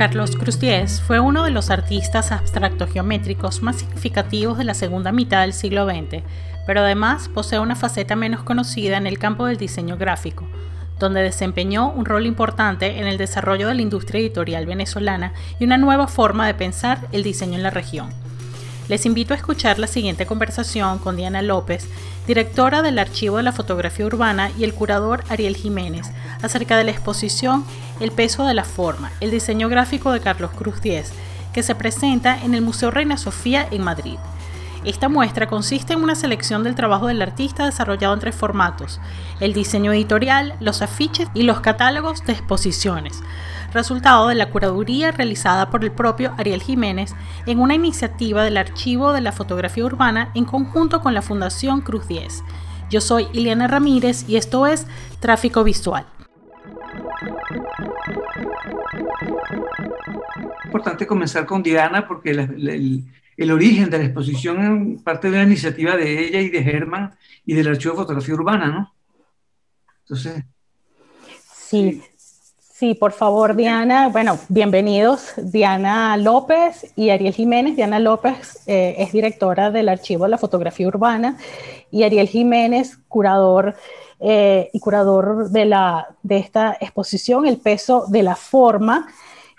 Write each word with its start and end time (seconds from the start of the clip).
Carlos 0.00 0.34
Cruz 0.36 0.58
Diez 0.58 1.00
fue 1.02 1.20
uno 1.20 1.42
de 1.44 1.50
los 1.50 1.70
artistas 1.70 2.32
abstracto-geométricos 2.32 3.62
más 3.62 3.76
significativos 3.76 4.56
de 4.56 4.64
la 4.64 4.74
segunda 4.74 5.12
mitad 5.12 5.42
del 5.42 5.52
siglo 5.52 5.84
XX, 5.84 6.22
pero 6.66 6.80
además 6.80 7.28
posee 7.28 7.58
una 7.58 7.76
faceta 7.76 8.16
menos 8.16 8.42
conocida 8.42 8.96
en 8.96 9.06
el 9.06 9.18
campo 9.18 9.46
del 9.46 9.56
diseño 9.56 9.96
gráfico, 9.96 10.48
donde 10.98 11.20
desempeñó 11.20 11.90
un 11.90 12.04
rol 12.04 12.26
importante 12.26 12.98
en 12.98 13.08
el 13.08 13.18
desarrollo 13.18 13.66
de 13.68 13.74
la 13.74 13.82
industria 13.82 14.20
editorial 14.20 14.66
venezolana 14.66 15.34
y 15.58 15.64
una 15.64 15.78
nueva 15.78 16.06
forma 16.06 16.46
de 16.46 16.54
pensar 16.54 17.08
el 17.12 17.22
diseño 17.22 17.56
en 17.56 17.64
la 17.64 17.70
región. 17.70 18.29
Les 18.90 19.06
invito 19.06 19.34
a 19.34 19.36
escuchar 19.36 19.78
la 19.78 19.86
siguiente 19.86 20.26
conversación 20.26 20.98
con 20.98 21.14
Diana 21.14 21.42
López, 21.42 21.86
directora 22.26 22.82
del 22.82 22.98
Archivo 22.98 23.36
de 23.36 23.44
la 23.44 23.52
Fotografía 23.52 24.04
Urbana, 24.04 24.50
y 24.58 24.64
el 24.64 24.74
curador 24.74 25.22
Ariel 25.28 25.54
Jiménez, 25.54 26.10
acerca 26.42 26.76
de 26.76 26.82
la 26.82 26.90
exposición 26.90 27.64
El 28.00 28.10
peso 28.10 28.44
de 28.44 28.52
la 28.52 28.64
forma, 28.64 29.12
el 29.20 29.30
diseño 29.30 29.68
gráfico 29.68 30.10
de 30.10 30.18
Carlos 30.18 30.50
Cruz 30.50 30.80
Diez, 30.80 31.12
que 31.52 31.62
se 31.62 31.76
presenta 31.76 32.42
en 32.42 32.52
el 32.52 32.62
Museo 32.62 32.90
Reina 32.90 33.16
Sofía 33.16 33.64
en 33.70 33.84
Madrid. 33.84 34.18
Esta 34.82 35.10
muestra 35.10 35.46
consiste 35.46 35.92
en 35.92 36.02
una 36.02 36.14
selección 36.14 36.64
del 36.64 36.74
trabajo 36.74 37.06
del 37.06 37.20
artista 37.20 37.66
desarrollado 37.66 38.14
en 38.14 38.20
tres 38.20 38.34
formatos, 38.34 38.98
el 39.38 39.52
diseño 39.52 39.92
editorial, 39.92 40.54
los 40.58 40.80
afiches 40.80 41.28
y 41.34 41.42
los 41.42 41.60
catálogos 41.60 42.24
de 42.24 42.32
exposiciones, 42.32 43.22
resultado 43.74 44.28
de 44.28 44.36
la 44.36 44.48
curaduría 44.48 45.12
realizada 45.12 45.68
por 45.68 45.84
el 45.84 45.92
propio 45.92 46.32
Ariel 46.38 46.62
Jiménez 46.62 47.14
en 47.44 47.60
una 47.60 47.74
iniciativa 47.74 48.42
del 48.42 48.56
Archivo 48.56 49.12
de 49.12 49.20
la 49.20 49.32
Fotografía 49.32 49.84
Urbana 49.84 50.30
en 50.34 50.46
conjunto 50.46 51.02
con 51.02 51.12
la 51.12 51.20
Fundación 51.20 51.82
Cruz 51.82 52.08
10. 52.08 52.42
Yo 52.88 53.02
soy 53.02 53.28
Ileana 53.34 53.68
Ramírez 53.68 54.26
y 54.28 54.36
esto 54.36 54.66
es 54.66 54.86
Tráfico 55.20 55.62
Visual. 55.62 56.06
Importante 60.64 61.06
comenzar 61.06 61.44
con 61.44 61.62
Diana 61.62 62.08
porque 62.08 62.30
el 62.30 63.04
origen 63.48 63.88
de 63.88 63.98
la 63.98 64.04
exposición 64.04 65.00
parte 65.02 65.30
de 65.30 65.38
la 65.38 65.44
iniciativa 65.44 65.96
de 65.96 66.26
ella 66.26 66.40
y 66.40 66.50
de 66.50 66.62
Germán 66.62 67.14
y 67.46 67.54
del 67.54 67.68
Archivo 67.68 67.94
de 67.94 68.00
Fotografía 68.00 68.34
Urbana, 68.34 68.66
¿no? 68.66 68.92
Entonces. 70.02 70.44
Sí, 71.54 72.02
sí, 72.58 72.94
por 72.94 73.12
favor, 73.12 73.56
Diana. 73.56 74.08
Bueno, 74.08 74.38
bienvenidos, 74.48 75.32
Diana 75.36 76.16
López 76.16 76.92
y 76.96 77.10
Ariel 77.10 77.32
Jiménez. 77.32 77.76
Diana 77.76 77.98
López 77.98 78.62
eh, 78.66 78.96
es 78.98 79.12
directora 79.12 79.70
del 79.70 79.88
Archivo 79.88 80.24
de 80.24 80.30
la 80.30 80.38
Fotografía 80.38 80.88
Urbana 80.88 81.38
y 81.90 82.02
Ariel 82.02 82.28
Jiménez, 82.28 82.98
curador 83.08 83.74
eh, 84.18 84.68
y 84.72 84.80
curador 84.80 85.48
de, 85.48 85.64
la, 85.64 86.08
de 86.22 86.36
esta 86.36 86.76
exposición, 86.78 87.46
El 87.46 87.56
peso 87.56 88.04
de 88.08 88.22
la 88.22 88.36
forma, 88.36 89.08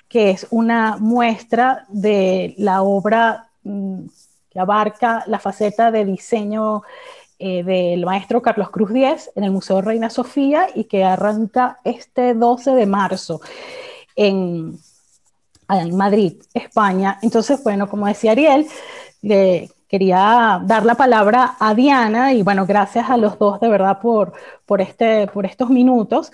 que 0.08 0.30
es 0.30 0.46
una 0.52 0.98
muestra 0.98 1.86
de 1.90 2.54
la 2.58 2.84
obra 2.84 3.51
que 3.64 4.60
abarca 4.60 5.24
la 5.28 5.40
faceta 5.40 5.92
de 5.92 6.06
diseño 6.06 6.84
eh, 7.40 7.64
del 7.64 8.06
maestro 8.06 8.42
Carlos 8.42 8.70
Cruz 8.70 8.94
Díez 8.94 9.32
en 9.36 9.44
el 9.44 9.52
Museo 9.52 9.82
Reina 9.82 10.10
Sofía 10.10 10.68
y 10.76 10.84
que 10.84 11.04
arranca 11.04 11.80
este 11.84 12.36
12 12.36 12.72
de 12.72 12.86
marzo 12.86 13.42
en, 14.16 14.78
en 15.70 15.96
Madrid, 15.96 16.42
España. 16.54 17.18
Entonces, 17.22 17.64
bueno, 17.64 17.90
como 17.90 18.06
decía 18.06 18.34
Ariel, 18.34 18.68
le 19.22 19.72
quería 19.88 20.62
dar 20.64 20.86
la 20.86 20.96
palabra 20.96 21.56
a 21.60 21.74
Diana 21.74 22.32
y 22.34 22.44
bueno, 22.44 22.66
gracias 22.66 23.10
a 23.10 23.18
los 23.18 23.38
dos 23.38 23.60
de 23.60 23.68
verdad 23.68 24.00
por, 24.00 24.34
por, 24.66 24.80
este, 24.80 25.28
por 25.28 25.46
estos 25.46 25.70
minutos 25.70 26.32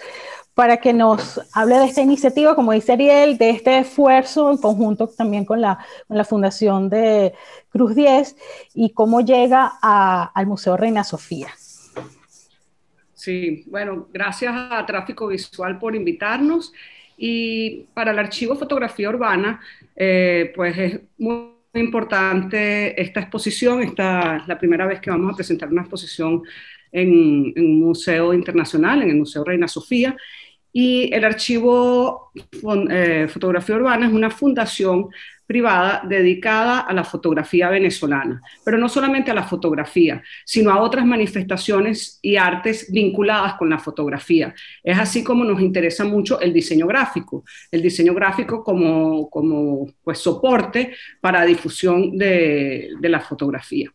para 0.58 0.78
que 0.78 0.92
nos 0.92 1.40
hable 1.54 1.76
de 1.76 1.86
esta 1.86 2.02
iniciativa, 2.02 2.56
como 2.56 2.72
dice 2.72 2.94
Ariel, 2.94 3.38
de 3.38 3.52
este 3.52 3.78
esfuerzo 3.78 4.50
en 4.50 4.58
conjunto 4.58 5.08
también 5.08 5.46
con 5.46 5.62
la, 5.62 5.78
con 6.08 6.18
la 6.18 6.26
Fundación 6.26 6.90
de 6.90 7.34
Cruz 7.70 7.94
10 7.94 8.36
y 8.74 8.90
cómo 8.90 9.22
llega 9.22 9.74
al 9.84 10.48
Museo 10.48 10.76
Reina 10.76 11.04
Sofía. 11.04 11.50
Sí, 13.14 13.66
bueno, 13.68 14.08
gracias 14.12 14.52
a 14.72 14.84
Tráfico 14.88 15.28
Visual 15.28 15.78
por 15.78 15.96
invitarnos 15.96 16.74
y 17.16 17.86
para 17.94 18.10
el 18.10 18.18
Archivo 18.18 18.56
Fotografía 18.56 19.10
Urbana, 19.10 19.62
eh, 19.96 20.52
pues 20.56 20.76
es 20.76 21.02
muy 21.20 21.52
importante 21.76 23.00
esta 23.00 23.20
exposición, 23.20 23.84
esta 23.84 24.38
es 24.38 24.48
la 24.48 24.58
primera 24.58 24.88
vez 24.88 25.00
que 25.02 25.12
vamos 25.12 25.32
a 25.32 25.36
presentar 25.36 25.70
una 25.70 25.82
exposición 25.82 26.42
en, 26.92 27.54
en 27.56 27.64
un 27.64 27.80
museo 27.82 28.34
internacional, 28.34 29.04
en 29.04 29.12
el 29.12 29.18
Museo 29.18 29.44
Reina 29.44 29.68
Sofía, 29.68 30.18
y 30.74 31.14
el 31.14 31.26
archivo 31.26 32.32
eh, 32.90 33.28
Fotografía 33.30 33.76
Urbana 33.76 34.08
es 34.08 34.14
una 34.14 34.30
fundación 34.30 35.10
privada 35.48 36.04
dedicada 36.06 36.82
a 36.82 36.94
la 36.94 37.06
fotografía 37.06 37.70
venezolana, 37.70 38.42
pero 38.66 38.78
no 38.78 38.90
solamente 38.90 39.32
a 39.32 39.34
la 39.34 39.44
fotografía, 39.44 40.22
sino 40.46 40.72
a 40.72 40.82
otras 40.82 41.06
manifestaciones 41.06 42.20
y 42.22 42.36
artes 42.36 42.92
vinculadas 42.92 43.54
con 43.54 43.70
la 43.70 43.80
fotografía. 43.80 44.54
Es 44.84 45.00
así 45.00 45.24
como 45.24 45.46
nos 45.46 45.62
interesa 45.62 46.04
mucho 46.04 46.40
el 46.42 46.52
diseño 46.52 46.86
gráfico, 46.86 47.46
el 47.72 47.82
diseño 47.82 48.14
gráfico 48.14 48.62
como, 48.62 49.30
como 49.30 49.88
pues, 50.04 50.20
soporte 50.20 50.94
para 51.22 51.46
difusión 51.46 52.18
de, 52.18 52.92
de 53.00 53.10
la 53.10 53.22
fotografía. 53.22 53.90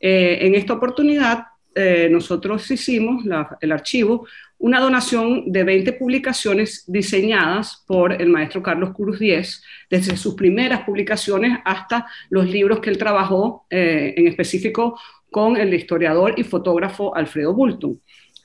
Eh, 0.00 0.38
en 0.40 0.54
esta 0.54 0.72
oportunidad, 0.72 1.44
eh, 1.74 2.08
nosotros 2.10 2.70
hicimos, 2.70 3.24
el 3.60 3.72
archivo, 3.72 4.26
una 4.58 4.80
donación 4.80 5.52
de 5.52 5.62
20 5.62 5.92
publicaciones 5.92 6.84
diseñadas 6.86 7.84
por 7.86 8.20
el 8.20 8.28
maestro 8.28 8.62
Carlos 8.62 8.92
Cruz 8.94 9.18
Díez, 9.18 9.62
desde 9.88 10.16
sus 10.16 10.34
primeras 10.34 10.82
publicaciones 10.82 11.58
hasta 11.64 12.06
los 12.30 12.48
libros 12.48 12.80
que 12.80 12.90
él 12.90 12.98
trabajó, 12.98 13.66
eh, 13.70 14.14
en 14.16 14.26
específico 14.26 14.98
con 15.30 15.56
el 15.56 15.72
historiador 15.74 16.34
y 16.36 16.42
fotógrafo 16.42 17.14
Alfredo 17.14 17.54
Bulton. 17.54 18.00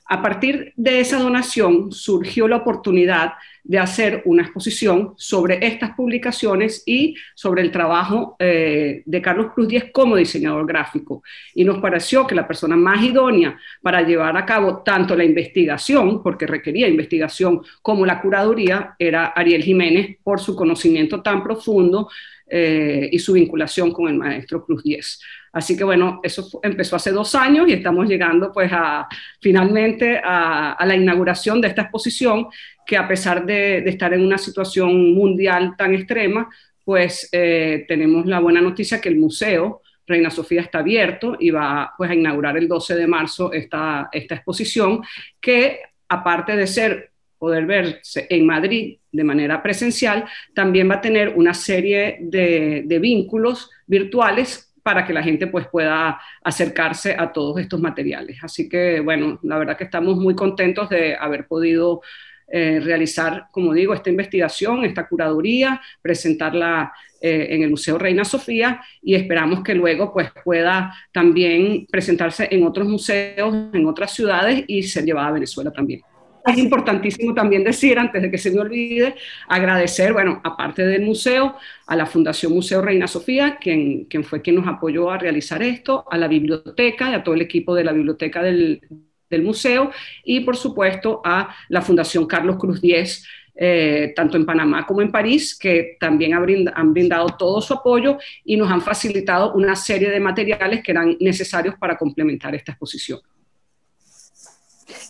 A 0.06 0.20
partir 0.20 0.72
de 0.76 1.00
esa 1.00 1.18
donación 1.18 1.90
surgió 1.90 2.46
la 2.46 2.56
oportunidad 2.56 3.32
de 3.62 3.78
hacer 3.78 4.20
una 4.26 4.42
exposición 4.42 5.14
sobre 5.16 5.66
estas 5.66 5.92
publicaciones 5.92 6.82
y 6.84 7.16
sobre 7.34 7.62
el 7.62 7.70
trabajo 7.72 8.36
eh, 8.38 9.02
de 9.06 9.22
Carlos 9.22 9.52
Cruz 9.54 9.68
Díez 9.68 9.86
como 9.90 10.16
diseñador 10.16 10.66
gráfico. 10.66 11.22
Y 11.54 11.64
nos 11.64 11.78
pareció 11.78 12.26
que 12.26 12.34
la 12.34 12.46
persona 12.46 12.76
más 12.76 13.02
idónea 13.02 13.58
para 13.80 14.02
llevar 14.02 14.36
a 14.36 14.44
cabo 14.44 14.82
tanto 14.82 15.16
la 15.16 15.24
investigación, 15.24 16.22
porque 16.22 16.46
requería 16.46 16.86
investigación, 16.86 17.62
como 17.80 18.04
la 18.04 18.20
curaduría, 18.20 18.94
era 18.98 19.28
Ariel 19.28 19.62
Jiménez 19.62 20.18
por 20.22 20.38
su 20.38 20.54
conocimiento 20.54 21.22
tan 21.22 21.42
profundo 21.42 22.10
eh, 22.46 23.08
y 23.10 23.18
su 23.18 23.32
vinculación 23.32 23.90
con 23.90 24.08
el 24.08 24.18
maestro 24.18 24.62
Cruz 24.62 24.82
Díez. 24.82 25.20
Así 25.54 25.76
que 25.76 25.84
bueno, 25.84 26.20
eso 26.22 26.48
empezó 26.62 26.96
hace 26.96 27.12
dos 27.12 27.34
años 27.36 27.68
y 27.68 27.72
estamos 27.72 28.08
llegando 28.08 28.50
pues 28.52 28.70
a 28.72 29.06
finalmente 29.40 30.20
a, 30.22 30.84
la 30.84 30.96
inauguración 30.96 31.60
de 31.60 31.68
esta 31.68 31.82
exposición 31.82 32.48
que 32.84 32.96
a 32.96 33.06
pesar 33.06 33.46
de, 33.46 33.78
estar 33.88 34.12
en 34.12 34.22
una 34.22 34.36
situación 34.36 35.14
mundial 35.14 35.74
tan 35.78 35.94
extrema, 35.94 36.50
pues 36.84 37.28
eh, 37.30 37.84
tenemos 37.86 38.26
la 38.26 38.40
buena 38.40 38.60
noticia 38.60 39.00
que 39.00 39.08
el 39.08 39.16
museo 39.16 39.80
Reina 40.06 40.28
Sofía 40.28 40.60
está 40.60 40.80
abierto 40.80 41.36
y 41.38 41.50
va 41.50 41.92
pues, 41.96 42.10
a 42.10 42.14
inaugurar 42.14 42.56
el 42.56 42.68
12 42.68 42.96
de 42.96 43.06
marzo 43.06 43.52
esta, 43.52 44.08
esta 44.12 44.34
exposición 44.34 45.02
que 45.40 45.80
aparte 46.08 46.56
de 46.56 46.66
ser 46.66 47.12
poder 47.38 47.64
verse 47.64 48.26
en 48.28 48.44
Madrid 48.44 48.98
de 49.12 49.24
manera 49.24 49.62
presencial, 49.62 50.24
también 50.54 50.90
va 50.90 50.96
a 50.96 51.00
tener 51.00 51.34
una 51.36 51.54
serie 51.54 52.18
de, 52.20 52.82
de 52.84 52.98
vínculos 52.98 53.70
virtuales 53.86 54.73
para 54.84 55.04
que 55.06 55.14
la 55.14 55.22
gente 55.22 55.46
pues 55.46 55.66
pueda 55.66 56.20
acercarse 56.44 57.16
a 57.18 57.32
todos 57.32 57.58
estos 57.58 57.80
materiales. 57.80 58.38
Así 58.42 58.68
que 58.68 59.00
bueno, 59.00 59.40
la 59.42 59.58
verdad 59.58 59.76
que 59.76 59.84
estamos 59.84 60.16
muy 60.16 60.36
contentos 60.36 60.90
de 60.90 61.16
haber 61.16 61.46
podido 61.46 62.02
eh, 62.46 62.78
realizar, 62.80 63.46
como 63.50 63.72
digo, 63.72 63.94
esta 63.94 64.10
investigación, 64.10 64.84
esta 64.84 65.08
curaduría, 65.08 65.80
presentarla 66.02 66.92
eh, 67.20 67.46
en 67.50 67.62
el 67.62 67.70
Museo 67.70 67.96
Reina 67.96 68.26
Sofía 68.26 68.82
y 69.00 69.14
esperamos 69.14 69.62
que 69.62 69.74
luego 69.74 70.12
pues 70.12 70.30
pueda 70.44 70.94
también 71.10 71.86
presentarse 71.90 72.46
en 72.50 72.64
otros 72.64 72.86
museos, 72.86 73.54
en 73.72 73.86
otras 73.86 74.14
ciudades 74.14 74.64
y 74.66 74.82
ser 74.82 75.04
llevada 75.04 75.28
a 75.28 75.32
Venezuela 75.32 75.72
también 75.72 76.02
es 76.46 76.58
importantísimo 76.58 77.34
también 77.34 77.64
decir, 77.64 77.98
antes 77.98 78.20
de 78.20 78.30
que 78.30 78.38
se 78.38 78.50
me 78.50 78.60
olvide, 78.60 79.14
agradecer, 79.48 80.12
bueno, 80.12 80.40
aparte 80.44 80.84
del 80.84 81.02
museo, 81.02 81.56
a 81.86 81.96
la 81.96 82.06
Fundación 82.06 82.52
Museo 82.52 82.82
Reina 82.82 83.06
Sofía, 83.06 83.58
quien, 83.60 84.04
quien 84.04 84.24
fue 84.24 84.42
quien 84.42 84.56
nos 84.56 84.66
apoyó 84.66 85.10
a 85.10 85.18
realizar 85.18 85.62
esto, 85.62 86.04
a 86.10 86.18
la 86.18 86.28
biblioteca 86.28 87.10
y 87.10 87.14
a 87.14 87.22
todo 87.22 87.34
el 87.34 87.42
equipo 87.42 87.74
de 87.74 87.84
la 87.84 87.92
biblioteca 87.92 88.42
del, 88.42 88.82
del 89.30 89.42
museo, 89.42 89.90
y 90.24 90.40
por 90.40 90.56
supuesto 90.56 91.22
a 91.24 91.54
la 91.68 91.82
Fundación 91.82 92.26
Carlos 92.26 92.56
Cruz 92.56 92.80
Diez, 92.80 93.24
eh, 93.56 94.12
tanto 94.16 94.36
en 94.36 94.44
Panamá 94.44 94.84
como 94.84 95.00
en 95.00 95.12
París, 95.12 95.56
que 95.56 95.96
también 96.00 96.34
han 96.34 96.92
brindado 96.92 97.28
todo 97.38 97.60
su 97.60 97.72
apoyo 97.72 98.18
y 98.44 98.56
nos 98.56 98.70
han 98.70 98.82
facilitado 98.82 99.54
una 99.54 99.76
serie 99.76 100.10
de 100.10 100.18
materiales 100.18 100.82
que 100.82 100.90
eran 100.90 101.16
necesarios 101.20 101.76
para 101.78 101.96
complementar 101.96 102.54
esta 102.54 102.72
exposición. 102.72 103.20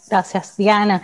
Gracias, 0.08 0.56
Diana. 0.56 1.02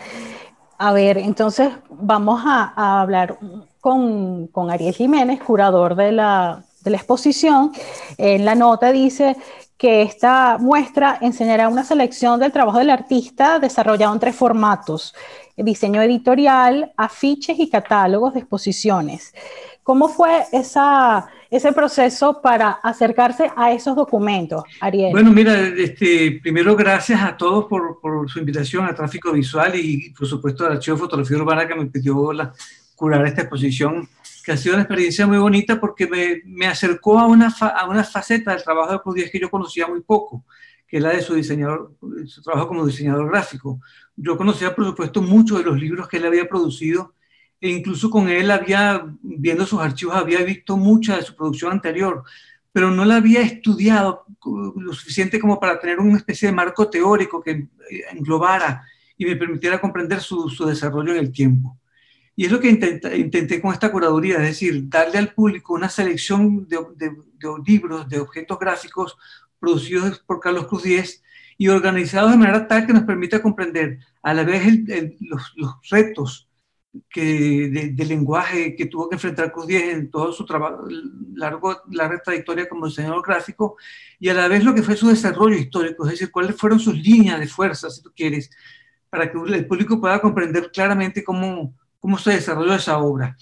A 0.79 0.93
ver, 0.93 1.19
entonces 1.19 1.71
vamos 1.91 2.43
a, 2.45 3.01
hablar 3.03 3.39
con, 3.81 4.47
con, 4.49 4.71
Ariel 4.71 4.95
Jiménez, 4.95 5.41
curador 5.43 5.95
de 5.95 6.13
la, 6.13 6.65
de 6.83 6.91
la 6.91 6.97
exposición. 6.97 7.73
En 8.17 8.45
la 8.45 8.55
nota 8.55 8.93
dice 8.93 9.37
que 9.77 10.03
esta 10.03 10.59
muestra 10.59 11.19
enseñará 11.23 11.69
una 11.69 11.85
selección 11.85 12.39
del 12.39 12.53
trabajo 12.53 12.79
del 12.79 12.91
artista 12.91 13.59
desarrollado 13.59 14.13
en 14.13 14.21
tres 14.21 14.37
formatos, 14.37 15.15
diseño 15.57 16.03
editorial, 16.03 16.93
afiches 16.97 17.59
y 17.59 17.71
catálogos 17.71 18.35
de 18.35 18.41
exposiciones. 18.41 19.35
¿Cómo 19.83 20.09
fue 20.09 20.45
esa, 20.53 21.29
ese 21.51 21.73
proceso 21.73 22.41
para 22.43 22.71
acercarse 22.71 23.51
a 23.57 23.73
esos 23.73 23.97
documentos, 23.97 24.63
Ariel? 24.81 25.13
Bueno, 25.13 25.33
mira, 25.33 25.59
este, 25.59 26.39
primero 26.43 26.77
gracias 26.77 27.23
a 27.23 27.37
todos 27.37 27.65
por, 27.65 27.99
por, 28.01 28.31
su 28.31 28.39
invitación 28.39 28.85
a 28.85 28.95
Tráfico 28.95 29.33
Visual 29.33 29.75
y 29.75 30.11
por 30.11 30.27
supuesto 30.27 30.67
al 30.67 30.73
Archivo 30.73 30.97
de 30.97 31.03
Fotografía 31.03 31.37
Urbana 31.39 31.67
que 31.67 31.75
me 31.75 31.87
pidió 31.87 32.33
la, 32.33 32.53
curar 33.01 33.27
esta 33.27 33.41
exposición, 33.41 34.07
que 34.45 34.53
ha 34.53 34.57
sido 34.59 34.75
una 34.75 34.83
experiencia 34.83 35.27
muy 35.27 35.39
bonita 35.39 35.81
porque 35.81 36.07
me, 36.07 36.43
me 36.45 36.67
acercó 36.67 37.19
a 37.19 37.27
una, 37.27 37.49
a 37.49 37.89
una 37.89 38.05
faceta 38.05 38.53
del 38.53 38.63
trabajo 38.63 38.93
de 38.93 39.01
Cruz 39.01 39.31
que 39.33 39.41
yo 39.41 39.51
conocía 39.51 39.87
muy 39.87 40.03
poco, 40.03 40.45
que 40.87 40.99
es 40.99 41.03
la 41.03 41.09
de 41.09 41.23
su 41.23 41.35
diseñador, 41.35 41.95
su 42.27 42.43
trabajo 42.43 42.69
como 42.69 42.85
diseñador 42.85 43.31
gráfico. 43.31 43.81
Yo 44.15 44.37
conocía, 44.37 44.75
por 44.75 44.85
supuesto, 44.85 45.23
muchos 45.23 45.59
de 45.59 45.65
los 45.65 45.81
libros 45.81 46.09
que 46.09 46.19
él 46.19 46.27
había 46.27 46.47
producido 46.47 47.15
incluso 47.61 48.11
con 48.11 48.29
él 48.29 48.51
había, 48.51 49.05
viendo 49.23 49.67
sus 49.67 49.81
archivos, 49.81 50.17
había 50.17 50.43
visto 50.43 50.77
mucha 50.77 51.17
de 51.17 51.23
su 51.23 51.35
producción 51.35 51.73
anterior, 51.73 52.25
pero 52.73 52.91
no 52.91 53.05
la 53.05 53.17
había 53.17 53.43
estudiado 53.43 54.25
lo 54.77 54.93
suficiente 54.93 55.41
como 55.41 55.59
para 55.59 55.79
tener 55.81 55.99
una 55.99 56.17
especie 56.17 56.49
de 56.49 56.55
marco 56.55 56.89
teórico 56.89 57.43
que 57.43 57.69
englobara 58.13 58.85
y 59.17 59.27
me 59.27 59.37
permitiera 59.37 59.81
comprender 59.81 60.21
su, 60.21 60.49
desarrollo 60.67 61.13
en 61.13 61.19
el 61.19 61.33
tiempo. 61.33 61.77
Y 62.37 62.47
es 62.47 62.53
lo 62.53 62.61
que 62.61 62.71
intenté, 62.71 63.61
con 63.61 63.73
esta 63.73 63.93
curaduría, 63.93 64.37
es 64.37 64.43
decir, 64.43 64.89
darle 64.89 65.19
al 65.19 65.35
público 65.35 65.75
una 65.75 65.91
selección 65.91 66.67
de, 66.67 66.79
libros, 67.67 68.09
de 68.09 68.21
objetos 68.21 68.59
gráficos 68.59 69.19
producidos 69.59 70.21
por 70.21 70.41
Carlos 70.41 70.67
Cruz 70.69 70.85
Díez 70.85 71.23
y 71.59 71.69
organizados 71.69 72.31
de 72.31 72.39
manera 72.39 72.67
tal 72.67 72.87
que 72.87 72.95
nos 72.95 73.03
permita 73.03 73.43
comprender 73.43 73.99
a 74.23 74.33
la 74.33 74.45
vez 74.45 74.63
los, 75.21 75.53
retos 75.91 76.50
que, 77.09 77.93
de, 77.95 78.05
lenguaje 78.05 78.75
que 78.75 78.87
tuvo 78.87 79.09
que 79.09 79.17
enfrentar 79.17 79.53
Cruz 79.53 79.67
Diez 79.67 79.95
en 79.95 80.11
todo 80.11 80.33
su 80.33 80.45
trabajo, 80.45 80.87
largo, 81.35 81.83
larga 81.91 82.21
trayectoria 82.23 82.69
como 82.69 82.87
diseñador 82.87 83.23
gráfico, 83.25 83.77
y 84.19 84.29
a 84.29 84.35
la 84.35 84.49
vez 84.49 84.65
lo 84.65 84.75
que 84.75 84.83
fue 84.83 84.97
su 84.97 85.09
desarrollo 85.09 85.57
histórico, 85.57 86.05
es 86.05 86.13
decir, 86.13 86.31
cuáles 86.31 86.57
fueron 86.57 86.81
sus 86.81 86.97
líneas 86.97 87.39
de 87.39 87.47
fuerza, 87.47 87.91
si 87.91 88.03
tú 88.03 88.13
quieres, 88.15 88.51
para 89.09 89.31
que 89.31 89.39
el 89.39 89.67
público 89.67 90.01
pueda 90.01 90.21
comprender 90.21 90.71
claramente 90.73 91.23
cómo, 91.23 91.75
cómo 91.99 92.19
se 92.19 92.33
desarrolló 92.33 92.75
esa 92.75 92.99
obra. 92.99 93.37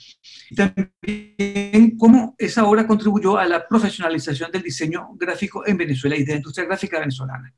Y 0.50 0.54
también 0.54 1.96
cómo 1.98 2.34
esa 2.38 2.64
obra 2.64 2.86
contribuyó 2.86 3.38
a 3.38 3.46
la 3.46 3.66
profesionalización 3.66 4.50
del 4.50 4.62
diseño 4.62 5.08
gráfico 5.14 5.66
en 5.66 5.76
Venezuela 5.76 6.16
y 6.16 6.24
de 6.24 6.32
la 6.32 6.38
industria 6.38 6.66
gráfica 6.66 6.98
venezolana. 6.98 7.52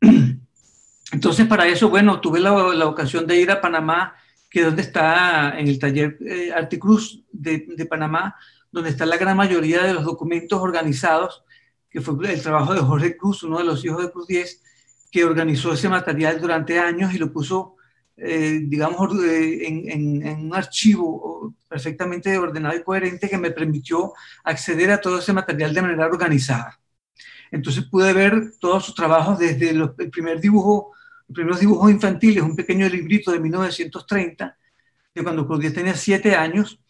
Entonces, 1.12 1.46
para 1.46 1.66
eso, 1.68 1.88
bueno, 1.88 2.20
tuve 2.20 2.40
la, 2.40 2.50
la 2.74 2.86
ocasión 2.86 3.26
de 3.26 3.40
ir 3.40 3.50
a 3.50 3.60
Panamá 3.60 4.14
que 4.50 4.60
es 4.60 4.66
donde 4.66 4.82
está 4.82 5.58
en 5.58 5.68
el 5.68 5.78
taller 5.78 6.18
eh, 6.20 6.52
Articruz 6.52 7.24
de, 7.32 7.86
Panamá, 7.88 8.36
donde 8.70 8.90
está 8.90 9.06
la 9.06 9.16
gran 9.16 9.36
mayoría 9.36 9.82
de 9.82 9.94
los 9.94 10.04
documentos 10.04 10.60
organizados, 10.60 11.44
que 11.90 12.00
fue 12.00 12.32
el 12.32 12.42
trabajo 12.42 12.74
de 12.74 12.80
Jorge 12.80 13.16
Cruz, 13.16 13.42
uno 13.42 13.58
de 13.58 13.64
los 13.64 13.84
hijos 13.84 14.02
de 14.02 14.10
Cruz 14.10 14.26
10, 14.26 14.62
que 15.10 15.24
organizó 15.24 15.72
ese 15.72 15.88
material 15.88 16.40
durante 16.40 16.78
años 16.78 17.14
y 17.14 17.18
lo 17.18 17.32
puso, 17.32 17.76
eh, 18.16 18.60
digamos, 18.64 19.12
eh, 19.24 19.66
en, 19.66 20.46
un 20.46 20.54
archivo 20.54 21.54
perfectamente 21.68 22.36
ordenado 22.38 22.76
y 22.76 22.82
coherente 22.82 23.28
que 23.28 23.38
me 23.38 23.50
permitió 23.50 24.12
acceder 24.44 24.90
a 24.90 25.00
todo 25.00 25.18
ese 25.18 25.32
material 25.32 25.72
de 25.72 25.82
manera 25.82 26.06
organizada. 26.06 26.78
Entonces 27.50 27.84
pude 27.84 28.12
ver 28.12 28.52
todos 28.58 28.84
sus 28.84 28.94
trabajos 28.94 29.38
desde 29.38 29.70
el 29.70 30.10
primer 30.10 30.40
dibujo 30.40 30.95
primeros 31.32 31.60
dibujos 31.60 31.90
infantiles, 31.90 32.42
un 32.42 32.56
pequeño 32.56 32.88
librito 32.88 33.32
de 33.32 33.40
1930, 33.40 34.56
de 35.14 35.22
cuando 35.22 35.46
Claudia 35.46 35.72
tenía 35.72 35.94
siete 35.94 36.34
años, 36.34 36.80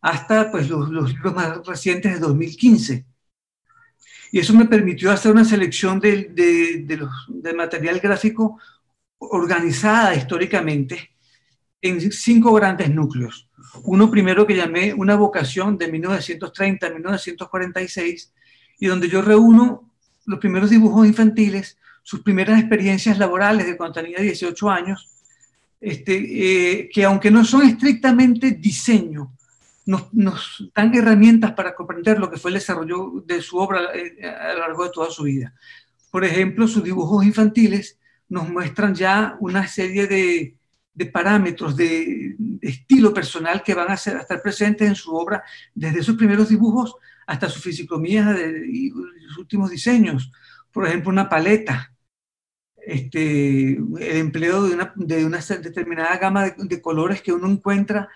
hasta 0.00 0.50
pues, 0.50 0.68
los, 0.68 0.88
los, 0.90 1.12
libros 1.12 1.34
más 1.34 1.66
recientes 1.66 2.14
de 2.14 2.20
2015. 2.20 3.06
Y 4.32 4.38
eso 4.38 4.54
me 4.54 4.66
permitió 4.66 5.10
hacer 5.10 5.32
una 5.32 5.44
selección 5.44 5.98
de, 5.98 6.24
de, 6.24 6.84
de, 6.84 7.06
de 7.28 7.52
material 7.52 7.98
gráfico 7.98 8.58
organizada 9.18 10.14
históricamente 10.14 11.10
en 11.82 12.12
cinco 12.12 12.52
grandes 12.54 12.90
núcleos. 12.90 13.48
Uno 13.84 14.10
primero 14.10 14.46
que 14.46 14.56
llamé 14.56 14.94
Una 14.94 15.16
vocación 15.16 15.76
de 15.78 15.90
1930 15.90 16.86
a 16.86 16.90
1946, 16.90 18.32
y 18.78 18.86
donde 18.86 19.08
yo 19.08 19.22
reúno 19.22 19.92
los 20.26 20.38
primeros 20.38 20.70
dibujos 20.70 21.06
infantiles 21.06 21.78
sus 22.10 22.22
primeras 22.22 22.58
experiencias 22.58 23.18
laborales 23.18 23.66
de 23.66 23.76
cuando 23.76 24.00
tenía 24.02 24.18
18 24.18 24.68
años, 24.68 25.08
este, 25.80 26.16
eh, 26.16 26.90
que 26.92 27.04
aunque 27.04 27.30
no 27.30 27.44
son 27.44 27.62
estrictamente 27.62 28.50
diseño, 28.50 29.30
nos, 29.86 30.72
dan 30.74 30.92
herramientas 30.92 31.52
para 31.52 31.72
comprender 31.72 32.18
lo 32.18 32.28
que 32.28 32.36
fue 32.36 32.50
el 32.50 32.56
desarrollo 32.56 33.22
de 33.24 33.40
su 33.40 33.58
obra 33.58 33.94
eh, 33.94 34.26
a 34.26 34.54
lo 34.54 34.58
largo 34.58 34.82
de 34.82 34.90
toda 34.90 35.08
su 35.08 35.22
vida. 35.22 35.54
Por 36.10 36.24
ejemplo, 36.24 36.66
sus 36.66 36.82
dibujos 36.82 37.24
infantiles 37.24 37.96
nos 38.28 38.48
muestran 38.48 38.92
ya 38.92 39.36
una 39.38 39.68
serie 39.68 40.08
de, 40.08 40.56
parámetros 41.12 41.76
de, 41.76 42.34
estilo 42.60 43.14
personal 43.14 43.62
que 43.62 43.74
van 43.74 43.88
a, 43.88 43.92
a, 43.92 43.94
estar 43.94 44.42
presentes 44.42 44.88
en 44.88 44.96
su 44.96 45.14
obra 45.14 45.44
desde 45.76 46.02
sus 46.02 46.16
primeros 46.16 46.48
dibujos 46.48 46.96
hasta 47.28 47.48
su 47.48 47.60
fisicomía 47.60 48.36
y 48.66 48.90
sus 49.28 49.38
últimos 49.38 49.70
diseños 49.70 50.32
por 50.72 50.86
ejemplo, 50.86 51.10
una 51.10 51.28
paleta, 51.28 51.89
este, 52.86 53.72
el 53.72 54.16
empleo 54.16 54.64
de 54.64 54.74
una, 54.74 54.92
de 54.96 55.24
una 55.24 55.38
determinada 55.38 56.16
gama 56.18 56.44
de, 56.44 56.54
de, 56.56 56.80
colores 56.80 57.22
que 57.22 57.32
uno 57.32 57.48
encuentra 57.48 58.08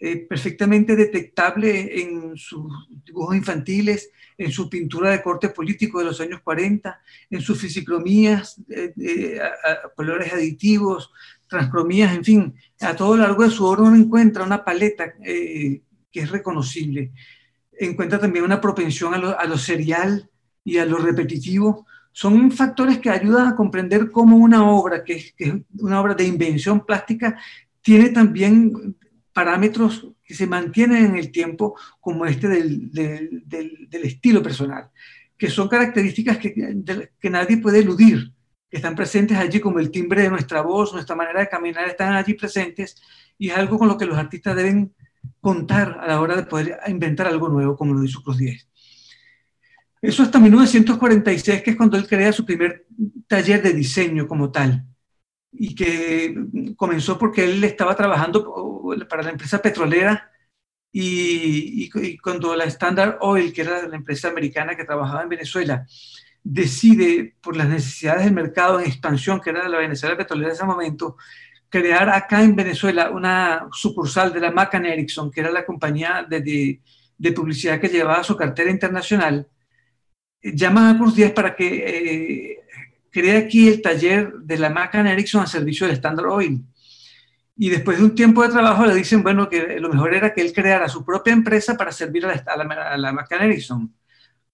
eh, 0.00 0.16
perfectamente 0.16 0.96
detectable 0.96 2.00
en 2.00 2.36
sus 2.36 2.88
dibujos 3.04 3.36
infantiles, 3.36 4.10
en 4.36 4.50
su 4.50 4.68
pintura 4.68 5.10
de 5.10 5.22
corte 5.22 5.48
político 5.48 5.98
de 5.98 6.06
los 6.06 6.20
años 6.20 6.40
40, 6.42 7.00
en 7.30 7.40
sus 7.40 7.60
fisicromías, 7.60 8.60
eh, 8.68 9.38
a, 9.40 9.86
a 9.86 9.88
colores 9.94 10.32
aditivos, 10.32 11.10
transcromías, 11.46 12.14
en 12.14 12.24
fin, 12.24 12.54
a 12.80 12.96
todo 12.96 13.16
lo 13.16 13.22
largo 13.22 13.44
de 13.44 13.50
su 13.50 13.64
obra 13.64 13.82
uno 13.82 13.96
encuentra 13.96 14.44
una 14.44 14.64
paleta 14.64 15.14
eh, 15.24 15.82
que 16.10 16.20
es 16.20 16.30
reconocible. 16.30 17.12
Encuentra 17.72 18.18
también 18.18 18.44
una 18.44 18.60
propensión 18.60 19.14
a 19.14 19.18
lo, 19.18 19.38
a 19.38 19.44
lo 19.44 19.58
serial 19.58 20.28
y 20.64 20.78
a 20.78 20.84
lo 20.84 20.98
repetitivo, 20.98 21.86
son 22.14 22.52
factores 22.52 22.98
que 22.98 23.10
ayudan 23.10 23.48
a 23.48 23.56
comprender 23.56 24.12
cómo 24.12 24.36
una 24.36 24.70
obra, 24.70 25.02
que 25.02 25.14
es, 25.14 25.34
una 25.80 26.00
obra 26.00 26.14
de 26.14 26.24
invención 26.24 26.86
plástica, 26.86 27.36
tiene 27.82 28.10
también 28.10 28.96
parámetros 29.32 30.06
que 30.22 30.32
se 30.32 30.46
mantienen 30.46 31.06
en 31.06 31.16
el 31.16 31.32
tiempo, 31.32 31.76
como 31.98 32.24
este 32.24 32.46
del, 32.46 33.42
estilo 33.90 34.40
personal, 34.44 34.90
que 35.36 35.50
son 35.50 35.66
características 35.66 36.38
que, 36.38 36.54
que 37.18 37.30
nadie 37.30 37.56
puede 37.56 37.80
eludir, 37.80 38.32
que 38.70 38.76
están 38.76 38.94
presentes 38.94 39.36
allí 39.36 39.58
como 39.58 39.80
el 39.80 39.90
timbre 39.90 40.22
de 40.22 40.30
nuestra 40.30 40.62
voz, 40.62 40.92
nuestra 40.92 41.16
manera 41.16 41.40
de 41.40 41.48
caminar, 41.48 41.88
están 41.88 42.14
allí 42.14 42.34
presentes 42.34 42.94
y 43.36 43.48
es 43.48 43.56
algo 43.56 43.76
con 43.76 43.88
lo 43.88 43.98
que 43.98 44.06
los 44.06 44.16
artistas 44.16 44.54
deben 44.54 44.94
contar 45.40 45.98
a 46.00 46.06
la 46.06 46.20
hora 46.20 46.36
de 46.36 46.44
poder 46.44 46.78
inventar 46.86 47.26
algo 47.26 47.48
nuevo, 47.48 47.76
como 47.76 47.92
lo 47.92 48.04
hizo 48.04 48.22
Cruz 48.22 48.38
10. 48.38 48.68
Eso 50.04 50.22
hasta 50.22 50.38
1946, 50.38 51.62
que 51.62 51.70
es 51.70 51.76
cuando 51.76 51.96
él 51.96 52.06
crea 52.06 52.30
su 52.30 52.44
primer 52.44 52.84
taller 53.26 53.62
de 53.62 53.72
diseño 53.72 54.28
como 54.28 54.52
tal, 54.52 54.84
y 55.50 55.74
que 55.74 56.34
comenzó 56.76 57.16
porque 57.16 57.44
él 57.44 57.64
estaba 57.64 57.96
trabajando 57.96 58.82
para 59.08 59.22
la 59.22 59.30
empresa 59.30 59.62
petrolera. 59.62 60.30
Y, 60.92 61.84
y, 61.84 62.06
y 62.06 62.18
cuando 62.18 62.54
la 62.54 62.64
Standard 62.64 63.16
Oil, 63.22 63.50
que 63.50 63.62
era 63.62 63.88
la 63.88 63.96
empresa 63.96 64.28
americana 64.28 64.76
que 64.76 64.84
trabajaba 64.84 65.22
en 65.22 65.30
Venezuela, 65.30 65.86
decide 66.42 67.36
por 67.40 67.56
las 67.56 67.70
necesidades 67.70 68.26
del 68.26 68.34
mercado 68.34 68.80
en 68.80 68.86
expansión, 68.86 69.40
que 69.40 69.50
era 69.50 69.66
la 69.70 69.78
Venezuela 69.78 70.18
petrolera 70.18 70.50
en 70.50 70.54
ese 70.54 70.66
momento, 70.66 71.16
crear 71.70 72.10
acá 72.10 72.42
en 72.42 72.54
Venezuela 72.54 73.10
una 73.10 73.68
sucursal 73.72 74.34
de 74.34 74.40
la 74.40 74.50
McCann 74.50 74.84
Erickson, 74.84 75.30
que 75.30 75.40
era 75.40 75.50
la 75.50 75.64
compañía 75.64 76.26
de 76.28 77.32
publicidad 77.32 77.80
que 77.80 77.88
llevaba 77.88 78.22
su 78.22 78.36
cartera 78.36 78.70
internacional, 78.70 79.48
llama 80.52 80.90
a 80.90 80.98
Cruz 80.98 81.14
10 81.14 81.32
para 81.32 81.56
que 81.56 81.66
eh, 81.86 82.58
cree 83.10 83.36
aquí 83.36 83.68
el 83.68 83.80
taller 83.80 84.32
de 84.34 84.58
la 84.58 84.70
máquina 84.70 85.12
Ericsson 85.12 85.42
a 85.42 85.46
servicio 85.46 85.86
del 85.86 85.96
Standard 85.96 86.26
Oil. 86.26 86.62
y 87.56 87.70
después 87.70 87.98
de 87.98 88.04
un 88.04 88.14
tiempo 88.14 88.42
de 88.42 88.48
trabajo 88.48 88.84
le 88.84 88.94
dicen, 88.94 89.22
bueno, 89.22 89.48
que 89.48 89.78
lo 89.80 89.88
mejor 89.88 90.14
era 90.14 90.34
que 90.34 90.40
él 90.40 90.52
creara 90.52 90.88
su 90.88 91.04
propia 91.04 91.32
empresa 91.32 91.76
para 91.76 91.92
servir 91.92 92.26
a 92.26 92.28
la, 92.28 92.44
a 92.46 92.56
la, 92.56 92.94
a 92.94 92.98
la 92.98 93.26
Edison, 93.46 93.94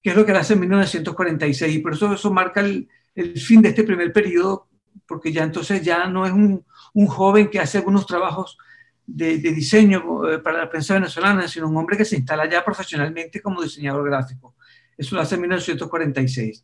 que 0.03 0.11
es 0.11 0.17
lo 0.17 0.25
que 0.25 0.33
él 0.33 0.39
hace 0.39 0.53
en 0.53 0.61
1946. 0.61 1.75
Y 1.75 1.79
por 1.79 1.95
eso 1.95 2.13
eso 2.13 2.31
marca 2.33 2.61
el, 2.61 2.89
el 3.15 3.39
fin 3.41 3.63
de 3.63 3.71
este 3.71 3.85
primer 3.85 4.13
periodo, 4.13 4.69
porque 5.07 5.33
ya 5.33 5.43
entonces 5.43 5.83
ya 5.83 6.07
no 6.07 6.27
es 6.27 6.33
un, 6.33 6.65
un 6.95 7.07
joven 7.07 7.49
que 7.49 7.61
hace 7.61 7.79
algunos 7.79 8.07
trabajos 8.07 8.59
de, 9.07 9.39
de, 9.39 9.53
diseño 9.53 10.29
eh, 10.29 10.39
para 10.39 10.59
la 10.59 10.71
prensa 10.71 10.95
venezolana, 10.95 11.49
sino 11.49 11.69
un 11.69 11.77
hombre 11.77 11.97
que 11.97 12.05
se 12.05 12.17
instala 12.17 12.49
ya 12.49 12.65
profesionalmente 12.65 13.41
como 13.41 13.63
diseñador 13.63 14.05
gráfico. 14.05 14.55
Eso 15.01 15.15
lo 15.15 15.23
hace 15.23 15.37
en 15.37 15.41
1946. 15.41 16.63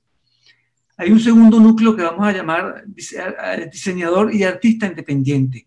Hay 0.98 1.10
un 1.10 1.18
segundo 1.18 1.58
núcleo 1.58 1.96
que 1.96 2.02
vamos 2.02 2.28
a 2.28 2.32
llamar 2.32 2.84
diseñador 2.86 4.34
y 4.34 4.44
artista 4.44 4.86
independiente 4.86 5.66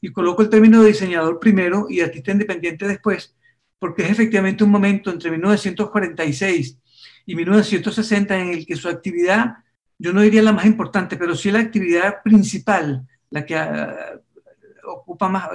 y 0.00 0.10
coloco 0.10 0.40
el 0.40 0.48
término 0.48 0.80
de 0.80 0.88
diseñador 0.88 1.38
primero 1.38 1.88
y 1.90 2.00
artista 2.00 2.32
independiente 2.32 2.88
después, 2.88 3.36
porque 3.78 4.04
es 4.04 4.10
efectivamente 4.12 4.64
un 4.64 4.70
momento 4.70 5.10
entre 5.10 5.30
1946 5.30 6.78
y 7.26 7.36
1960 7.36 8.38
en 8.38 8.48
el 8.48 8.66
que 8.66 8.76
su 8.76 8.88
actividad, 8.88 9.56
yo 9.98 10.14
no 10.14 10.22
diría 10.22 10.42
la 10.42 10.52
más 10.52 10.64
importante, 10.64 11.18
pero 11.18 11.34
sí 11.34 11.50
la 11.50 11.60
actividad 11.60 12.22
principal, 12.22 13.06
la 13.28 13.44
que 13.44 13.56
uh, 13.56 14.90
ocupa 14.90 15.28
más, 15.28 15.50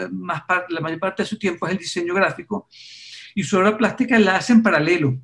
la 0.69 0.79
mayor 0.79 0.99
parte 0.99 1.23
de 1.23 1.27
su 1.27 1.39
tiempo 1.39 1.65
es 1.65 1.71
el 1.71 1.79
diseño 1.79 2.13
gráfico, 2.13 2.67
y 3.33 3.41
su 3.41 3.57
obra 3.57 3.75
plástica 3.75 4.19
la 4.19 4.35
hace 4.35 4.53
en 4.53 4.61
paralelo. 4.61 5.17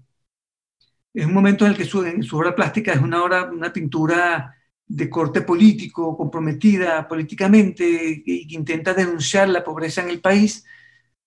Es 1.17 1.25
un 1.25 1.33
momento 1.33 1.65
en 1.65 1.71
el 1.71 1.77
que 1.77 1.85
su, 1.85 2.05
en 2.05 2.21
su 2.21 2.37
obra 2.37 2.53
plástica 2.53 2.93
es 2.93 3.01
una 3.01 3.23
obra, 3.23 3.45
una 3.45 3.73
pintura 3.73 4.55
de 4.85 5.09
corte 5.09 5.41
político, 5.41 6.15
comprometida 6.15 7.07
políticamente, 7.07 8.21
y 8.23 8.45
que 8.45 8.55
intenta 8.55 8.93
denunciar 8.93 9.49
la 9.49 9.63
pobreza 9.63 10.03
en 10.03 10.09
el 10.09 10.21
país, 10.21 10.63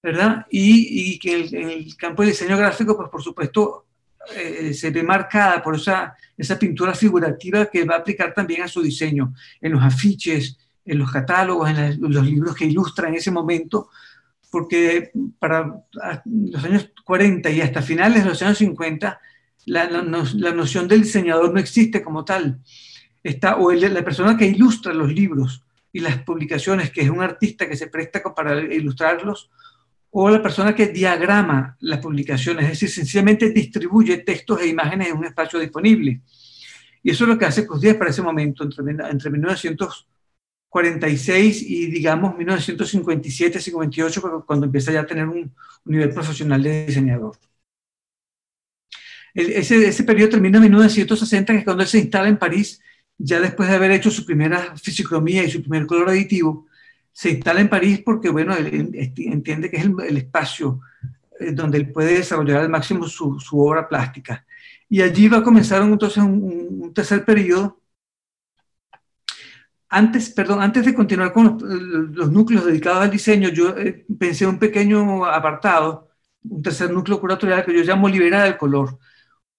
¿verdad? 0.01 0.47
Y, 0.49 1.15
y 1.15 1.19
que 1.19 1.35
el, 1.35 1.55
en 1.57 1.71
el 1.71 1.97
campo 1.97 2.23
del 2.23 2.31
diseño 2.31 2.57
gráfico, 2.57 2.97
pues 2.97 3.09
por 3.09 3.21
supuesto, 3.21 3.87
eh, 4.37 4.73
se 4.75 4.93
ve 4.93 5.03
marcada 5.03 5.61
por 5.61 5.75
esa, 5.75 6.15
esa 6.37 6.57
pintura 6.57 6.95
figurativa 6.95 7.67
que 7.67 7.85
va 7.85 7.97
a 7.97 7.99
aplicar 7.99 8.33
también 8.33 8.63
a 8.63 8.69
su 8.69 8.83
diseño, 8.83 9.35
en 9.61 9.73
los 9.73 9.83
afiches, 9.83 10.57
en 10.85 10.99
los 10.99 11.11
catálogos, 11.11 11.69
en, 11.69 11.77
la, 11.77 11.87
en 11.87 12.01
los 12.01 12.25
libros 12.25 12.55
que 12.55 12.67
ilustra 12.67 13.09
en 13.09 13.17
ese 13.17 13.33
momento, 13.33 13.91
porque 14.53 15.11
para 15.37 15.83
los 16.27 16.65
años 16.65 16.93
40 17.05 17.51
y 17.51 17.61
hasta 17.61 17.83
finales 17.83 18.23
de 18.23 18.31
los 18.31 18.41
años 18.41 18.59
50, 18.59 19.21
la, 19.67 20.03
noción 20.03 20.89
del 20.89 21.03
diseñador 21.03 21.53
no 21.53 21.61
existe 21.61 22.03
como 22.03 22.25
tal 22.25 22.61
está, 23.23 23.57
o 23.57 23.71
el, 23.71 23.93
la 23.93 24.05
persona 24.05 24.37
que 24.37 24.47
ilustra 24.47 24.93
los 24.95 25.13
libros 25.13 25.63
y 25.93 26.01
las 26.01 26.23
publicaciones, 26.23 26.91
que 26.91 27.03
es 27.03 27.11
un 27.11 27.23
artista 27.23 27.69
que 27.69 27.77
se 27.77 27.89
presta 27.89 28.23
para 28.35 28.59
ilustrarlos, 28.61 29.51
o 30.11 30.31
la 30.31 30.43
persona 30.43 30.75
que 30.75 30.89
diagrama 30.89 31.77
las 31.81 32.01
publicaciones, 32.01 32.65
es 32.65 32.71
decir, 32.71 32.91
sencillamente 32.91 33.51
distribuye 33.51 34.19
textos 34.19 34.61
e 34.61 34.67
imágenes 34.67 35.09
en 35.09 35.17
un 35.17 35.25
espacio 35.25 35.59
disponible. 35.59 36.21
Y 37.03 37.11
eso 37.11 37.25
es 37.25 37.31
lo 37.31 37.39
que 37.39 37.47
hace 37.47 37.67
Cruz 37.67 37.81
Díaz 37.81 37.97
para 37.97 38.11
ese 38.11 38.21
momento, 38.23 38.63
entre, 38.65 38.85
entre 39.09 39.31
1946 39.31 41.63
y, 41.63 41.87
digamos, 41.87 42.35
1957-58, 42.35 44.45
cuando 44.45 44.67
empieza 44.67 44.93
ya 44.93 45.01
a 45.01 45.07
tener 45.07 45.27
un 45.29 45.51
nivel 45.85 46.11
profesional 46.11 46.63
de 46.63 46.85
diseñador. 46.87 47.39
El, 49.35 49.51
ese, 49.53 49.87
ese 49.87 50.05
periodo 50.05 50.31
termina 50.31 50.59
en 50.59 50.65
1960, 50.65 51.53
que 51.53 51.59
es 51.61 51.65
cuando 51.65 51.83
él 51.83 51.89
se 51.89 51.99
instala 51.99 52.29
en 52.29 52.39
París 52.39 52.81
ya 53.23 53.39
después 53.39 53.69
de 53.69 53.75
haber 53.77 53.91
hecho 53.91 54.11
su 54.11 54.25
primera 54.25 54.75
fisicromía 54.77 55.45
y 55.45 55.51
su 55.51 55.61
primer 55.61 55.87
color 55.87 56.09
aditivo, 56.09 56.67
se 57.13 57.31
instala 57.31 57.61
en 57.61 57.69
París 57.69 58.01
porque, 58.05 58.31
bueno, 58.31 58.55
él 58.57 59.13
entiende 59.17 59.71
que 59.71 59.77
es 59.77 59.85
el, 59.85 59.95
el 60.09 60.17
espacio 60.17 60.81
eh, 61.39 61.53
donde 61.53 61.79
él 61.79 61.93
puede 61.93 62.15
desarrollar 62.15 62.63
al 62.63 62.71
máximo 62.71 63.07
su, 63.07 63.39
su, 63.39 63.61
obra 63.61 63.87
plástica. 63.87 64.47
Y 64.89 65.03
allí 65.03 65.29
va 65.29 65.39
a 65.39 65.43
comenzar 65.43 65.83
entonces 65.83 66.23
un, 66.23 66.79
un, 66.83 66.95
tercer 66.95 67.25
periodo. 67.25 67.81
Antes, 69.91 70.31
perdón, 70.31 70.63
antes 70.63 70.85
de 70.87 70.95
continuar 70.95 71.33
con 71.33 71.45
los, 71.45 71.63
los 71.63 72.31
núcleos 72.33 72.65
dedicados 72.65 73.03
al 73.03 73.11
diseño, 73.11 73.51
yo 73.51 73.77
eh, 73.77 74.07
pensé 74.19 74.47
un 74.47 74.59
pequeño 74.59 75.27
apartado, 75.27 76.09
un 76.43 76.63
tercer 76.63 76.91
núcleo 76.91 77.21
curatorial 77.21 77.65
que 77.65 77.75
yo 77.75 77.83
llamo 77.85 78.09
Libera 78.09 78.45
del 78.45 78.57
Color 78.57 78.99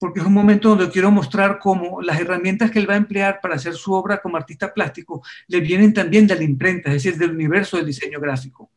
porque 0.02 0.18
es 0.18 0.26
un 0.26 0.32
momento 0.32 0.70
donde 0.70 0.90
quiero 0.90 1.12
mostrar 1.12 1.60
cómo 1.60 2.02
las 2.02 2.18
herramientas 2.18 2.72
que 2.72 2.80
él 2.80 2.90
va 2.90 2.94
a 2.94 2.96
emplear 2.96 3.38
para 3.40 3.54
hacer 3.54 3.74
su 3.74 3.92
obra 3.92 4.20
como 4.20 4.36
artista 4.36 4.74
plástico 4.74 5.22
le 5.46 5.60
vienen 5.60 5.94
también 5.94 6.26
de 6.26 6.34
la 6.34 6.42
imprenta, 6.42 6.88
es 6.88 7.04
decir, 7.04 7.16
del 7.16 7.30
universo 7.30 7.76
del 7.76 7.86
diseño 7.86 8.18
gráfico, 8.18 8.72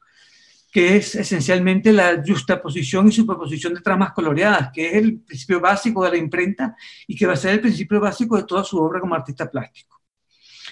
que 0.72 0.98
es 0.98 1.16
esencialmente 1.16 1.92
la 1.92 2.22
justaposición 2.24 3.08
y 3.08 3.12
superposición 3.12 3.74
de 3.74 3.82
tramas 3.82 4.14
coloreadas, 4.14 4.70
que 4.72 4.86
es 4.86 4.94
el 4.94 5.22
principio 5.22 5.60
básico 5.60 6.04
de 6.04 6.12
la 6.12 6.18
imprenta 6.18 6.76
y 7.08 7.16
que 7.16 7.26
va 7.26 7.34
a 7.34 7.38
ser 7.38 7.54
el 7.54 7.62
principio 7.62 8.00
básico 8.00 8.38
de 8.38 8.44
toda 8.44 8.64
su 8.64 8.78
obra 8.78 9.00
como 9.00 9.16
artista 9.16 9.50
plástico. 9.50 10.00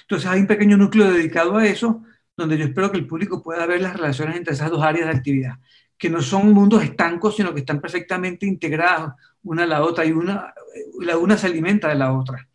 Entonces 0.01 0.29
hay 0.29 0.41
un 0.41 0.45
pequeño 0.45 0.77
núcleo 0.77 1.11
dedicado 1.11 1.57
a 1.57 1.65
eso, 1.65 2.03
donde 2.37 2.59
yo 2.59 2.65
espero 2.65 2.91
que 2.91 2.99
el 2.99 3.07
público 3.07 3.41
pueda 3.41 3.65
ver 3.65 3.81
las 3.81 3.93
relaciones 3.93 4.35
entre 4.35 4.53
esas 4.53 4.69
dos 4.69 4.83
áreas 4.83 5.07
de 5.07 5.15
actividad, 5.17 5.55
que 6.03 6.09
no 6.09 6.21
son 6.21 6.51
mundos 6.51 6.83
estancos, 6.83 7.37
sino 7.37 7.53
que 7.53 7.61
están 7.61 7.79
perfectamente 7.79 8.45
integrados 8.45 9.13
una 9.41 9.63
a 9.63 9.65
la 9.65 9.83
otra 9.83 10.03
y 10.03 10.11
una, 10.11 10.53
la 10.99 11.17
una 11.17 11.37
se 11.37 11.47
alimenta 11.47 11.87
de 11.87 11.95
la 11.95 12.11
otra. 12.11 12.45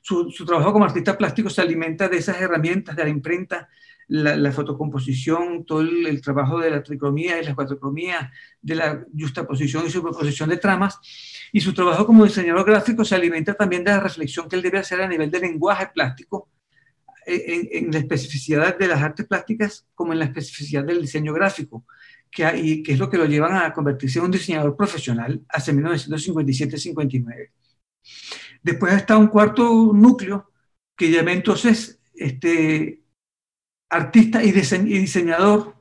Su, 0.00 0.32
trabajo 0.44 0.72
como 0.72 0.84
artista 0.84 1.16
plástico 1.16 1.48
se 1.48 1.60
alimenta 1.60 2.08
de 2.08 2.16
esas 2.16 2.40
herramientas 2.40 2.96
de 2.96 3.04
la 3.04 3.08
imprenta, 3.08 3.68
la, 4.08 4.34
la 4.34 4.50
fotocomposición, 4.50 5.64
todo 5.64 5.82
el, 5.82 6.20
trabajo 6.20 6.58
de 6.58 6.70
la 6.70 6.82
tricromía 6.82 7.40
y 7.40 7.44
la 7.44 7.54
cuatrocromía, 7.54 8.32
de 8.60 8.74
la 8.74 9.06
justaposición 9.16 9.86
y 9.86 9.90
superposición 9.90 10.50
de 10.50 10.56
tramas, 10.56 10.98
y 11.52 11.60
su 11.60 11.72
trabajo 11.72 12.04
como 12.04 12.24
diseñador 12.24 12.66
gráfico 12.66 13.04
se 13.04 13.14
alimenta 13.14 13.54
también 13.54 13.84
de 13.84 13.92
la 13.92 14.00
reflexión 14.00 14.48
que 14.48 14.56
él 14.56 14.62
debe 14.62 14.80
hacer 14.80 15.00
a 15.00 15.06
nivel 15.06 15.30
de 15.30 15.38
lenguaje 15.38 15.88
plástico, 15.94 16.48
en, 17.26 17.68
en 17.70 17.92
la 17.92 17.98
especificidad 17.98 18.78
de 18.78 18.88
las 18.88 19.02
artes 19.02 19.26
plásticas 19.26 19.86
como 19.94 20.12
en 20.12 20.18
la 20.20 20.26
especificidad 20.26 20.84
del 20.84 21.00
diseño 21.00 21.32
gráfico 21.32 21.84
que, 22.32 22.44
hay, 22.44 22.82
que 22.82 22.92
es 22.92 22.98
lo 22.98 23.10
que 23.10 23.18
lo 23.18 23.26
llevan 23.26 23.54
a 23.54 23.72
convertirse 23.72 24.18
en 24.18 24.24
un 24.24 24.30
diseñador 24.30 24.76
profesional 24.76 25.40
hace 25.48 25.72
1957-59. 25.74 27.50
Después 28.62 28.94
está 28.94 29.18
un 29.18 29.28
cuarto 29.28 29.92
núcleo 29.92 30.50
que 30.96 31.10
llama 31.10 31.32
entonces 31.32 32.00
este, 32.14 33.02
artista 33.90 34.42
y, 34.42 34.50
dise 34.50 34.76
y 34.76 34.98
diseñador 34.98 35.76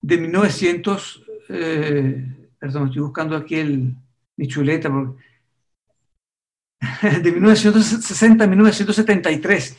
de 0.00 0.18
1900, 0.18 1.24
eh, 1.48 2.48
perdón, 2.58 2.88
estoy 2.88 3.02
buscando 3.02 3.36
aquí 3.36 3.56
el, 3.56 3.94
mi 4.36 4.46
chuleta, 4.46 4.90
porque, 4.90 5.22
de 7.22 7.32
1960 7.32 8.44
a 8.44 8.46
1973, 8.46 9.76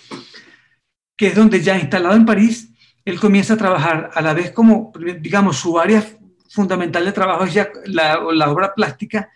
que 1.15 1.27
es 1.27 1.35
donde 1.35 1.61
ya 1.61 1.77
instalado 1.77 2.15
en 2.15 2.25
París, 2.25 2.69
él 3.05 3.19
comienza 3.19 3.53
a 3.53 3.57
trabajar 3.57 4.11
a 4.13 4.21
la 4.21 4.33
vez 4.33 4.51
como, 4.51 4.91
digamos, 5.21 5.57
su 5.57 5.79
área 5.79 6.03
fundamental 6.49 7.05
de 7.05 7.11
trabajo 7.11 7.45
es 7.45 7.53
ya 7.53 7.69
la, 7.85 8.19
obra 8.19 8.73
plástica, 8.73 9.31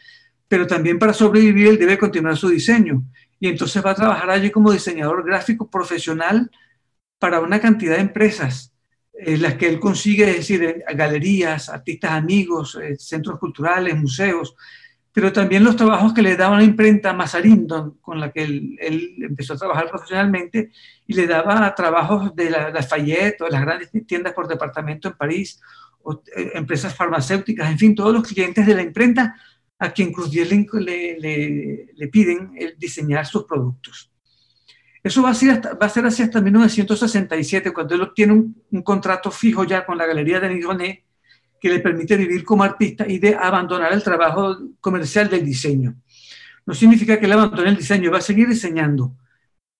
pero 0.48 0.68
también 0.68 1.00
para 1.00 1.14
sobrevivir 1.14 1.68
él 1.68 1.80
debe 1.80 1.98
continuar 1.98 2.36
su 2.38 2.50
diseño. 2.50 3.04
Y 3.40 3.48
entonces 3.48 3.84
va 3.84 3.92
a 3.92 3.96
trabajar 3.96 4.30
allí 4.30 4.52
como 4.52 4.72
diseñador 4.72 5.26
gráfico 5.26 5.70
profesional 5.70 6.52
para 7.18 7.40
una 7.40 7.60
cantidad 7.60 7.96
de 7.96 8.02
empresas, 8.02 8.74
eh, 9.14 9.38
las 9.38 9.56
que 9.56 9.68
él 9.68 9.80
consigue, 9.80 10.30
es 10.30 10.38
decir, 10.38 10.64
eh, 10.64 10.84
galerías, 10.94 11.70
artistas 11.70 12.12
amigos, 12.12 12.78
eh, 12.82 12.98
centros 12.98 13.40
culturales, 13.40 13.96
museos, 13.96 14.56
pero 15.14 15.34
también 15.34 15.64
los 15.64 15.76
trabajos 15.76 16.14
que 16.14 16.22
le 16.22 16.38
daba 16.38 16.58
la 16.58 16.64
imprenta 16.64 17.14
Mazarín, 17.14 17.68
con 18.02 18.20
la 18.20 18.32
que 18.32 18.44
él, 18.44 18.78
él, 18.80 19.16
empezó 19.20 19.54
a 19.54 19.58
trabajar 19.58 19.90
profesionalmente, 19.90 20.72
y 21.06 21.14
le 21.14 21.28
daba 21.28 21.74
trabajos 21.76 22.34
de 22.36 22.50
la, 22.50 22.70
la 22.70 22.82
Fayette 22.82 23.42
o 23.42 23.50
las 23.50 23.62
grandes 23.62 23.90
tiendas 24.08 24.34
por 24.34 24.48
departamento 24.48 25.10
en 25.10 25.16
París, 25.16 25.60
o 26.04 26.22
eh, 26.36 26.52
empresas 26.54 26.96
farmacéuticas, 26.96 27.70
en 27.70 27.78
fin, 27.78 27.96
todos 27.96 28.14
los 28.14 28.24
clientes 28.24 28.66
de 28.66 28.76
la 28.76 28.82
imprenta 28.82 29.36
a 29.80 29.92
quien 29.92 30.14
Cruz 30.14 30.32
le, 30.34 31.20
le, 31.20 31.88
le, 31.96 32.08
piden 32.08 32.52
el 32.56 32.78
diseñar 32.78 33.26
sus 33.26 33.46
productos. 33.46 34.12
Eso 35.04 35.24
va 35.24 35.32
a, 35.32 35.34
ser 35.34 35.52
hasta, 35.52 35.74
va 35.74 35.88
a 35.88 35.90
ser 35.90 36.06
así 36.06 36.22
hasta 36.22 36.40
1967, 36.40 37.74
cuando 37.74 37.96
él 37.96 38.02
obtiene 38.02 38.34
un, 38.34 38.64
un 38.70 38.82
contrato 38.84 39.32
fijo 39.32 39.64
ya 39.64 39.84
con 39.84 39.98
la 39.98 40.06
Galería 40.06 40.40
de 40.40 40.50
Nigonet, 40.50 41.04
que 41.62 41.70
le 41.70 41.80
permite 41.80 42.18
vivir 42.18 42.44
como 42.44 42.64
artista 42.64 43.08
y 43.08 43.20
de 43.20 43.36
abandonar 43.36 43.94
el 43.94 44.02
trabajo 44.02 44.58
comercial 44.80 45.30
del 45.30 45.46
diseño. 45.46 45.96
No 46.66 46.74
significa 46.74 47.20
que 47.20 47.28
él 47.28 47.32
abandone 47.34 47.70
el 47.70 47.78
diseño, 47.78 48.12
va 48.12 48.18
a 48.18 48.22
seguir 48.22 48.50
diseñando, 48.50 49.16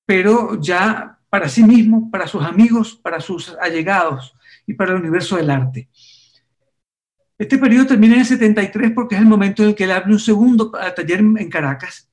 pero 0.06 0.62
ya 0.62 1.18
para 1.28 1.50
sí 1.50 1.64
mismo, 1.64 2.12
para 2.12 2.28
sus 2.28 2.44
amigos, 2.44 2.96
para 2.96 3.20
sus 3.20 3.56
allegados 3.60 4.36
y 4.68 4.76
para 4.76 4.92
el 4.92 5.00
universo 5.00 5.38
del 5.38 5.50
arte. 5.50 5.90
Este 7.38 7.58
periodo 7.58 7.88
termina 7.88 8.14
en 8.14 8.20
el 8.20 8.26
73 8.28 8.92
porque 8.94 9.16
es 9.16 9.22
el 9.22 9.28
momento 9.28 9.64
en 9.64 9.70
el 9.70 9.76
que 9.76 9.86
él 9.86 9.92
abre 9.92 10.12
un 10.12 10.20
segundo 10.20 10.70
taller 10.70 11.20
en 11.20 11.50
Caracas 11.50 12.12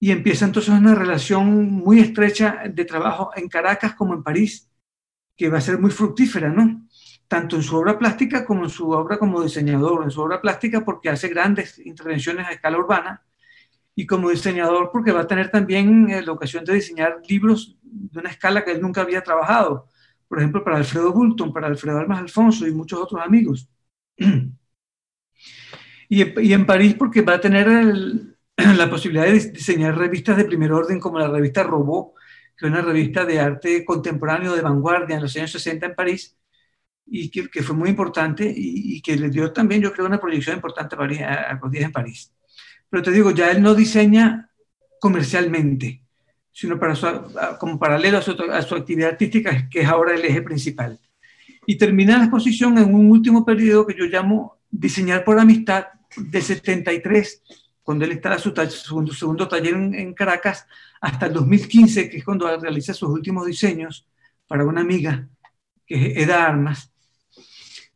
y 0.00 0.10
empieza 0.10 0.46
entonces 0.46 0.74
una 0.74 0.96
relación 0.96 1.70
muy 1.70 2.00
estrecha 2.00 2.62
de 2.68 2.84
trabajo 2.84 3.30
en 3.36 3.48
Caracas 3.48 3.94
como 3.94 4.14
en 4.14 4.24
París 4.24 4.68
que 5.36 5.48
va 5.48 5.58
a 5.58 5.60
ser 5.60 5.78
muy 5.78 5.90
fructífera, 5.90 6.48
¿no? 6.48 6.85
Tanto 7.28 7.56
en 7.56 7.62
su 7.62 7.76
obra 7.76 7.98
plástica 7.98 8.44
como 8.44 8.64
en 8.64 8.70
su 8.70 8.90
obra 8.90 9.18
como 9.18 9.42
diseñador. 9.42 10.04
En 10.04 10.10
su 10.10 10.20
obra 10.20 10.40
plástica 10.40 10.84
porque 10.84 11.08
hace 11.08 11.28
grandes 11.28 11.78
intervenciones 11.78 12.46
a 12.46 12.52
escala 12.52 12.78
urbana 12.78 13.22
y 13.98 14.06
como 14.06 14.30
diseñador 14.30 14.90
porque 14.92 15.10
va 15.10 15.22
a 15.22 15.26
tener 15.26 15.50
también 15.50 16.10
eh, 16.10 16.22
la 16.22 16.32
ocasión 16.32 16.64
de 16.64 16.74
diseñar 16.74 17.20
libros 17.26 17.78
de 17.82 18.20
una 18.20 18.30
escala 18.30 18.62
que 18.62 18.72
él 18.72 18.80
nunca 18.80 19.00
había 19.00 19.22
trabajado. 19.22 19.88
Por 20.28 20.38
ejemplo, 20.38 20.62
para 20.62 20.76
Alfredo 20.76 21.12
Bulton, 21.12 21.52
para 21.52 21.66
Alfredo 21.66 21.98
Almas 21.98 22.18
Alfonso 22.18 22.66
y 22.66 22.72
muchos 22.72 23.00
otros 23.00 23.20
amigos. 23.22 23.68
Y, 26.08 26.52
en 26.52 26.66
París 26.66 26.94
porque 26.94 27.22
va 27.22 27.34
a 27.34 27.40
tener 27.40 27.66
la 28.76 28.88
posibilidad 28.88 29.24
de 29.24 29.32
diseñar 29.32 29.98
revistas 29.98 30.36
de 30.36 30.44
primer 30.44 30.72
orden 30.72 31.00
como 31.00 31.18
la 31.18 31.26
revista 31.26 31.64
Robot, 31.64 32.12
que 32.56 32.66
es 32.66 32.72
una 32.72 32.80
revista 32.80 33.24
de 33.24 33.40
arte 33.40 33.84
contemporáneo 33.84 34.54
de 34.54 34.62
vanguardia 34.62 35.16
en 35.16 35.22
los 35.22 35.36
años 35.36 35.50
60 35.50 35.86
en 35.86 35.94
París, 35.96 36.36
y 37.06 37.30
que, 37.30 37.48
que 37.48 37.62
fue 37.62 37.76
muy 37.76 37.90
importante 37.90 38.52
y, 38.54 39.00
que 39.00 39.16
le 39.16 39.30
dio 39.30 39.52
también, 39.52 39.80
yo 39.80 39.92
creo, 39.92 40.06
una 40.06 40.20
proyección 40.20 40.56
importante 40.56 40.94
a, 40.94 40.98
París, 40.98 41.20
a, 41.22 41.60
días 41.70 41.84
en 41.84 41.92
París. 41.92 42.32
Pero 42.90 43.02
te 43.02 43.12
digo, 43.12 43.30
ya 43.30 43.50
él 43.50 43.62
no 43.62 43.74
diseña 43.74 44.50
comercialmente, 45.00 46.02
sino 46.52 46.78
para 46.78 46.94
como 47.58 47.78
paralelo 47.78 48.18
a 48.18 48.22
su, 48.22 48.32
a 48.32 48.62
su, 48.62 48.74
actividad 48.74 49.10
artística, 49.10 49.68
que 49.68 49.82
es 49.82 49.88
ahora 49.88 50.14
el 50.14 50.24
eje 50.24 50.42
principal. 50.42 50.98
Y 51.66 51.76
termina 51.76 52.18
la 52.18 52.24
exposición 52.24 52.78
en 52.78 52.94
un 52.94 53.10
último 53.10 53.44
periodo 53.44 53.86
que 53.86 53.94
yo 53.94 54.04
llamo 54.06 54.58
Diseñar 54.70 55.24
por 55.24 55.38
Amistad, 55.38 55.86
de 56.16 56.40
73, 56.40 57.42
cuando 57.82 58.04
él 58.04 58.12
está 58.12 58.34
en 58.34 58.70
su, 58.70 59.12
segundo, 59.12 59.48
taller 59.48 59.74
en, 59.74 60.14
Caracas, 60.14 60.66
hasta 61.00 61.26
el 61.26 61.32
2015, 61.34 62.10
que 62.10 62.18
es 62.18 62.24
cuando 62.24 62.58
realiza 62.58 62.94
sus 62.94 63.08
últimos 63.08 63.46
diseños 63.46 64.06
para 64.46 64.64
una 64.64 64.80
amiga, 64.80 65.28
que 65.86 66.06
es 66.06 66.24
Eda 66.24 66.46
Armas. 66.46 66.92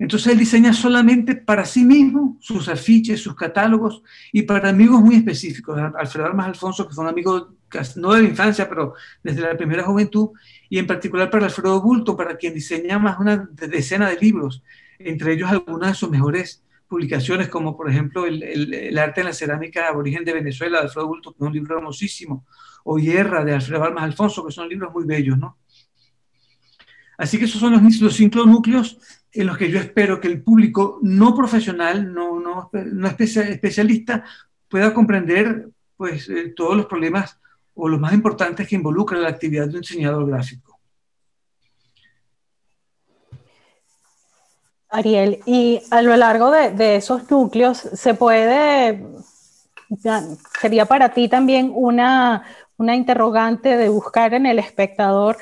Entonces 0.00 0.32
él 0.32 0.38
diseña 0.38 0.72
solamente 0.72 1.36
para 1.36 1.66
sí 1.66 1.84
mismo 1.84 2.38
sus 2.40 2.70
afiches, 2.70 3.20
sus 3.20 3.36
catálogos 3.36 4.02
y 4.32 4.42
para 4.42 4.70
amigos 4.70 5.02
muy 5.02 5.16
específicos. 5.16 5.78
Alfredo 5.94 6.24
Armas 6.24 6.46
Alfonso, 6.46 6.88
que 6.88 6.94
fue 6.94 7.04
un 7.04 7.10
amigo 7.10 7.52
no 7.96 8.14
de 8.14 8.22
la 8.22 8.28
infancia, 8.30 8.66
pero 8.66 8.94
desde 9.22 9.42
la 9.42 9.54
primera 9.58 9.82
juventud, 9.82 10.30
y 10.70 10.78
en 10.78 10.86
particular 10.86 11.28
para 11.28 11.44
Alfredo 11.44 11.82
Bulto, 11.82 12.16
para 12.16 12.38
quien 12.38 12.54
diseña 12.54 12.98
más 12.98 13.20
una 13.20 13.46
decena 13.52 14.08
de 14.08 14.16
libros, 14.16 14.62
entre 14.98 15.34
ellos 15.34 15.50
algunas 15.50 15.90
de 15.90 15.94
sus 15.94 16.08
mejores 16.08 16.64
publicaciones 16.88 17.48
como 17.48 17.76
por 17.76 17.88
ejemplo 17.88 18.24
el, 18.26 18.98
arte 18.98 19.20
en 19.20 19.26
la 19.26 19.32
cerámica 19.34 19.86
aborigen 19.86 20.24
de 20.24 20.32
Venezuela 20.32 20.78
de 20.78 20.84
Alfredo 20.84 21.08
Bulto, 21.08 21.32
que 21.32 21.44
es 21.44 21.46
un 21.46 21.52
libro 21.52 21.76
hermosísimo, 21.76 22.46
o 22.84 22.96
Guerra 22.96 23.44
de 23.44 23.52
Alfredo 23.52 23.84
Almas 23.84 24.04
Alfonso, 24.04 24.46
que 24.46 24.52
son 24.52 24.66
libros 24.66 24.90
muy 24.94 25.04
bellos, 25.04 25.36
¿no? 25.36 25.58
Así 27.18 27.36
que 27.36 27.44
esos 27.44 27.60
son 27.60 27.74
los, 27.74 28.00
los 28.00 28.14
cinco 28.14 28.46
núcleos 28.46 28.98
en 29.32 29.46
los 29.46 29.56
que 29.56 29.70
yo 29.70 29.78
espero 29.78 30.20
que 30.20 30.28
el 30.28 30.42
público 30.42 30.98
no 31.02 31.34
profesional, 31.34 32.12
no, 32.12 32.40
no, 32.40 32.70
no 32.72 33.08
especialista, 33.08 34.24
pueda 34.68 34.92
comprender 34.92 35.68
pues, 35.96 36.28
eh, 36.28 36.52
todos 36.56 36.76
los 36.76 36.86
problemas 36.86 37.38
o 37.74 37.88
los 37.88 38.00
más 38.00 38.12
importantes 38.12 38.66
que 38.66 38.76
involucran 38.76 39.22
la 39.22 39.28
actividad 39.28 39.68
de 39.68 39.76
un 39.76 39.80
diseñador 39.80 40.26
gráfico. 40.28 40.78
Ariel, 44.90 45.40
y 45.46 45.80
a 45.90 46.02
lo 46.02 46.16
largo 46.16 46.50
de, 46.50 46.96
esos 46.96 47.30
núcleos 47.30 47.78
se 47.78 48.14
puede, 48.14 49.00
sería 50.60 50.84
para 50.84 51.10
ti 51.10 51.28
también 51.28 51.70
una, 51.72 52.42
una 52.76 52.96
interrogante 52.96 53.76
de 53.76 53.88
buscar 53.88 54.34
en 54.34 54.46
el 54.46 54.58
espectador 54.58 55.38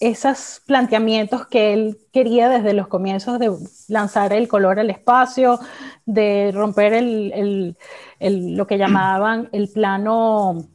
esos 0.00 0.62
planteamientos 0.66 1.46
que 1.46 1.72
él 1.72 1.98
quería 2.12 2.48
desde 2.48 2.72
los 2.72 2.88
comienzos 2.88 3.38
de 3.38 3.52
lanzar 3.88 4.32
el 4.32 4.46
color 4.46 4.78
al 4.78 4.90
espacio, 4.90 5.58
de 6.06 6.50
romper 6.54 6.92
el, 6.92 7.76
el, 8.20 8.56
lo 8.56 8.66
que 8.66 8.78
llamaban 8.78 9.48
el 9.52 9.68
plano, 9.68 10.68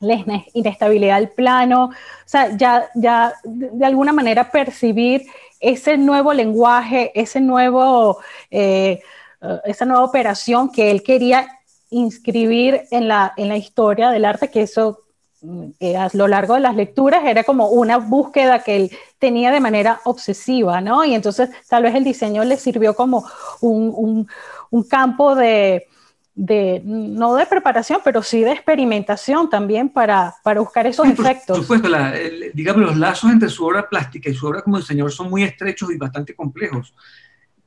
la 0.00 0.24
inestabilidad 0.54 1.16
del 1.16 1.30
plano, 1.30 1.86
o 1.86 1.92
sea, 2.24 2.56
ya, 2.56 2.88
ya 2.94 3.34
de 3.44 3.86
alguna 3.86 4.12
manera 4.12 4.50
percibir 4.50 5.22
ese 5.60 5.96
nuevo 5.96 6.32
lenguaje, 6.32 7.12
ese 7.14 7.40
nuevo, 7.40 8.18
eh, 8.50 9.00
eh, 9.40 9.60
esa 9.64 9.84
nueva 9.84 10.04
operación 10.04 10.70
que 10.70 10.90
él 10.90 11.02
quería 11.02 11.48
inscribir 11.90 12.82
en 12.90 13.08
la, 13.08 13.32
en 13.36 13.48
la 13.48 13.56
historia 13.56 14.10
del 14.10 14.24
arte, 14.24 14.50
que 14.50 14.62
eso 14.62 15.00
mm, 15.42 15.96
a 15.96 16.08
lo 16.12 16.28
largo 16.28 16.54
de 16.54 16.60
las 16.60 16.76
lecturas 16.76 17.24
era 17.24 17.44
como 17.44 17.68
una 17.68 17.98
búsqueda 17.98 18.62
que 18.62 18.76
él 18.76 18.90
tenía 19.18 19.50
de 19.50 19.60
manera 19.60 20.00
obsesiva, 20.04 20.80
¿no? 20.80 21.04
Y 21.04 21.14
entonces 21.14 21.50
tal 21.68 21.82
vez 21.82 21.94
el 21.94 22.04
diseño 22.04 22.44
le 22.44 22.56
sirvió 22.56 22.94
como 22.94 23.24
un 23.60 24.26
campo 24.88 25.34
de, 25.34 25.86
de, 26.38 26.80
no 26.84 27.34
de 27.34 27.46
preparación, 27.46 28.00
pero 28.04 28.22
sí 28.22 28.44
de 28.44 28.52
experimentación 28.52 29.50
también 29.50 29.88
para, 29.88 30.36
para 30.44 30.60
buscar 30.60 30.86
esos 30.86 31.08
efectos. 31.08 31.66
Por 31.66 31.78
supuesto, 31.78 31.88
digamos, 32.54 32.82
los 32.82 32.96
lazos 32.96 33.32
entre 33.32 33.48
su 33.48 33.66
obra 33.66 33.88
plástica 33.88 34.30
y 34.30 34.34
su 34.34 34.46
obra 34.46 34.62
como 34.62 34.78
diseñador 34.78 35.10
son 35.10 35.30
muy 35.30 35.42
estrechos 35.42 35.90
y 35.90 35.96
bastante 35.96 36.36
complejos. 36.36 36.94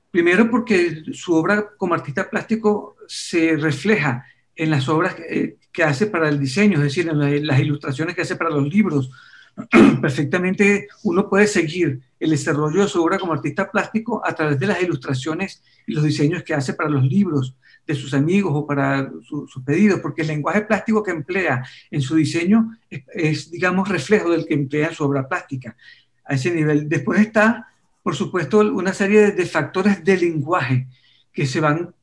Primero 0.09 0.49
porque 0.49 1.03
su 1.11 1.35
obra 1.35 1.71
como 1.75 1.93
artista 1.93 2.29
plástico 2.29 2.95
se 3.07 3.57
refleja 3.57 4.25
en 4.61 4.69
las 4.69 4.87
obras 4.89 5.15
que, 5.15 5.57
que 5.71 5.83
hace 5.83 6.05
para 6.05 6.29
el 6.29 6.39
diseño, 6.39 6.77
es 6.77 6.83
decir, 6.83 7.09
en 7.09 7.47
las 7.47 7.59
ilustraciones 7.59 8.15
que 8.15 8.21
hace 8.21 8.35
para 8.35 8.51
los 8.51 8.67
libros. 8.67 9.09
Perfectamente 10.01 10.87
uno 11.03 11.27
puede 11.27 11.47
seguir 11.47 11.99
el 12.19 12.29
desarrollo 12.29 12.83
de 12.83 12.87
su 12.87 13.03
obra 13.03 13.17
como 13.17 13.33
artista 13.33 13.71
plástico 13.71 14.21
a 14.23 14.33
través 14.35 14.59
de 14.59 14.67
las 14.67 14.81
ilustraciones 14.81 15.63
y 15.87 15.93
los 15.93 16.03
diseños 16.03 16.43
que 16.43 16.53
hace 16.53 16.75
para 16.75 16.89
los 16.91 17.03
libros 17.03 17.55
de 17.87 17.95
sus 17.95 18.13
amigos 18.13 18.51
o 18.55 18.67
para 18.67 19.11
sus 19.23 19.63
pedidos, 19.65 19.99
porque 19.99 20.21
el 20.21 20.27
lenguaje 20.27 20.61
plástico 20.61 21.01
que 21.01 21.09
emplea 21.09 21.65
en 21.89 22.01
su 22.01 22.15
diseño 22.15 22.77
es, 22.89 23.49
digamos, 23.49 23.89
reflejo 23.89 24.29
del 24.29 24.45
que 24.45 24.53
emplea 24.53 24.89
en 24.89 24.93
su 24.93 25.03
obra 25.03 25.27
plástica. 25.27 25.75
A 26.23 26.35
ese 26.35 26.51
nivel. 26.53 26.87
Después 26.87 27.19
está, 27.19 27.67
por 28.03 28.15
supuesto, 28.15 28.59
una 28.59 28.93
serie 28.93 29.31
de, 29.31 29.45
factores 29.47 30.03
de 30.03 30.17
lenguaje 30.17 30.87
que 31.33 31.47
se 31.47 31.59
van 31.59 31.95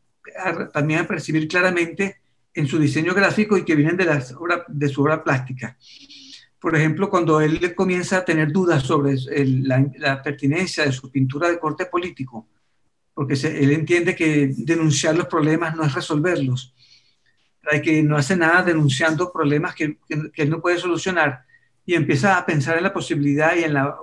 también 0.72 1.00
a 1.00 1.06
percibir 1.06 1.46
claramente 1.46 2.16
en 2.58 2.66
su 2.66 2.78
diseño 2.78 3.14
gráfico 3.14 3.56
y 3.56 3.64
que 3.64 3.76
vienen 3.76 3.96
de, 3.96 4.88
su 4.88 5.02
obra 5.02 5.22
plástica. 5.22 5.76
Por 6.60 6.74
ejemplo, 6.74 7.08
cuando 7.08 7.40
él 7.40 7.74
comienza 7.74 8.18
a 8.18 8.24
tener 8.24 8.50
dudas 8.50 8.82
sobre 8.82 9.16
la, 9.36 10.22
pertinencia 10.22 10.84
de 10.84 10.90
su 10.90 11.10
pintura 11.10 11.48
de 11.48 11.60
corte 11.60 11.86
político, 11.86 12.48
porque 13.14 13.34
él 13.34 13.70
entiende 13.70 14.16
que 14.16 14.52
denunciar 14.56 15.16
los 15.16 15.28
problemas 15.28 15.76
no 15.76 15.84
es 15.84 15.94
resolverlos, 15.94 16.74
que 17.82 18.02
no 18.02 18.16
hace 18.16 18.34
nada 18.36 18.62
denunciando 18.62 19.32
problemas 19.32 19.74
que, 19.76 19.98
él 20.08 20.50
no 20.50 20.60
puede 20.60 20.78
solucionar 20.78 21.44
y 21.86 21.94
empieza 21.94 22.38
a 22.38 22.44
pensar 22.44 22.76
en 22.76 22.84
la 22.84 22.92
posibilidad 22.92 23.54
y 23.54 23.62
en 23.64 23.74
la, 23.74 23.94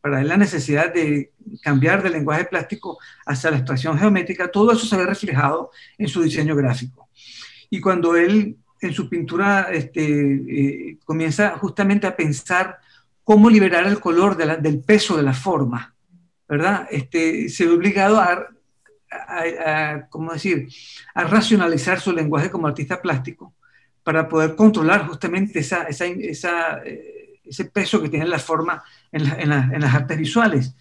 para 0.00 0.20
él 0.20 0.28
la 0.28 0.36
necesidad 0.36 0.92
de 0.92 1.32
cambiar 1.62 2.02
del 2.02 2.14
lenguaje 2.14 2.44
plástico 2.44 2.98
hacia 3.24 3.50
la 3.50 3.58
abstracción 3.58 3.96
geométrica, 3.96 4.50
todo 4.50 4.72
eso 4.72 4.84
se 4.84 4.96
ve 4.96 5.06
reflejado 5.06 5.70
en 5.96 6.08
su 6.08 6.22
diseño 6.22 6.56
gráfico. 6.56 7.09
Y 7.70 7.80
cuando 7.80 8.16
él 8.16 8.56
en 8.80 8.92
su 8.92 9.08
pintura 9.08 9.68
este, 9.70 10.02
eh, 10.02 10.98
comienza 11.04 11.56
justamente 11.58 12.06
a 12.06 12.16
pensar 12.16 12.78
cómo 13.24 13.48
liberar 13.48 13.86
el 13.86 14.00
color 14.00 14.36
del 14.36 14.80
peso 14.80 15.16
de 15.16 15.22
la 15.22 15.34
forma, 15.34 15.94
¿verdad? 16.48 16.88
Este, 16.90 17.48
se 17.48 17.66
ve 17.66 17.72
obligado 17.72 18.18
a 18.18 18.48
a, 19.10 20.06
¿cómo 20.08 20.32
decir?, 20.32 20.68
a 21.14 21.24
racionalizar 21.24 22.00
su 22.00 22.12
lenguaje 22.12 22.50
como 22.50 22.66
artista 22.66 23.00
plástico 23.00 23.54
para 24.02 24.28
poder 24.28 24.54
controlar 24.54 25.06
justamente 25.06 25.58
esa, 25.58 25.84
esa, 25.84 26.06
esa, 26.06 26.82
eh, 26.84 27.40
ese 27.44 27.64
peso 27.66 28.00
que 28.00 28.08
tiene 28.08 28.26
la 28.26 28.38
forma 28.38 28.82
en, 29.12 29.26
en, 29.26 29.80
las 29.80 29.94
artes 29.94 30.16
visuales. 30.16 30.74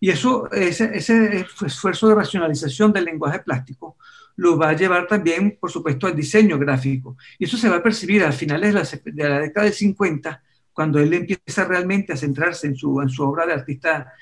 Y 0.00 0.10
eso, 0.10 0.50
ese, 0.50 0.90
ese, 0.96 1.46
esfuerzo 1.64 2.08
de 2.08 2.16
racionalización 2.16 2.92
del 2.92 3.04
lenguaje 3.04 3.38
plástico 3.40 3.96
lo 4.36 4.56
va 4.56 4.70
a 4.70 4.76
llevar 4.76 5.06
también, 5.06 5.56
por 5.60 5.70
supuesto, 5.70 6.06
al 6.06 6.16
diseño 6.16 6.58
gráfico. 6.58 7.16
Y 7.38 7.44
eso 7.44 7.56
se 7.56 7.68
va 7.68 7.76
a 7.76 7.82
percibir 7.82 8.24
a 8.24 8.32
finales 8.32 8.74
de 8.74 9.22
la, 9.22 9.36
de 9.38 9.40
década 9.40 9.64
del 9.64 9.74
50, 9.74 10.42
cuando 10.72 10.98
él 10.98 11.14
empieza 11.14 11.64
realmente 11.64 12.12
a 12.12 12.16
centrarse 12.16 12.66
en 12.66 12.76
su, 12.76 13.00
en 13.00 13.08
obra 13.18 13.46
de 13.46 13.52
artista 13.52 14.12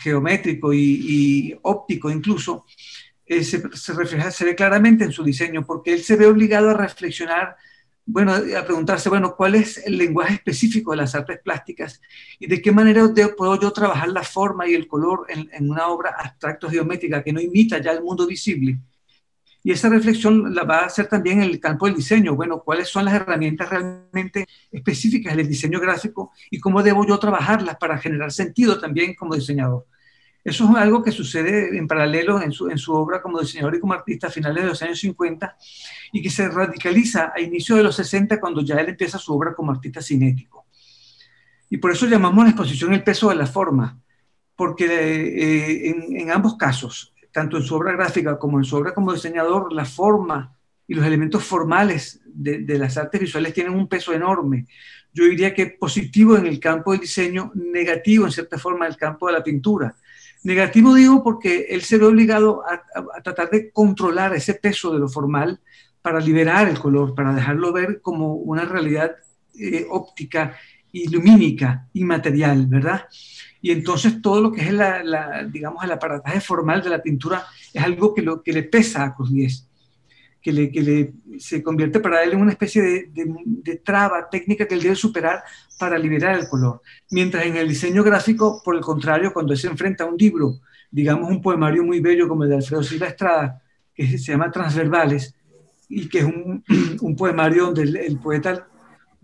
geométrico 0.00 0.72
y, 0.72 1.56
óptico 1.62 2.10
incluso, 2.10 2.64
eh, 3.26 3.44
se, 3.44 3.62
refleja, 3.92 4.30
se 4.30 4.44
ve 4.44 4.54
claramente 4.54 5.04
en 5.04 5.12
su 5.12 5.22
diseño, 5.22 5.64
porque 5.66 5.92
él 5.92 6.02
se 6.02 6.16
ve 6.16 6.26
obligado 6.26 6.70
a 6.70 6.74
reflexionar, 6.74 7.56
bueno, 8.06 8.34
a 8.34 8.64
preguntarse, 8.64 9.08
bueno, 9.08 9.34
¿cuál 9.34 9.54
es 9.54 9.78
el 9.78 9.96
lenguaje 9.96 10.34
específico 10.34 10.90
de 10.90 10.98
las 10.98 11.14
artes 11.14 11.40
plásticas 11.42 12.00
y 12.38 12.46
de 12.46 12.60
qué 12.60 12.70
manera 12.70 13.10
puedo 13.36 13.58
yo 13.60 13.72
trabajar 13.72 14.08
la 14.08 14.22
forma 14.22 14.68
y 14.68 14.74
el 14.74 14.86
color 14.86 15.26
en, 15.28 15.70
una 15.70 15.88
obra 15.88 16.14
abstracto 16.18 16.68
geométrica 16.68 17.22
que 17.22 17.32
no 17.32 17.40
imita 17.40 17.78
ya 17.78 17.92
el 17.92 18.02
mundo 18.02 18.26
visible? 18.26 18.78
Y 19.64 19.72
esa 19.72 19.88
reflexión 19.88 20.54
la 20.54 20.62
va 20.62 20.80
a 20.80 20.86
hacer 20.86 21.06
también 21.08 21.42
en 21.42 21.50
el 21.50 21.58
campo 21.58 21.86
del 21.86 21.96
diseño. 21.96 22.36
Bueno, 22.36 22.60
¿cuáles 22.60 22.88
son 22.88 23.06
las 23.06 23.14
herramientas 23.14 23.70
realmente 23.70 24.46
específicas 24.70 25.34
del 25.34 25.48
diseño 25.48 25.80
gráfico 25.80 26.30
y 26.50 26.60
cómo 26.60 26.82
debo 26.82 27.06
yo 27.06 27.18
trabajarlas 27.18 27.76
para 27.76 27.98
generar 27.98 28.30
sentido 28.30 28.78
también 28.78 29.14
como 29.14 29.34
diseñador? 29.34 29.86
Eso 30.44 30.68
es 30.70 30.76
algo 30.76 31.02
que 31.02 31.10
sucede 31.10 31.78
en 31.78 31.88
paralelo 31.88 32.42
en 32.42 32.52
su, 32.52 32.68
en 32.68 32.76
su 32.76 32.92
obra 32.92 33.22
como 33.22 33.40
diseñador 33.40 33.76
y 33.76 33.80
como 33.80 33.94
artista 33.94 34.26
a 34.26 34.30
finales 34.30 34.62
de 34.62 34.68
los 34.68 34.82
años 34.82 35.00
50 35.00 35.56
y 36.12 36.22
que 36.22 36.28
se 36.28 36.46
radicaliza 36.50 37.32
a 37.34 37.40
inicios 37.40 37.78
de 37.78 37.84
los 37.84 37.96
60 37.96 38.38
cuando 38.38 38.60
ya 38.60 38.74
él 38.74 38.90
empieza 38.90 39.18
su 39.18 39.34
obra 39.34 39.54
como 39.54 39.72
artista 39.72 40.02
cinético. 40.02 40.66
Y 41.70 41.78
por 41.78 41.90
eso 41.90 42.06
llamamos 42.06 42.42
a 42.42 42.44
la 42.44 42.50
exposición 42.50 42.92
el 42.92 43.02
peso 43.02 43.30
de 43.30 43.36
la 43.36 43.46
forma, 43.46 43.98
porque 44.54 44.84
eh, 44.84 45.94
en, 46.20 46.30
ambos 46.30 46.56
casos, 46.56 47.13
tanto 47.34 47.56
en 47.56 47.64
su 47.64 47.74
obra 47.74 47.92
gráfica 47.92 48.38
como 48.38 48.58
en 48.58 48.64
su 48.64 48.76
obra 48.76 48.94
como 48.94 49.12
diseñador, 49.12 49.72
la 49.72 49.84
forma 49.84 50.56
y 50.86 50.94
los 50.94 51.04
elementos 51.04 51.42
formales 51.42 52.20
de, 52.24 52.78
las 52.78 52.96
artes 52.96 53.20
visuales 53.20 53.52
tienen 53.52 53.74
un 53.74 53.88
peso 53.88 54.12
enorme. 54.12 54.66
Yo 55.12 55.24
diría 55.24 55.52
que 55.52 55.66
positivo 55.66 56.36
en 56.36 56.46
el 56.46 56.60
campo 56.60 56.92
del 56.92 57.00
diseño, 57.00 57.50
negativo 57.54 58.26
en 58.26 58.32
cierta 58.32 58.56
forma 58.56 58.86
en 58.86 58.92
el 58.92 58.98
campo 58.98 59.26
de 59.26 59.32
la 59.32 59.42
pintura 59.42 59.96
Negativo 60.44 60.94
digo 60.94 61.24
porque 61.24 61.68
él 61.70 61.80
se 61.80 61.96
ve 61.96 62.04
obligado 62.04 62.62
a, 62.68 63.22
tratar 63.22 63.48
de 63.48 63.72
controlar 63.72 64.34
ese 64.34 64.52
peso 64.54 64.92
de 64.92 64.98
lo 64.98 65.08
formal 65.08 65.58
para 66.02 66.20
liberar 66.20 66.68
el 66.68 66.78
color, 66.78 67.14
para 67.14 67.34
dejarlo 67.34 67.72
ver 67.72 68.02
como 68.02 68.34
una 68.34 68.66
realidad 68.66 69.16
eh, 69.58 69.86
óptica 69.88 70.54
y 70.94 71.08
lumínica, 71.08 71.88
inmaterial, 71.94 72.68
¿verdad? 72.68 73.08
Y 73.60 73.72
entonces 73.72 74.22
todo 74.22 74.40
lo 74.40 74.52
que 74.52 74.60
es 74.60 74.72
la, 74.72 75.44
digamos, 75.50 75.82
el 75.82 75.90
aparataje 75.90 76.40
formal 76.40 76.84
de 76.84 76.90
la 76.90 77.02
pintura 77.02 77.44
es 77.72 77.82
algo 77.82 78.14
que, 78.14 78.22
lo, 78.22 78.44
que 78.44 78.52
le 78.52 78.62
pesa 78.62 79.02
a 79.02 79.12
Cruz 79.12 79.32
que, 80.40 80.52
le, 80.52 80.70
que 80.70 80.82
le, 80.82 81.14
se 81.40 81.64
convierte 81.64 81.98
para 81.98 82.22
él 82.22 82.34
en 82.34 82.42
una 82.42 82.52
especie 82.52 83.10
de, 83.12 83.76
traba 83.84 84.28
técnica 84.30 84.68
que 84.68 84.74
él 84.74 84.82
debe 84.82 84.94
superar 84.94 85.42
para 85.80 85.98
liberar 85.98 86.38
el 86.38 86.48
color. 86.48 86.80
Mientras 87.10 87.44
en 87.44 87.56
el 87.56 87.68
diseño 87.68 88.04
gráfico, 88.04 88.62
por 88.64 88.76
el 88.76 88.80
contrario, 88.80 89.32
cuando 89.32 89.52
él 89.52 89.58
se 89.58 89.66
enfrenta 89.66 90.04
a 90.04 90.06
un 90.06 90.16
libro, 90.16 90.60
digamos 90.92 91.28
un 91.28 91.42
poemario 91.42 91.82
muy 91.82 91.98
bello 91.98 92.28
como 92.28 92.44
el 92.44 92.50
de 92.50 92.56
Alfredo 92.56 92.84
Silva 92.84 93.08
Estrada, 93.08 93.60
que 93.92 94.06
se 94.06 94.30
llama 94.30 94.52
Transverbales, 94.52 95.34
y 95.88 96.08
que 96.08 96.20
es 96.20 96.24
un 96.24 97.16
poemario 97.18 97.72
donde 97.72 97.82
el, 97.82 98.18
poeta 98.20 98.68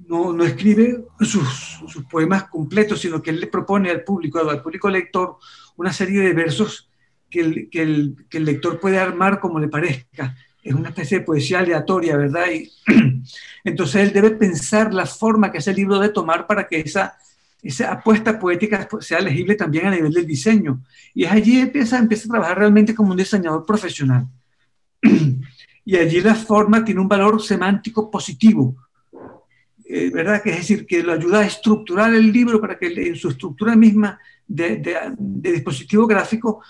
no, 0.09 0.33
no, 0.33 0.45
escribe 0.45 1.05
sus, 1.21 1.79
sus, 1.89 2.05
poemas 2.05 2.45
completos, 2.45 3.01
sino 3.01 3.23
que 3.23 3.31
él 3.31 3.41
le 3.41 3.47
propone 3.47 3.91
al 3.91 4.03
público, 4.03 4.39
al 4.39 4.63
público 4.63 4.89
lector, 4.89 5.37
una 5.77 5.93
serie 5.93 6.21
de 6.21 6.33
versos 6.33 6.91
que 7.29 7.41
el, 7.41 7.71
que 7.71 7.83
el, 7.83 8.27
que 8.29 8.39
el 8.39 8.45
lector 8.45 8.81
puede 8.81 8.99
armar 8.99 9.41
como 9.41 9.61
le 9.61 9.69
parezca 9.69 10.35
es 10.63 10.75
una 10.75 10.91
especie 10.91 11.21
de 11.21 11.25
poesía 11.25 11.61
aleatoria, 11.61 12.17
¿verdad? 12.17 12.47
Y 12.53 12.71
entonces 13.65 14.03
él 14.03 14.13
debe 14.13 14.31
pensar 14.33 14.93
la 14.93 15.07
forma 15.07 15.51
que 15.51 15.59
ese 15.59 15.73
libro 15.73 15.99
debe 15.99 16.13
tomar 16.13 16.47
para 16.47 16.69
que 16.69 16.81
esa, 16.81 17.17
esa 17.63 17.93
apuesta 17.93 18.39
poética 18.39 18.89
sea 19.01 19.21
legible 19.21 19.55
también 19.55 19.87
a 19.87 19.91
nivel 19.91 20.13
del 20.13 20.27
diseño. 20.27 20.83
Y 21.15 21.25
es 21.25 21.33
allí 21.33 21.61
empieza, 21.61 21.99
empieza 21.99 22.27
a 22.27 22.33
trabajar 22.33 22.59
realmente 22.59 22.95
como 22.95 23.13
un 23.13 23.17
diseñador 23.17 23.65
profesional. 23.65 24.27
Y 25.83 25.97
allí 25.97 26.21
la 26.21 26.35
forma 26.35 26.85
tiene 26.85 27.01
un 27.01 27.09
valor 27.09 27.43
semántico 27.43 28.11
positivo, 28.11 28.77
eh, 29.93 30.11
¿verdad? 30.13 30.43
Que 30.43 30.51
es 30.51 30.59
decir, 30.59 30.87
que 30.87 31.03
lo 31.03 31.13
ayuda 31.13 31.41
a 31.41 31.47
estructurar 31.47 32.15
el 32.15 32.33
libro 32.33 32.61
para 32.61 32.79
que 32.79 32.87
en 32.87 33.17
su 33.17 33.31
estructura 33.31 33.75
misma 33.75 34.19
de, 34.47 34.77
de 34.77 35.53
dispositivo 35.53 36.07
gráfico 36.07 36.63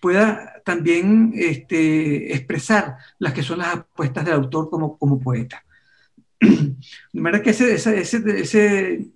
pueda 0.00 0.62
también 0.64 1.32
este, 1.34 2.32
expresar 2.32 2.96
las 3.18 3.32
que 3.32 3.42
son 3.42 3.58
las 3.58 3.74
apuestas 3.74 4.24
del 4.24 4.34
autor 4.34 4.70
como, 4.70 4.96
como 4.96 5.20
poeta. 5.20 5.64
De 6.40 7.20
manera 7.20 7.42
que 7.42 7.50
ese, 7.50 7.74
ese, 7.74 7.98
ese, 8.00 9.06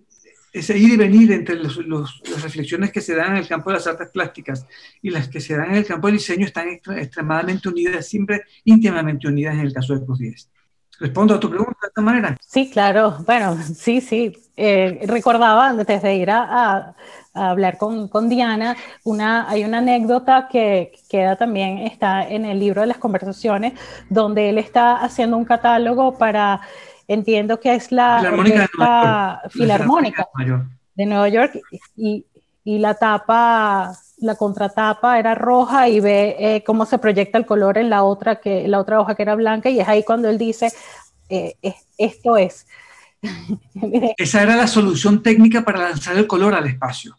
ese, 0.53 0.79
ir 0.79 0.94
y 0.94 0.96
venir 0.96 1.31
entre 1.33 1.57
los, 1.57 1.79
las 1.87 2.42
reflexiones 2.42 2.90
que 2.90 3.01
se 3.01 3.14
dan 3.14 3.33
en 3.33 3.37
el 3.38 3.48
campo 3.48 3.70
de 3.70 3.77
las 3.77 3.87
artes 3.87 4.09
plásticas 4.11 4.66
y 5.01 5.11
las 5.11 5.29
que 5.29 5.40
se 5.40 5.57
dan 5.57 5.70
en 5.70 5.77
el 5.77 5.87
campo 5.87 6.09
del 6.09 6.16
diseño 6.16 6.46
están 6.46 6.68
extremadamente 6.68 7.68
unidas, 7.68 8.09
siempre 8.09 8.42
íntimamente 8.64 9.29
unidas 9.29 9.55
en 9.55 9.61
el 9.61 9.72
caso 9.72 9.94
de 9.94 10.05
Cruz 10.05 10.18
10. 10.18 10.51
¿Respondo 10.98 11.35
a 11.35 11.40
tu 11.40 11.48
pregunta 11.48 11.71
manera? 12.00 12.37
Sí, 12.40 12.70
claro. 12.70 13.18
Bueno, 13.26 13.57
sí, 13.74 14.00
sí. 14.00 14.37
Eh, 14.57 15.00
recordaba 15.07 15.68
antes 15.68 16.02
de 16.02 16.14
ir 16.14 16.31
a, 16.31 16.94
a 17.35 17.50
hablar 17.50 17.78
con, 17.78 18.09
con, 18.09 18.28
Diana, 18.28 18.76
una, 19.05 19.48
hay 19.48 19.64
una 19.64 19.78
anécdota 19.78 20.48
que 20.50 20.92
queda 21.09 21.37
también, 21.37 21.78
está 21.78 22.28
en 22.28 22.44
el 22.44 22.61
libro 22.61 22.83
de 22.83 22.88
las 22.88 22.98
conversaciones, 22.98 23.72
donde 24.11 24.50
él 24.50 24.59
está 24.59 24.96
haciendo 24.96 25.37
un 25.37 25.44
catálogo 25.44 26.18
para, 26.18 26.61
entiendo 27.09 27.59
que 27.61 27.74
es 27.74 27.90
la 27.90 28.18
Filarmónica, 29.50 30.28
de, 30.94 31.07
Nueva 31.07 31.28
York, 31.28 31.59
y, 31.96 32.26
y, 32.64 32.78
la 32.78 32.94
tapa, 32.94 33.94
la 34.18 34.35
contratapa 34.35 35.18
era 35.18 35.35
roja 35.35 35.88
y 35.88 36.00
ve 36.00 36.37
eh, 36.38 36.64
cómo 36.64 36.85
se 36.85 36.98
proyecta 36.98 37.38
el 37.38 37.46
color 37.46 37.78
en 37.78 37.88
la 37.88 38.05
otra, 38.05 38.37
que, 38.37 38.68
la 38.68 38.78
otra 38.78 39.00
hoja 39.00 39.14
que 39.14 39.22
era 39.22 39.35
blanca, 39.35 39.70
y 39.70 39.81
es 39.81 39.88
ahí 39.88 40.05
cuando 40.05 40.28
él 40.28 40.37
dice, 40.37 40.70
eh, 41.28 41.54
esto 41.98 42.37
es. 42.37 42.66
Esa 44.16 44.42
era 44.42 44.56
la 44.56 44.66
solución 44.66 45.22
técnica 45.22 45.64
para 45.64 45.90
lanzar 45.90 46.16
el 46.16 46.26
color 46.26 46.54
al 46.54 46.66
espacio 46.66 47.16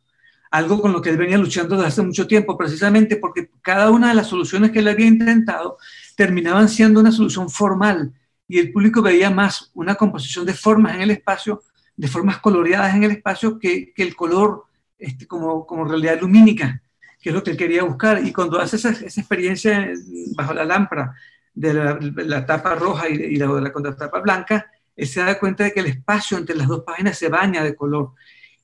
algo 0.54 0.80
con 0.80 0.94
lo 0.94 1.02
que 1.02 1.10
él 1.10 1.18
venía 1.18 1.40
luchando 1.40 1.76
desde 1.76 1.88
hace 1.88 2.02
mucho 2.04 2.28
tiempo, 2.28 2.56
precisamente 2.56 3.18
porque 3.18 3.50
cada 3.64 3.90
una 3.90 4.10
de 4.10 4.14
las 4.14 4.28
soluciones 4.28 4.70
que 4.70 4.80
él 4.80 4.88
había 4.88 5.08
intentado 5.08 5.80
terminaban 6.16 6.70
siendo 6.70 7.00
una 7.00 7.12
solución 7.12 7.50
formal 7.50 8.14
y 8.48 8.60
el 8.60 8.72
público 8.72 9.02
veía 9.02 9.32
más 9.32 9.72
una 9.74 9.96
composición 9.96 10.46
de 10.46 10.54
formas 10.54 10.94
en 10.94 11.02
el 11.02 11.10
espacio, 11.10 11.64
de 11.98 12.08
formas 12.08 12.38
coloreadas 12.38 12.94
en 12.94 13.04
el 13.04 13.10
espacio, 13.10 13.58
que, 13.58 13.94
el 13.98 14.16
color 14.16 14.66
este, 15.00 15.26
como, 15.26 15.66
como 15.66 15.86
realidad 15.86 16.22
lumínica, 16.22 16.84
que 17.20 17.30
es 17.30 17.36
lo 17.36 17.42
que 17.42 17.50
él 17.50 17.58
quería 17.58 17.82
buscar. 17.82 18.24
Y 18.24 18.32
cuando 18.32 18.60
hace 18.60 18.76
esa, 18.76 18.92
esa 18.92 19.22
experiencia 19.22 19.90
bajo 20.36 20.54
la 20.54 20.66
lámpara 20.66 21.16
de 21.54 21.74
la, 21.74 22.00
la 22.00 22.46
tapa 22.46 22.76
roja 22.76 23.10
y, 23.10 23.14
y 23.14 23.36
la, 23.38 23.48
la 23.48 23.72
contratapa 23.72 24.20
blanca, 24.20 24.72
él 24.96 25.08
se 25.08 25.22
da 25.22 25.40
cuenta 25.40 25.64
de 25.64 25.74
que 25.74 25.80
el 25.80 25.88
espacio 25.88 26.38
entre 26.38 26.56
las 26.56 26.68
dos 26.68 26.84
páginas 26.84 27.18
se 27.18 27.30
baña 27.30 27.64
de 27.64 27.76
color 27.76 28.14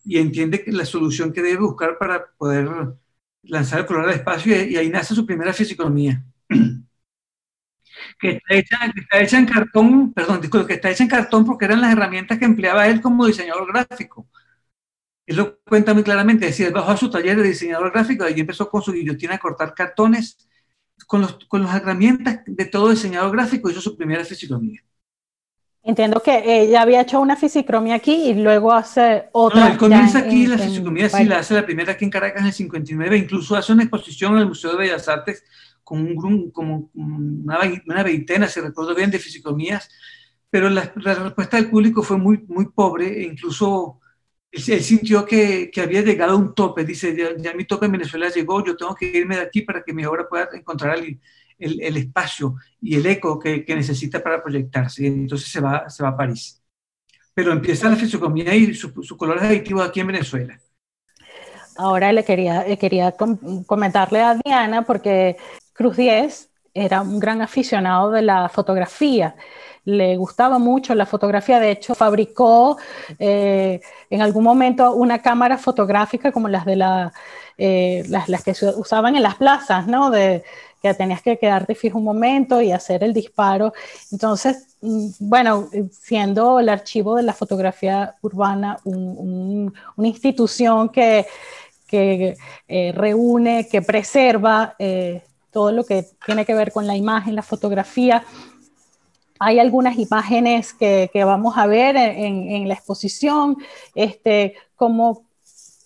y 0.05 0.17
entiende 0.17 0.63
que 0.63 0.71
la 0.71 0.85
solución 0.85 1.33
que 1.33 1.41
debe 1.41 1.59
buscar 1.59 1.97
para 1.97 2.31
poder 2.37 2.69
lanzar 3.43 3.79
el 3.79 3.85
color 3.85 4.05
al 4.05 4.15
espacio 4.15 4.55
y, 4.65 4.75
ahí 4.77 4.89
nace 4.89 5.15
su 5.15 5.25
primera 5.25 5.53
fisiconomía. 5.53 6.23
que 8.19 8.29
está, 8.31 8.55
hecha, 8.55 8.77
que 8.93 9.01
está 9.01 9.19
hecha 9.19 9.37
en 9.37 9.45
cartón, 9.45 10.13
perdón, 10.13 10.41
que 10.41 10.73
está 10.73 10.89
hecha 10.89 11.03
en 11.03 11.09
cartón 11.09 11.45
porque 11.45 11.65
eran 11.65 11.81
las 11.81 11.91
herramientas 11.91 12.37
que 12.37 12.45
empleaba 12.45 12.87
él 12.87 13.01
como 13.01 13.25
diseñador 13.25 13.71
gráfico. 13.71 14.27
Él 15.25 15.37
lo 15.37 15.59
cuenta 15.59 15.93
muy 15.93 16.03
claramente, 16.03 16.47
es 16.47 16.57
decir, 16.57 16.73
bajó 16.73 16.91
a 16.91 16.97
su 16.97 17.09
taller 17.09 17.37
de 17.37 17.49
diseñador 17.49 17.91
gráfico 17.91 18.27
y 18.27 18.39
empezó 18.39 18.69
con 18.69 18.81
su 18.81 18.91
guillotina 18.93 19.35
a 19.35 19.39
cortar 19.39 19.75
cartones 19.75 20.48
con, 21.09 21.21
los, 21.21 21.39
con 21.47 21.63
las 21.63 21.75
herramientas 21.75 22.41
de 22.45 22.65
todo 22.65 22.91
diseñador 22.91 23.31
gráfico, 23.31 23.67
hizo 23.67 23.81
su 23.81 23.97
primera 23.97 24.23
fisiconomía. 24.23 24.79
Entiendo 25.81 26.21
que 26.21 26.61
ella 26.61 26.83
había 26.83 27.01
hecho 27.01 27.19
una 27.19 27.35
fisicromía 27.35 27.95
aquí 27.95 28.29
y 28.29 28.35
luego 28.35 28.71
hace 28.71 29.27
otra. 29.31 29.61
No, 29.61 29.71
él 29.71 29.77
comienza 29.79 30.19
aquí 30.19 30.45
la 30.45 30.59
fisicromía, 30.59 31.09
sí, 31.09 31.23
la 31.23 31.39
hace 31.39 31.55
la 31.55 31.65
primera 31.65 31.93
aquí 31.93 32.05
en 32.05 32.11
Caracas 32.11 32.41
en 32.41 32.47
el 32.47 32.53
59, 32.53 33.17
incluso 33.17 33.55
hace 33.55 33.73
una 33.73 33.81
exposición 33.81 34.33
en 34.33 34.41
el 34.41 34.49
Museo 34.49 34.73
de 34.73 34.77
Bellas 34.77 35.07
Artes 35.07 35.43
con 35.83 35.99
un 36.01 36.51
como 36.51 36.91
una, 36.93 37.57
una 37.87 38.03
veintena, 38.03 38.47
si 38.47 38.59
recuerdo 38.59 38.93
bien, 38.93 39.09
de 39.09 39.17
fisicromías, 39.17 39.89
pero 40.51 40.69
la, 40.69 40.93
respuesta 40.93 41.57
del 41.57 41.71
público 41.71 42.03
fue 42.03 42.19
muy, 42.19 42.45
muy 42.47 42.67
pobre, 42.67 43.21
e 43.21 43.23
incluso 43.23 43.99
él, 44.51 44.83
sintió 44.83 45.25
que, 45.25 45.69
que, 45.71 45.81
había 45.81 46.01
llegado 46.01 46.33
a 46.33 46.35
un 46.37 46.53
tope, 46.55 46.83
dice, 46.83 47.15
ya, 47.15 47.29
ya, 47.37 47.53
mi 47.53 47.65
tope 47.65 47.85
en 47.85 47.93
Venezuela 47.93 48.29
llegó, 48.29 48.63
yo 48.63 48.75
tengo 48.75 48.95
que 48.95 49.05
irme 49.05 49.35
de 49.35 49.43
aquí 49.43 49.61
para 49.61 49.83
que 49.83 49.93
mi 49.93 50.05
obra 50.05 50.27
pueda 50.27 50.49
encontrar 50.53 50.97
el, 50.97 51.19
el, 51.59 51.97
espacio 51.97 52.55
y 52.81 52.95
el 52.95 53.05
eco 53.05 53.37
que, 53.39 53.63
que, 53.63 53.75
necesita 53.75 54.23
para 54.23 54.41
proyectarse. 54.41 55.05
Entonces 55.05 55.49
se 55.49 55.59
va, 55.59 55.89
se 55.89 56.03
va 56.03 56.09
a 56.09 56.17
París. 56.17 56.61
Pero 57.33 57.51
empieza 57.51 57.89
la 57.89 57.95
fisiocomía 57.95 58.55
y 58.55 58.73
su, 58.73 59.03
su 59.03 59.17
color 59.17 59.37
es 59.37 59.43
adictivo 59.43 59.81
aquí 59.81 59.99
en 59.99 60.07
Venezuela. 60.07 60.59
Ahora 61.77 62.11
le 62.11 62.25
quería, 62.25 62.67
le 62.67 62.77
quería 62.77 63.13
comentarle 63.65 64.21
a 64.21 64.35
Diana, 64.35 64.81
porque 64.81 65.37
Cruz 65.71 65.95
10 65.95 66.49
era 66.73 67.01
un 67.01 67.19
gran 67.19 67.41
aficionado 67.41 68.11
de 68.11 68.21
la 68.21 68.49
fotografía 68.49 69.35
le 69.89 70.17
gustaba 70.17 70.59
mucho 70.59 70.95
la 70.95 71.05
fotografía, 71.05 71.59
de 71.59 71.71
hecho 71.71 71.95
fabricó 71.95 72.77
eh, 73.17 73.81
en 74.09 74.21
algún 74.21 74.43
momento 74.43 74.93
una 74.93 75.21
cámara 75.21 75.57
fotográfica 75.57 76.31
como 76.31 76.47
las 76.47 76.65
de 76.65 76.73
eh, 77.57 78.03
las, 78.07 78.29
las, 78.29 78.43
que 78.43 78.53
se 78.53 78.67
usaban 78.69 79.15
en 79.15 79.23
las 79.23 79.35
plazas, 79.35 79.87
¿no? 79.87 80.11
Que 80.11 80.93
tenías 80.93 81.21
que 81.21 81.37
quedarte 81.37 81.75
fijo 81.75 81.97
un 81.97 82.05
momento 82.05 82.61
y 82.61 82.71
hacer 82.71 83.03
el 83.03 83.13
disparo. 83.13 83.73
Entonces, 84.11 84.77
mm, 84.81 85.09
bueno, 85.19 85.67
siendo 85.91 86.59
el 86.59 86.69
archivo 86.69 87.15
de 87.15 87.23
la 87.23 87.33
fotografía 87.33 88.15
urbana 88.21 88.77
un, 88.85 88.95
un, 88.95 89.73
una 89.97 90.07
institución 90.07 90.87
que, 90.89 91.25
que 91.85 92.37
eh, 92.67 92.93
reúne, 92.95 93.67
que 93.67 93.81
preserva 93.81 94.75
todo 95.51 95.71
lo 95.71 95.83
que 95.83 96.05
tiene 96.25 96.45
que 96.45 96.53
ver 96.53 96.71
con 96.71 96.87
la 96.87 96.95
imagen, 96.95 97.35
la 97.35 97.41
fotografía. 97.41 98.23
Hay 99.39 99.59
algunas 99.59 99.97
imágenes 99.97 100.73
que, 100.73 101.09
vamos 101.15 101.57
a 101.57 101.65
ver 101.65 101.95
en, 101.95 102.67
la 102.67 102.73
exposición, 102.73 103.57
este, 103.95 104.55
cómo, 104.75 105.25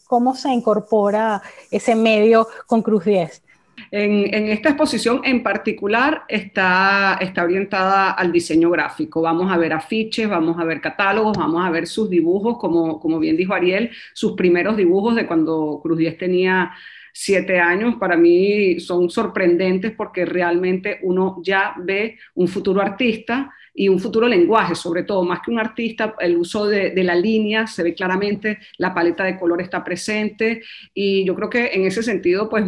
cómo 0.07 0.35
se 0.35 0.49
incorpora 0.49 1.41
ese 1.71 1.95
medio 1.95 2.47
con 2.67 2.81
Cruz 2.81 3.05
10. 3.05 3.43
En, 3.91 4.47
esta 4.47 4.69
exposición 4.69 5.21
en 5.23 5.43
particular 5.43 6.23
está, 6.27 7.17
está 7.21 7.43
orientada 7.43 8.11
al 8.11 8.31
diseño 8.31 8.69
gráfico. 8.71 9.21
Vamos 9.21 9.51
a 9.51 9.57
ver 9.57 9.73
afiches, 9.73 10.27
vamos 10.27 10.59
a 10.59 10.63
ver 10.63 10.81
catálogos, 10.81 11.37
vamos 11.37 11.65
a 11.65 11.69
ver 11.69 11.87
sus 11.87 12.09
dibujos, 12.09 12.57
como, 12.57 12.99
como 12.99 13.19
bien 13.19 13.37
dijo 13.37 13.53
Ariel, 13.53 13.91
sus 14.13 14.33
primeros 14.33 14.77
dibujos 14.77 15.15
de 15.15 15.27
cuando 15.27 15.79
Cruz 15.83 15.97
10 15.97 16.17
tenía 16.17 16.71
siete 17.13 17.59
años, 17.59 17.95
para 17.99 18.17
mí 18.17 18.79
son 18.79 19.09
sorprendentes 19.09 19.93
porque 19.95 20.25
realmente 20.25 20.99
uno 21.03 21.39
ya 21.43 21.75
ve 21.77 22.17
un 22.33 22.47
futuro 22.47 22.81
artista 22.81 23.53
y 23.75 23.87
un 23.87 23.99
futuro 23.99 24.27
lenguaje, 24.27 24.75
sobre 24.75 25.03
todo, 25.03 25.23
más 25.23 25.39
que 25.41 25.51
un 25.51 25.59
artista, 25.59 26.15
el 26.19 26.37
uso 26.37 26.67
de, 26.67 26.93
la 27.03 27.15
línea 27.15 27.65
se 27.65 27.83
ve 27.83 27.93
claramente, 27.93 28.59
la 28.77 28.93
paleta 28.93 29.23
de 29.23 29.37
color 29.37 29.61
está 29.61 29.83
presente 29.83 30.61
y 30.93 31.25
yo 31.25 31.35
creo 31.35 31.49
que 31.49 31.71
en 31.73 31.85
ese 31.85 32.03
sentido, 32.03 32.49
pues 32.49 32.65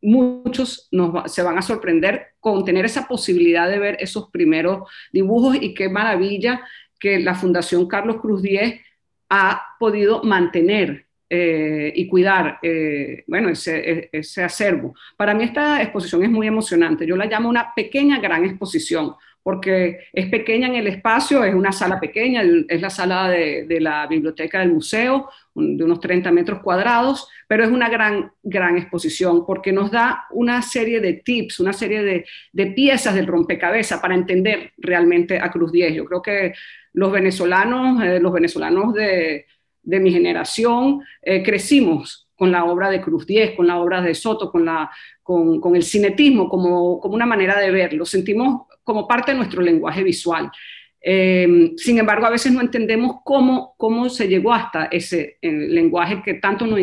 muchos 0.00 0.90
se 1.26 1.42
van 1.42 1.58
a 1.58 1.62
sorprender 1.62 2.34
con 2.40 2.64
tener 2.64 2.84
esa 2.84 3.08
posibilidad 3.08 3.68
de 3.68 3.78
ver 3.78 3.96
esos 4.00 4.30
primeros 4.30 4.90
dibujos 5.12 5.56
y 5.60 5.74
qué 5.74 5.88
maravilla 5.88 6.62
que 6.98 7.18
la 7.18 7.34
Fundación 7.34 7.88
Carlos 7.88 8.20
Cruz 8.20 8.42
Diez 8.42 8.80
ha 9.30 9.62
podido 9.78 10.22
mantener 10.22 11.01
eh, 11.34 11.90
y 11.96 12.06
cuidar 12.08 12.58
eh, 12.62 13.24
bueno, 13.26 13.48
ese, 13.48 14.10
ese, 14.12 14.44
acervo. 14.44 14.94
Para 15.16 15.32
mí 15.32 15.44
esta 15.44 15.80
exposición 15.80 16.22
es 16.24 16.30
muy 16.30 16.46
emocionante. 16.46 17.06
Yo 17.06 17.16
la 17.16 17.24
llamo 17.24 17.48
una 17.48 17.72
pequeña 17.74 18.20
gran 18.20 18.44
exposición 18.44 19.14
porque 19.42 20.00
es 20.12 20.26
pequeña 20.26 20.68
en 20.68 20.74
el 20.74 20.88
espacio, 20.88 21.42
es 21.42 21.54
una 21.54 21.72
sala 21.72 21.98
pequeña, 21.98 22.42
es 22.68 22.82
la 22.82 22.90
sala 22.90 23.30
de, 23.30 23.78
la 23.80 24.06
biblioteca 24.06 24.60
del 24.60 24.74
museo, 24.74 25.30
de 25.54 25.82
unos 25.82 26.00
30 26.00 26.30
metros 26.32 26.60
cuadrados, 26.60 27.26
pero 27.48 27.64
es 27.64 27.70
una 27.70 27.88
gran, 27.88 28.30
gran 28.42 28.76
exposición 28.76 29.46
porque 29.46 29.72
nos 29.72 29.90
da 29.90 30.26
una 30.32 30.60
serie 30.60 31.00
de 31.00 31.14
tips, 31.14 31.60
una 31.60 31.72
serie 31.72 32.02
de, 32.52 32.66
piezas 32.66 33.14
del 33.14 33.26
rompecabezas 33.26 34.00
para 34.00 34.14
entender 34.14 34.74
realmente 34.76 35.40
a 35.40 35.50
Cruz 35.50 35.72
10. 35.72 35.94
Yo 35.94 36.04
creo 36.04 36.20
que 36.20 36.52
los 36.92 37.10
venezolanos, 37.10 38.02
eh, 38.04 38.20
los 38.20 38.34
venezolanos 38.34 38.92
de, 38.92 39.46
mi 39.84 40.12
generación, 40.12 41.02
eh, 41.22 41.42
crecimos 41.42 42.28
con 42.36 42.50
la 42.50 42.64
obra 42.64 42.90
de 42.90 43.00
Cruz 43.00 43.26
10, 43.26 43.52
con 43.52 43.66
la 43.66 43.78
obra 43.78 44.00
de 44.00 44.14
Soto, 44.14 44.50
con, 44.50 44.64
la, 44.64 44.90
con, 45.22 45.76
el 45.76 45.82
cinetismo 45.82 46.48
como, 46.48 46.98
como, 46.98 47.14
una 47.14 47.26
manera 47.26 47.58
de 47.60 47.70
verlo. 47.70 48.04
Sentimos 48.04 48.66
como 48.82 49.06
parte 49.06 49.32
de 49.32 49.38
nuestro 49.38 49.62
lenguaje 49.62 50.02
visual. 50.02 50.50
Eh, 51.04 51.72
sin 51.76 51.98
embargo, 51.98 52.26
a 52.26 52.30
veces 52.30 52.52
no 52.52 52.60
entendemos 52.60 53.16
cómo, 53.24 53.74
cómo 53.76 54.08
se 54.08 54.28
llegó 54.28 54.52
hasta 54.52 54.84
ese 54.84 55.38
lenguaje 55.42 56.22
que 56.24 56.34
tanto 56.34 56.64
nos, 56.66 56.78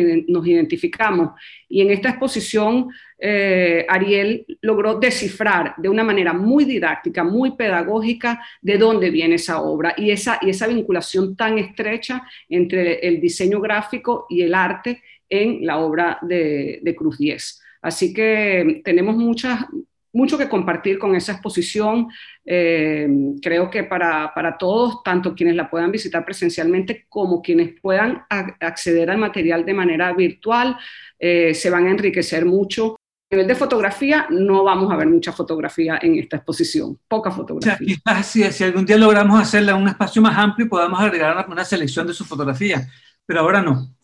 identificamos. 0.46 1.30
Y 1.68 1.80
en 1.80 1.90
esta 1.90 2.10
exposición, 2.10 2.90
eh, 3.18 3.86
Ariel 3.88 4.44
logró 4.60 4.98
descifrar 4.98 5.74
de 5.78 5.88
una 5.88 6.04
manera 6.04 6.34
muy 6.34 6.64
didáctica, 6.64 7.24
muy 7.24 7.56
pedagógica, 7.56 8.42
de 8.60 8.76
dónde 8.76 9.10
viene 9.10 9.36
esa 9.36 9.62
obra 9.62 9.94
y 9.96 10.10
esa, 10.10 10.38
y 10.42 10.50
esa 10.50 10.66
vinculación 10.66 11.34
tan 11.34 11.58
estrecha 11.58 12.22
entre 12.48 12.98
el 13.00 13.20
diseño 13.20 13.60
gráfico 13.60 14.26
y 14.28 14.42
el 14.42 14.54
arte 14.54 15.02
en 15.28 15.64
la 15.64 15.78
obra 15.78 16.18
de, 16.20 16.80
de 16.82 16.94
Cruz 16.94 17.16
10. 17.18 17.62
Así 17.82 18.12
que 18.12 18.82
tenemos 18.84 19.16
muchas, 19.16 19.64
mucho 20.12 20.36
que 20.38 20.48
compartir 20.48 20.98
con 20.98 21.14
esa 21.14 21.32
exposición. 21.32 22.08
Eh, 22.44 23.08
creo 23.42 23.70
que 23.70 23.84
para, 23.84 24.56
todos, 24.58 25.02
tanto 25.02 25.34
quienes 25.34 25.54
la 25.54 25.70
puedan 25.70 25.92
visitar 25.92 26.24
presencialmente 26.24 27.06
como 27.08 27.42
quienes 27.42 27.80
puedan 27.80 28.24
acceder 28.28 29.10
al 29.10 29.18
material 29.18 29.64
de 29.64 29.74
manera 29.74 30.12
virtual, 30.12 30.76
eh, 31.18 31.54
se 31.54 31.70
van 31.70 31.86
a 31.86 31.90
enriquecer 31.90 32.44
mucho. 32.44 32.96
A 33.32 33.36
nivel 33.36 33.46
de 33.46 33.54
fotografía, 33.54 34.26
no 34.30 34.64
vamos 34.64 34.92
a 34.92 34.96
ver 34.96 35.06
mucha 35.06 35.30
fotografía 35.30 36.00
en 36.02 36.18
esta 36.18 36.38
exposición, 36.38 36.98
poca 37.06 37.30
fotografía. 37.30 37.96
si, 38.24 38.64
algún 38.64 38.84
día 38.84 38.96
logramos 38.96 39.40
hacerla 39.40 39.72
en 39.72 39.82
un 39.82 39.88
espacio 39.88 40.20
más 40.20 40.36
amplio, 40.36 40.68
podamos 40.68 40.98
agregar 40.98 41.46
una, 41.48 41.64
selección 41.64 42.08
de 42.08 42.12
sus 42.12 42.26
fotografías, 42.26 42.88
pero 43.24 43.40
ahora 43.40 43.62
no. 43.62 43.94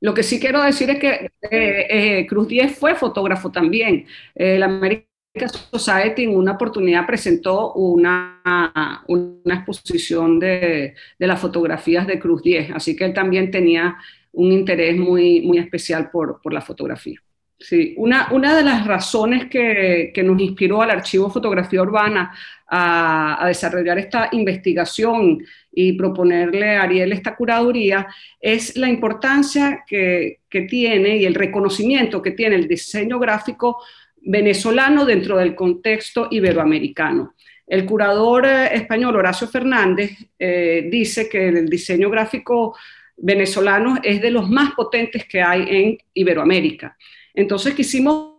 Lo 0.00 0.12
que 0.12 0.24
sí 0.24 0.40
quiero 0.40 0.60
decir 0.60 0.90
es 0.90 0.98
que 0.98 1.30
eh, 1.48 2.26
Cruz 2.26 2.48
Díez 2.48 2.76
fue 2.76 2.96
fotógrafo 2.96 3.52
también. 3.52 4.04
la 4.34 4.66
América 4.66 5.11
Society 5.34 6.24
en 6.24 6.36
una 6.36 6.52
oportunidad 6.52 7.06
presentó 7.06 7.72
una, 7.72 9.02
una 9.06 9.54
exposición 9.54 10.38
de, 10.38 10.94
de, 11.18 11.26
las 11.26 11.40
fotografías 11.40 12.06
de 12.06 12.18
Cruz 12.18 12.42
10, 12.42 12.72
así 12.72 12.94
que 12.94 13.06
él 13.06 13.14
también 13.14 13.50
tenía 13.50 13.96
un 14.32 14.52
interés 14.52 14.96
muy, 14.96 15.40
muy 15.40 15.58
especial 15.58 16.10
por, 16.10 16.40
por 16.42 16.52
la 16.52 16.60
fotografía. 16.60 17.18
Sí, 17.58 17.94
una, 17.96 18.28
una 18.32 18.56
de 18.56 18.64
las 18.64 18.86
razones 18.86 19.46
que, 19.48 20.10
que, 20.12 20.22
nos 20.24 20.40
inspiró 20.40 20.82
al 20.82 20.90
Archivo 20.90 21.30
Fotografía 21.30 21.80
Urbana 21.80 22.34
a, 22.66 23.42
a, 23.42 23.46
desarrollar 23.46 23.98
esta 23.98 24.28
investigación 24.32 25.44
y 25.70 25.92
proponerle 25.92 26.76
a 26.76 26.82
Ariel 26.82 27.12
esta 27.12 27.36
curaduría 27.36 28.08
es 28.40 28.76
la 28.76 28.88
importancia 28.88 29.84
que, 29.86 30.40
que 30.48 30.62
tiene 30.62 31.18
y 31.18 31.24
el 31.24 31.36
reconocimiento 31.36 32.20
que 32.20 32.32
tiene 32.32 32.56
el 32.56 32.66
diseño 32.66 33.20
gráfico 33.20 33.78
venezolano 34.24 35.04
dentro 35.04 35.36
del 35.36 35.54
contexto 35.54 36.28
iberoamericano. 36.30 37.34
El 37.66 37.86
curador 37.86 38.46
eh, 38.46 38.74
español 38.74 39.16
Horacio 39.16 39.48
Fernández 39.48 40.16
eh, 40.38 40.88
dice 40.90 41.28
que 41.28 41.48
el 41.48 41.68
diseño 41.68 42.10
gráfico 42.10 42.76
venezolano 43.16 43.98
es 44.02 44.20
de 44.20 44.30
los 44.30 44.48
más 44.48 44.74
potentes 44.74 45.26
que 45.26 45.40
hay 45.40 45.64
en 45.68 45.98
Iberoamérica. 46.14 46.96
Entonces 47.34 47.74
quisimos 47.74 48.32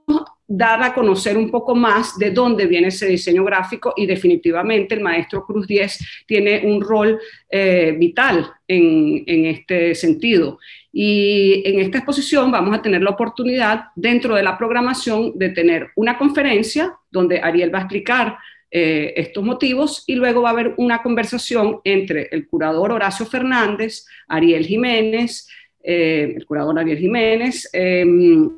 dar 0.45 0.83
a 0.83 0.93
conocer 0.93 1.37
un 1.37 1.49
poco 1.49 1.73
más 1.73 2.17
de 2.17 2.31
dónde 2.31 2.67
viene 2.67 2.89
ese 2.89 3.07
diseño 3.07 3.43
gráfico 3.43 3.93
y 3.95 4.05
definitivamente 4.05 4.93
el 4.93 5.01
maestro 5.01 5.45
Cruz 5.45 5.65
10 5.67 6.25
tiene 6.27 6.61
un 6.65 6.81
rol 6.81 7.19
eh, 7.49 7.95
vital 7.97 8.51
en, 8.67 9.23
en, 9.25 9.45
este 9.45 9.95
sentido. 9.95 10.59
Y 10.95 11.63
en 11.65 11.79
esta 11.79 11.97
exposición 11.97 12.51
vamos 12.51 12.77
a 12.77 12.81
tener 12.81 13.01
la 13.01 13.09
oportunidad 13.09 13.85
dentro 13.95 14.35
de 14.35 14.43
la 14.43 14.55
programación 14.55 15.31
de 15.35 15.49
tener 15.49 15.89
una 15.95 16.19
conferencia 16.19 16.95
donde 17.09 17.41
Ariel 17.41 17.73
va 17.73 17.79
a 17.79 17.81
explicar 17.81 18.37
eh, 18.69 19.13
estos 19.17 19.43
motivos 19.43 20.03
y 20.05 20.13
luego 20.13 20.43
va 20.43 20.49
a 20.49 20.51
haber 20.51 20.75
una 20.77 21.01
conversación 21.01 21.79
entre 21.83 22.29
el 22.31 22.47
curador 22.47 22.91
Horacio 22.91 23.25
Fernández, 23.25 24.05
Ariel 24.27 24.67
Jiménez, 24.67 25.47
eh, 25.83 26.35
el 26.37 26.45
curador 26.45 26.77
Ariel 26.77 26.99
Jiménez, 26.99 27.67
em, 27.73 28.51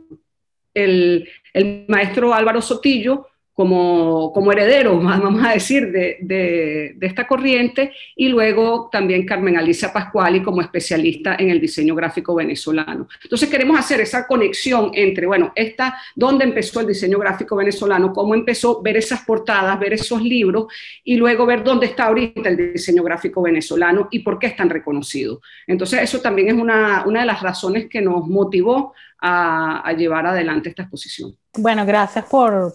el, 0.73 1.29
el 1.53 1.85
maestro 1.87 2.33
Álvaro 2.33 2.61
Sotillo, 2.61 3.27
como, 3.55 4.33
como 4.33 4.51
heredero, 4.51 4.99
vamos 5.01 5.43
a 5.43 5.53
decir, 5.53 5.91
de, 5.91 6.17
de, 6.21 6.97
esta 7.01 7.25
corriente, 7.25 7.93
y 8.15 8.27
luego 8.27 8.89
también 8.91 9.25
Carmen 9.25 9.57
Alicia 9.57 9.93
Pascuali 9.93 10.43
como 10.43 10.61
especialista 10.61 11.37
en 11.39 11.49
el 11.49 11.61
diseño 11.61 11.95
gráfico 11.95 12.35
venezolano. 12.35 13.07
Entonces 13.23 13.49
queremos 13.49 13.79
hacer 13.79 14.01
esa 14.01 14.27
conexión 14.27 14.91
entre, 14.93 15.25
bueno, 15.25 15.53
esta, 15.55 15.97
dónde 16.15 16.43
empezó 16.43 16.81
el 16.81 16.87
diseño 16.87 17.17
gráfico 17.17 17.55
venezolano, 17.55 18.11
cómo 18.11 18.35
empezó, 18.35 18.81
ver 18.81 18.97
esas 18.97 19.21
portadas, 19.21 19.79
ver 19.79 19.93
esos 19.93 20.21
libros, 20.21 20.67
y 21.03 21.15
luego 21.15 21.45
ver 21.45 21.63
dónde 21.63 21.85
está 21.85 22.07
ahorita 22.07 22.49
el 22.49 22.73
diseño 22.73 23.03
gráfico 23.03 23.41
venezolano 23.41 24.09
y 24.11 24.19
por 24.19 24.37
qué 24.37 24.47
es 24.47 24.57
tan 24.57 24.69
reconocido. 24.69 25.39
Entonces 25.65 26.01
eso 26.01 26.19
también 26.19 26.49
es 26.49 26.55
una, 26.55 27.05
una 27.05 27.21
de 27.21 27.25
las 27.25 27.41
razones 27.41 27.87
que 27.89 28.01
nos 28.01 28.27
motivó 28.27 28.93
a, 29.19 29.79
a 29.79 29.93
llevar 29.93 30.27
adelante 30.27 30.69
esta 30.69 30.81
exposición. 30.81 31.37
Bueno, 31.57 31.85
gracias 31.85 32.25
por 32.25 32.73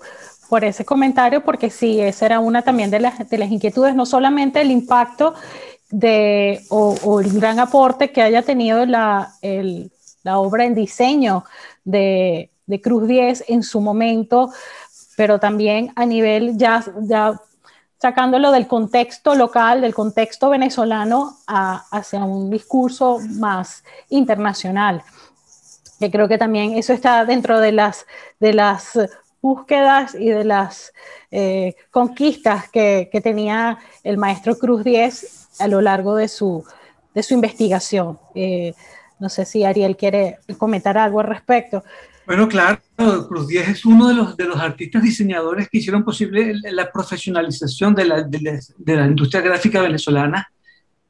por 0.51 0.65
ese 0.65 0.85
comentario, 0.85 1.45
porque 1.45 1.71
sí, 1.71 2.01
esa 2.01 2.27
era 2.27 2.41
una 2.41 2.63
también 2.63 2.91
de 2.91 2.99
las, 2.99 3.31
de 3.31 3.39
las 3.39 3.53
inquietudes, 3.53 3.95
no 3.95 4.05
solamente 4.05 4.61
el 4.61 4.73
impacto 4.73 5.33
de, 5.91 6.61
o, 6.71 7.21
el 7.21 7.33
gran 7.33 7.61
aporte 7.61 8.11
que 8.11 8.21
haya 8.21 8.43
tenido 8.43 8.85
la, 8.85 9.33
el, 9.43 9.93
la 10.25 10.41
obra 10.41 10.65
en 10.65 10.75
diseño 10.75 11.45
de, 11.85 12.51
de, 12.67 12.81
Cruz 12.81 13.07
10 13.07 13.45
en 13.47 13.63
su 13.63 13.81
momento, 13.81 14.51
pero 15.17 15.39
también 15.39 15.93
a 15.95 16.05
nivel 16.05 16.59
ya, 16.59 16.85
ya 17.03 17.41
sacándolo 17.99 18.51
del 18.51 18.67
contexto 18.67 19.37
local, 19.37 19.81
del 19.81 19.95
contexto 19.95 20.51
venezolano, 20.51 21.39
a, 21.47 21.85
hacia 21.93 22.25
un 22.25 22.51
discurso 22.51 23.21
más 23.39 23.85
internacional. 24.09 25.05
Que 26.01 26.11
creo 26.11 26.27
que 26.27 26.39
también 26.39 26.73
eso 26.73 26.93
está 26.93 27.25
dentro 27.25 27.61
de 27.61 27.71
las, 27.71 28.05
de 28.41 28.55
las 28.55 28.99
búsquedas 29.43 30.15
y 30.15 30.29
de 30.29 30.45
las 30.45 30.93
eh, 31.31 31.75
conquistas 31.91 32.69
que, 32.71 33.09
tenía 33.23 33.79
el 34.05 34.19
maestro 34.19 34.59
Cruz 34.59 34.85
Diez 34.85 35.49
a 35.59 35.69
lo 35.69 35.81
largo 35.81 36.15
de 36.15 36.29
su, 36.29 36.65
de 37.15 37.23
su 37.23 37.35
investigación. 37.35 38.19
Eh, 38.35 38.75
no 39.19 39.29
sé 39.29 39.45
si 39.45 39.65
Ariel 39.65 39.97
quiere 39.97 40.39
comentar 40.59 40.97
algo 40.97 41.21
al 41.21 41.27
respecto. 41.27 41.85
Bueno, 42.27 42.49
claro, 42.49 42.79
Cruz 43.29 43.49
Díaz 43.49 43.69
es 43.69 43.85
uno 43.85 44.07
de 44.09 44.15
los, 44.15 44.37
de 44.37 44.45
los 44.45 44.61
artistas 44.61 45.03
diseñadores 45.03 45.69
que 45.69 45.79
hicieron 45.79 46.05
posible 46.05 46.55
la 46.63 46.91
profesionalización 46.93 47.95
de 47.95 48.05
la, 48.05 48.23
de 48.23 48.97
la, 48.97 49.07
industria 49.07 49.41
gráfica 49.41 49.83
venezolana 49.83 50.49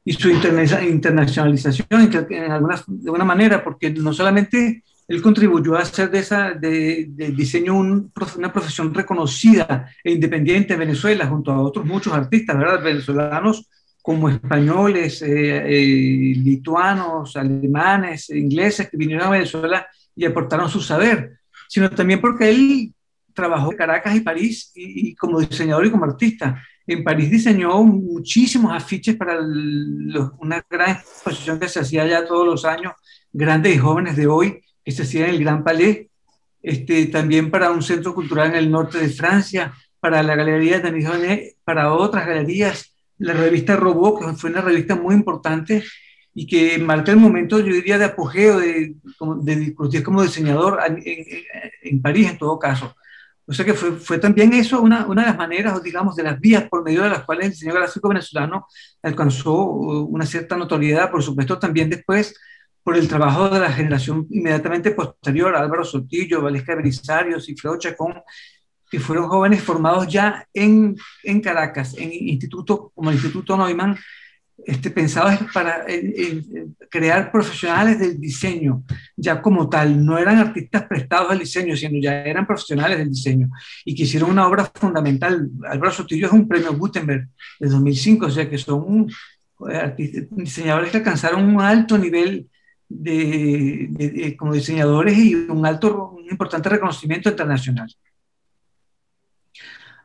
y 0.03 0.13
su 0.13 0.31
internacionalización 0.31 1.85
en 1.91 2.51
alguna, 2.51 2.83
de 2.87 3.09
alguna 3.09 3.23
manera, 3.23 3.63
porque 3.63 3.91
no 3.91 4.13
solamente 4.13 4.83
él 5.11 5.21
contribuyó 5.21 5.75
a 5.75 5.81
hacer 5.81 6.09
de, 6.09 6.19
esa, 6.19 6.51
de, 6.53 7.05
diseño 7.35 7.75
una 7.75 8.53
profesión 8.53 8.93
reconocida 8.93 9.89
e 10.01 10.13
independiente 10.13 10.73
en 10.73 10.79
Venezuela, 10.79 11.27
junto 11.27 11.51
a 11.51 11.61
otros 11.61 11.85
muchos 11.85 12.13
artistas 12.13 12.57
¿verdad? 12.57 12.81
venezolanos 12.81 13.67
como 14.01 14.29
españoles, 14.29 15.21
eh, 15.21 15.63
eh, 15.65 16.33
lituanos, 16.37 17.35
alemanes, 17.35 18.29
ingleses 18.29 18.89
que 18.89 18.95
vinieron 18.95 19.27
a 19.27 19.31
Venezuela 19.31 19.85
y 20.15 20.23
aportaron 20.23 20.69
su 20.69 20.79
saber, 20.79 21.39
sino 21.67 21.89
también 21.89 22.21
porque 22.21 22.49
él 22.49 22.93
trabajó 23.33 23.71
en 23.71 23.77
Caracas 23.77 24.15
y 24.15 24.21
París 24.21 24.71
y, 24.73 25.13
como 25.15 25.41
diseñador 25.41 25.85
y 25.85 25.91
como 25.91 26.05
artista. 26.05 26.63
En 26.87 27.03
París 27.03 27.29
diseñó 27.29 27.83
muchísimos 27.83 28.73
afiches 28.73 29.17
para 29.17 29.37
una 29.41 30.65
gran 30.69 30.91
exposición 30.91 31.59
que 31.59 31.67
se 31.67 31.81
hacía 31.81 32.07
ya 32.07 32.25
todos 32.25 32.45
los 32.45 32.63
años, 32.63 32.93
grandes 33.33 33.75
y 33.75 33.77
jóvenes 33.77 34.15
de 34.15 34.27
hoy, 34.27 34.61
que 34.83 34.91
se 34.91 35.03
hacía 35.03 35.25
en 35.25 35.31
el 35.31 35.43
Gran 35.43 35.63
Palais, 35.63 36.07
este, 36.61 37.07
también 37.07 37.49
para 37.49 37.71
un 37.71 37.81
centro 37.81 38.13
cultural 38.13 38.49
en 38.49 38.55
el 38.55 38.71
norte 38.71 38.99
de 38.99 39.09
Francia, 39.09 39.73
para 39.99 40.23
la 40.23 40.35
Galería 40.35 40.79
de 40.79 40.91
Denis 40.91 41.55
para 41.63 41.93
otras 41.93 42.25
galerías, 42.25 42.95
la 43.19 43.33
revista 43.33 43.75
Robot, 43.75 44.19
que 44.19 44.33
fue 44.33 44.49
una 44.49 44.61
revista 44.61 44.95
muy 44.95 45.13
importante 45.13 45.83
y 46.33 46.47
que 46.47 46.79
marca 46.79 47.11
el 47.11 47.17
momento, 47.17 47.59
yo 47.59 47.73
diría, 47.73 47.97
de 47.97 48.05
apogeo 48.05 48.59
de, 48.59 48.95
de 49.41 50.03
como 50.03 50.23
diseñador 50.23 50.79
en, 51.83 52.01
París, 52.01 52.31
en 52.31 52.37
todo 52.37 52.57
caso. 52.57 52.95
O 53.45 53.53
sea 53.53 53.65
que 53.65 53.73
fue, 53.73 53.91
fue 53.93 54.17
también 54.17 54.53
eso 54.53 54.81
una, 54.81 55.05
una, 55.05 55.23
de 55.23 55.27
las 55.27 55.37
maneras, 55.37 55.83
digamos, 55.83 56.15
de 56.15 56.23
las 56.23 56.39
vías 56.39 56.69
por 56.69 56.83
medio 56.83 57.03
de 57.03 57.09
las 57.09 57.23
cuales 57.23 57.45
el 57.45 57.51
diseño 57.51 57.73
gráfico 57.73 58.07
venezolano 58.07 58.65
alcanzó 59.03 59.65
uh, 59.65 60.05
una 60.05 60.25
cierta 60.25 60.55
notoriedad, 60.55 61.11
por 61.11 61.21
supuesto, 61.21 61.59
también 61.59 61.89
después 61.89 62.33
por 62.83 62.97
el 62.97 63.07
trabajo 63.07 63.49
de 63.49 63.59
la 63.59 63.71
generación 63.71 64.27
inmediatamente 64.29 64.91
posterior, 64.91 65.55
Álvaro 65.55 65.83
Sotillo, 65.83 66.41
Valesca 66.41 66.75
Belisario, 66.75 67.39
Cifreo 67.39 67.77
Chacón, 67.77 68.15
que 68.89 68.99
fueron 68.99 69.29
jóvenes 69.29 69.61
formados 69.61 70.07
ya 70.07 70.45
en, 70.53 70.95
en 71.23 71.41
Caracas, 71.41 71.95
en 71.97 72.11
institutos 72.11 72.91
como 72.93 73.09
el 73.09 73.15
Instituto 73.15 73.55
Neumann, 73.55 73.97
este, 74.65 74.91
pensados 74.91 75.39
para 75.53 75.85
crear 76.89 77.31
profesionales 77.31 77.99
del 77.99 78.19
diseño, 78.19 78.83
ya 79.15 79.41
como 79.41 79.69
tal, 79.69 80.05
no 80.05 80.17
eran 80.19 80.37
artistas 80.37 80.83
prestados 80.83 81.31
al 81.31 81.39
diseño, 81.39 81.75
sino 81.75 81.99
ya 81.99 82.21
eran 82.23 82.45
profesionales 82.45 82.99
del 82.99 83.09
diseño, 83.09 83.49
y 83.85 83.95
que 83.95 84.03
hicieron 84.03 84.29
una 84.29 84.47
obra 84.47 84.65
fundamental. 84.65 85.49
Álvaro 85.67 85.91
Sotillo 85.91 86.27
es 86.27 86.33
un 86.33 86.47
premio 86.47 86.75
Gutenberg 86.75 87.27
de 87.59 87.69
2005, 87.69 88.25
o 88.25 88.29
sea 88.29 88.49
que 88.49 88.57
son 88.57 89.07
eh, 89.69 90.27
diseñadores 90.31 90.91
que 90.91 90.97
alcanzaron 90.97 91.43
un 91.43 91.61
alto 91.61 91.97
nivel 91.97 92.49
de, 92.99 94.35
como 94.37 94.53
diseñadores 94.53 95.17
y 95.17 95.35
un 95.35 95.65
alto, 95.65 96.11
un 96.11 96.29
importante 96.29 96.69
reconocimiento 96.69 97.29
internacional. 97.29 97.89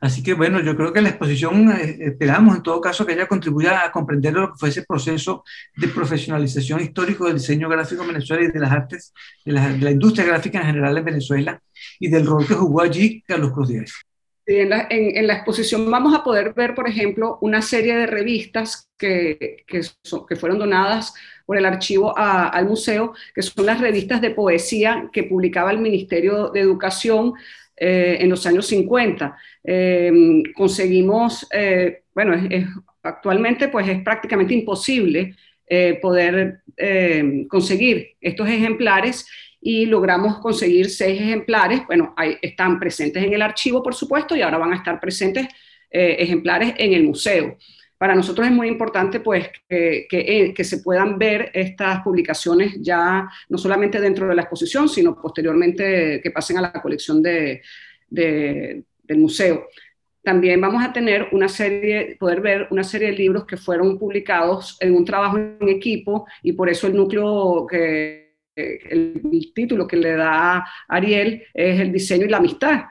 Así 0.00 0.22
que 0.22 0.34
bueno, 0.34 0.60
yo 0.60 0.76
creo 0.76 0.92
que 0.92 1.00
la 1.00 1.08
exposición 1.08 1.70
eh, 1.70 1.98
esperamos 2.00 2.56
en 2.56 2.62
todo 2.62 2.80
caso 2.80 3.06
que 3.06 3.14
ella 3.14 3.26
contribuya 3.26 3.84
a 3.84 3.90
comprender 3.90 4.34
lo 4.34 4.52
que 4.52 4.58
fue 4.58 4.68
ese 4.68 4.82
proceso 4.82 5.42
de 5.74 5.88
profesionalización 5.88 6.80
histórico 6.80 7.26
del 7.26 7.38
diseño 7.38 7.68
gráfico 7.68 8.02
en 8.02 8.08
Venezuela 8.08 8.44
y 8.44 8.48
de 8.48 8.60
las 8.60 8.72
artes, 8.72 9.14
de 9.44 9.52
la, 9.52 9.68
de 9.70 9.78
la 9.78 9.90
industria 9.90 10.26
gráfica 10.26 10.60
en 10.60 10.66
general 10.66 10.98
en 10.98 11.04
Venezuela 11.04 11.60
y 11.98 12.08
del 12.08 12.26
rol 12.26 12.46
que 12.46 12.54
jugó 12.54 12.82
allí 12.82 13.22
Carlos 13.22 13.52
Cruz 13.52 13.68
Díaz. 13.68 13.92
En 14.48 14.70
la, 14.70 14.86
en, 14.90 15.26
la, 15.26 15.34
exposición 15.34 15.90
vamos 15.90 16.14
a 16.14 16.22
poder 16.22 16.54
ver, 16.54 16.76
por 16.76 16.88
ejemplo, 16.88 17.36
una 17.40 17.62
serie 17.62 17.96
de 17.96 18.06
revistas 18.06 18.88
que, 18.96 19.64
que, 19.66 19.80
que 20.28 20.36
fueron 20.36 20.60
donadas 20.60 21.14
por 21.46 21.56
el 21.56 21.64
archivo 21.64 22.12
al 22.16 22.66
museo, 22.66 23.14
que 23.34 23.40
son 23.40 23.64
las 23.64 23.80
revistas 23.80 24.20
de 24.20 24.30
poesía 24.30 25.08
que 25.12 25.22
publicaba 25.22 25.70
el 25.70 25.78
Ministerio 25.78 26.50
de 26.50 26.60
Educación 26.60 27.34
eh, 27.76 28.18
en 28.20 28.30
los 28.30 28.44
años 28.46 28.66
50. 28.66 29.36
Eh, 29.62 30.42
conseguimos, 30.54 31.46
eh, 31.52 32.02
bueno, 32.14 32.34
actualmente 33.02 33.68
pues 33.68 33.88
es 33.88 34.02
prácticamente 34.02 34.54
imposible 34.54 35.34
poder 36.00 36.60
conseguir 37.48 38.10
estos 38.20 38.48
ejemplares 38.48 39.26
y 39.60 39.86
logramos 39.86 40.38
conseguir 40.38 40.88
seis 40.88 41.20
ejemplares. 41.20 41.84
Bueno, 41.88 42.14
están 42.40 42.78
presentes 42.78 43.24
en 43.24 43.34
el 43.34 43.42
archivo, 43.42 43.82
por 43.82 43.92
supuesto, 43.92 44.36
y 44.36 44.42
ahora 44.42 44.58
van 44.58 44.74
a 44.74 44.76
estar 44.76 45.00
presentes 45.00 45.48
ejemplares 45.90 46.74
en 46.78 46.92
el 46.92 47.02
museo. 47.02 47.56
Para 47.98 48.14
nosotros 48.14 48.46
es 48.46 48.52
muy 48.52 48.68
importante 48.68 49.20
pues, 49.20 49.48
que, 49.68 50.06
que, 50.54 50.64
se 50.64 50.78
puedan 50.78 51.18
ver 51.18 51.50
estas 51.54 52.02
publicaciones 52.02 52.74
ya 52.80 53.28
no 53.48 53.56
solamente 53.56 54.00
dentro 54.00 54.28
de 54.28 54.34
la 54.34 54.42
exposición, 54.42 54.88
sino 54.88 55.20
posteriormente 55.20 56.20
que 56.22 56.30
pasen 56.30 56.58
a 56.58 56.62
la 56.62 56.72
colección 56.72 57.22
de, 57.22 57.62
del 58.08 58.84
museo. 59.18 59.68
También 60.22 60.60
vamos 60.60 60.84
a 60.84 60.92
tener 60.92 61.28
una 61.32 61.48
serie, 61.48 62.16
poder 62.18 62.40
ver 62.40 62.66
una 62.70 62.82
serie 62.82 63.12
de 63.12 63.16
libros 63.16 63.46
que 63.46 63.56
fueron 63.56 63.98
publicados 63.98 64.76
en 64.80 64.94
un 64.94 65.04
trabajo 65.04 65.38
en 65.38 65.68
equipo 65.68 66.26
y 66.42 66.52
por 66.52 66.68
eso 66.68 66.88
el 66.88 66.96
núcleo 66.96 67.66
el, 68.56 69.52
título 69.54 69.86
que 69.86 69.96
le 69.96 70.16
da 70.16 70.66
Ariel 70.88 71.44
es 71.54 71.80
el 71.80 71.92
diseño 71.92 72.26
y 72.26 72.28
la 72.28 72.38
amistad, 72.38 72.84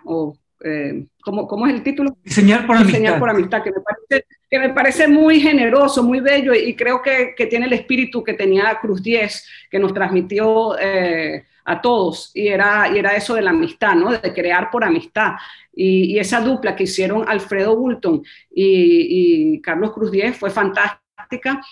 eh, 0.65 1.06
¿cómo, 1.21 1.67
es 1.67 1.73
el 1.73 1.84
título? 1.84 2.17
Diseñar 2.23 2.65
por 2.65 2.78
Diseñar 2.80 3.13
amistad. 3.13 3.19
por 3.19 3.30
amistad, 3.30 3.63
que 3.63 3.71
me, 3.71 3.82
parece, 3.82 4.28
que 4.49 4.60
me 4.60 4.69
parece 4.69 5.08
muy 5.08 5.39
generoso, 5.39 6.04
muy 6.04 6.19
bello 6.19 6.54
y, 6.54 6.75
creo 6.75 7.01
que, 7.01 7.36
que, 7.38 7.45
tiene 7.45 7.67
el 7.67 7.73
espíritu 7.73 8.23
que 8.23 8.34
tenía 8.34 8.78
Cruz 8.82 9.04
10, 9.04 9.47
que 9.69 9.80
nos 9.80 9.93
transmitió 9.93 10.78
eh, 10.80 11.45
a 11.65 11.82
todos, 11.82 12.32
y 12.34 12.47
era, 12.47 12.89
y 12.91 12.97
era 12.97 13.15
eso 13.15 13.36
de 13.36 13.43
la 13.43 13.51
amistad, 13.51 13.93
¿no? 13.93 14.12
de 14.12 14.34
crear 14.34 14.71
por 14.71 14.84
amistad. 14.84 15.34
Y, 15.73 16.17
esa 16.17 16.41
dupla 16.41 16.75
que 16.75 16.86
hicieron 16.86 17.23
Alfredo 17.28 17.75
Bulton 17.75 18.23
y, 18.54 19.54
y 19.56 19.62
Carlos 19.62 19.93
Cruz 19.93 20.12
10 20.12 20.36
fue 20.36 20.49
fantástica 20.49 21.04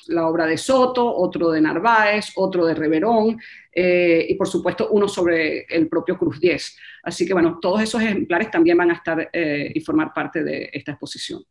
la 0.07 0.27
obra 0.27 0.45
de 0.45 0.57
Soto, 0.57 1.15
otro 1.15 1.51
de 1.51 1.61
Narváez, 1.61 2.31
otro 2.35 2.65
de 2.65 2.73
Reverón 2.73 3.39
eh, 3.71 4.25
y 4.29 4.35
por 4.35 4.47
supuesto 4.47 4.89
uno 4.91 5.07
sobre 5.07 5.65
el 5.69 5.87
propio 5.87 6.17
Cruz 6.17 6.39
10. 6.39 6.77
Así 7.03 7.25
que 7.25 7.33
bueno, 7.33 7.59
todos 7.61 7.81
esos 7.81 8.01
ejemplares 8.01 8.51
también 8.51 8.77
van 8.77 8.91
a 8.91 8.95
estar 8.95 9.29
eh, 9.31 9.71
y 9.73 9.79
formar 9.81 10.13
parte 10.13 10.43
de 10.43 10.69
esta 10.71 10.91
exposición. 10.91 11.43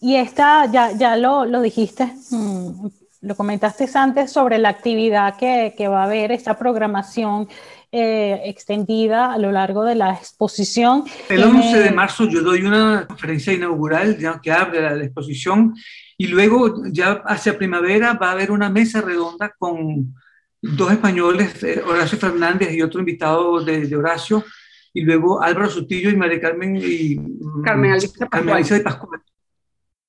Y 0.00 0.16
esta, 0.16 0.70
ya, 0.70 0.92
ya 0.92 1.16
lo, 1.16 1.44
lo 1.44 1.60
dijiste, 1.60 2.10
mm, 2.30 2.86
lo 3.22 3.36
comentaste 3.36 3.88
antes 3.94 4.32
sobre 4.32 4.58
la 4.58 4.68
actividad 4.70 5.36
que, 5.36 5.74
que 5.76 5.88
va 5.88 6.02
a 6.02 6.04
haber, 6.04 6.32
esta 6.32 6.58
programación 6.58 7.48
eh, 7.96 8.42
extendida 8.46 9.32
a 9.32 9.38
lo 9.38 9.52
largo 9.52 9.84
de 9.84 9.94
la 9.94 10.14
exposición. 10.14 11.04
El 11.28 11.44
11 11.44 11.78
de 11.78 11.90
marzo 11.92 12.28
yo 12.28 12.42
doy 12.42 12.62
una 12.62 13.06
conferencia 13.06 13.52
inaugural 13.52 14.18
ya, 14.18 14.40
que 14.42 14.50
abre 14.50 14.80
la, 14.80 15.04
exposición 15.04 15.76
y 16.16 16.28
luego 16.28 16.84
ya 16.86 17.22
hacia 17.26 17.58
primavera 17.58 18.14
va 18.14 18.28
a 18.28 18.32
haber 18.32 18.50
una 18.50 18.70
mesa 18.70 19.00
redonda 19.00 19.54
con 19.58 20.14
dos 20.60 20.92
españoles, 20.92 21.62
eh, 21.62 21.82
Horacio 21.86 22.18
Fernández 22.18 22.72
y 22.72 22.82
otro 22.82 23.00
invitado 23.00 23.62
de, 23.62 23.94
Horacio, 23.94 24.44
y 24.92 25.02
luego 25.02 25.42
Álvaro 25.42 25.68
Sutillo 25.68 26.10
y 26.10 26.16
María 26.16 26.40
Carmen 26.40 26.76
y 26.76 27.16
mm, 27.16 27.62
Carmen 27.62 27.92
Alicia 27.92 28.76
de 28.76 28.82
Pascual. 28.82 29.20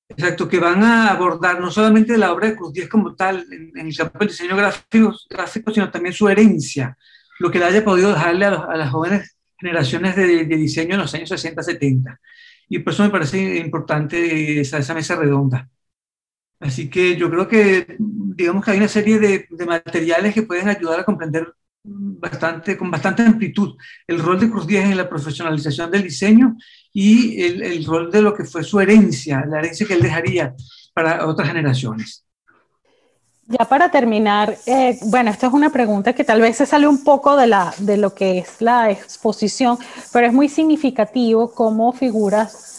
Exacto, 0.08 0.48
que 0.48 0.60
van 0.60 0.82
a 0.84 1.10
abordar 1.10 1.60
no 1.60 1.70
solamente 1.70 2.16
la 2.16 2.32
obra 2.32 2.48
de 2.48 2.56
Cruz 2.56 2.72
Díaz 2.72 2.88
como 2.88 3.14
tal 3.16 3.44
en, 3.50 3.86
el 3.86 3.96
campo 3.96 4.20
del 4.20 4.28
diseño 4.28 4.56
gráfico, 4.56 5.14
gráfico, 5.28 5.72
sino 5.72 5.90
también 5.90 6.14
su 6.14 6.28
herencia, 6.28 6.96
lo 7.40 7.50
que 7.50 7.58
le 7.58 7.64
haya 7.64 7.84
podido 7.84 8.10
dejarle 8.10 8.46
a, 8.46 8.76
las 8.76 8.90
jóvenes 8.90 9.36
generaciones 9.58 10.14
de, 10.14 10.44
diseño 10.44 10.94
en 10.94 11.00
los 11.00 11.12
años 11.14 11.28
60, 11.28 11.60
70. 11.60 12.20
Y 12.68 12.78
por 12.78 12.92
eso 12.92 13.02
me 13.02 13.10
parece 13.10 13.56
importante 13.58 14.60
esa, 14.60 14.78
esa, 14.78 14.94
mesa 14.94 15.16
redonda. 15.16 15.68
Así 16.58 16.88
que 16.88 17.16
yo 17.16 17.30
creo 17.30 17.48
que, 17.48 17.96
digamos 17.98 18.64
que 18.64 18.70
hay 18.70 18.78
una 18.78 18.88
serie 18.88 19.18
de, 19.18 19.46
materiales 19.66 20.34
que 20.34 20.42
pueden 20.42 20.68
ayudar 20.68 21.00
a 21.00 21.04
comprender 21.04 21.52
bastante, 21.82 22.76
con 22.76 22.90
bastante 22.90 23.22
amplitud 23.22 23.76
el 24.06 24.18
rol 24.18 24.40
de 24.40 24.50
Cruz 24.50 24.66
Díaz 24.66 24.90
en 24.90 24.96
la 24.96 25.08
profesionalización 25.08 25.90
del 25.90 26.02
diseño 26.02 26.56
y 26.92 27.42
el, 27.42 27.62
el 27.62 27.84
rol 27.84 28.10
de 28.10 28.22
lo 28.22 28.34
que 28.34 28.44
fue 28.44 28.64
su 28.64 28.80
herencia, 28.80 29.44
la 29.46 29.58
herencia 29.58 29.86
que 29.86 29.94
él 29.94 30.02
dejaría 30.02 30.54
para 30.94 31.26
otras 31.26 31.48
generaciones. 31.48 32.26
Ya 33.48 33.64
para 33.64 33.90
terminar, 33.92 34.56
eh, 34.66 34.98
bueno, 35.04 35.30
esta 35.30 35.46
es 35.46 35.52
una 35.52 35.70
pregunta 35.70 36.12
que 36.12 36.24
tal 36.24 36.40
vez 36.40 36.56
se 36.56 36.66
sale 36.66 36.88
un 36.88 37.04
poco 37.04 37.36
de, 37.36 37.46
la, 37.46 37.72
de 37.78 37.96
lo 37.96 38.12
que 38.12 38.38
es 38.38 38.60
la 38.60 38.90
exposición, 38.90 39.78
pero 40.12 40.26
es 40.26 40.32
muy 40.32 40.48
significativo 40.48 41.52
cómo 41.54 41.92
figuras 41.92 42.75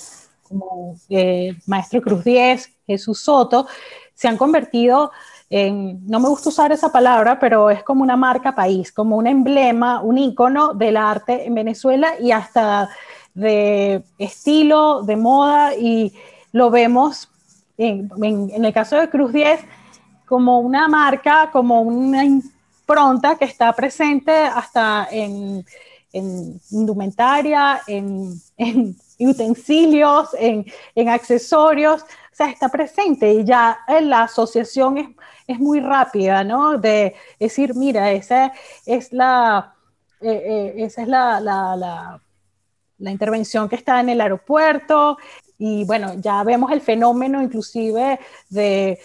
como 0.47 0.95
eh, 1.09 1.55
Maestro 1.65 2.01
Cruz 2.01 2.23
Diez, 2.23 2.69
Jesús 2.85 3.19
Soto, 3.19 3.67
se 4.13 4.27
han 4.27 4.37
convertido 4.37 5.11
no 5.49 6.19
me 6.19 6.27
gusta 6.27 6.49
usar 6.49 6.71
esa 6.71 6.91
palabra, 6.91 7.39
pero 7.39 7.69
es 7.69 7.83
como 7.83 8.03
una 8.03 8.17
marca 8.17 8.53
país, 8.53 8.91
como 8.91 9.15
un 9.17 9.27
emblema, 9.27 10.01
un 10.01 10.17
icono 10.17 10.73
del 10.73 10.97
arte 10.97 11.45
en 11.45 11.55
Venezuela 11.55 12.13
y 12.19 12.31
hasta 12.31 12.89
de 13.33 14.03
estilo, 14.17 15.03
de 15.03 15.15
moda, 15.15 15.75
y 15.75 16.13
lo 16.51 16.69
vemos 16.69 17.29
en, 17.77 18.09
el 18.65 18.73
caso 18.73 18.97
de 18.97 19.09
Cruz 19.09 19.31
10 19.31 19.61
como 20.25 20.59
una 20.59 20.87
marca, 20.89 21.49
como 21.53 21.81
una 21.81 22.25
impronta 22.25 23.37
que 23.37 23.45
está 23.45 23.71
presente 23.73 24.31
hasta 24.31 25.07
en, 25.09 25.63
indumentaria, 26.71 27.81
en, 27.87 28.41
utensilios, 29.19 30.29
en, 30.37 30.65
accesorios, 31.09 32.01
o 32.03 32.35
sea, 32.37 32.49
está 32.49 32.69
presente 32.69 33.31
y 33.31 33.43
ya 33.43 33.79
la 34.01 34.23
asociación 34.23 34.97
es, 34.97 35.09
es 35.47 35.59
muy 35.59 35.79
rápida, 35.79 36.43
¿no? 36.43 36.77
De 36.77 37.15
decir, 37.39 37.73
mira, 37.75 38.11
esa 38.11 38.51
es 38.85 39.11
la, 39.13 39.73
eh, 40.21 40.73
eh, 40.77 40.83
esa 40.83 41.01
es 41.03 41.07
la, 41.07 41.39
la, 41.39 42.19
la, 42.97 43.11
intervención 43.11 43.69
que 43.69 43.75
está 43.75 43.99
en 43.99 44.09
el 44.09 44.21
aeropuerto. 44.21 45.17
Y 45.57 45.85
bueno, 45.85 46.13
ya 46.15 46.43
vemos 46.43 46.71
el 46.71 46.81
fenómeno 46.81 47.41
inclusive 47.41 48.19
de 48.49 48.99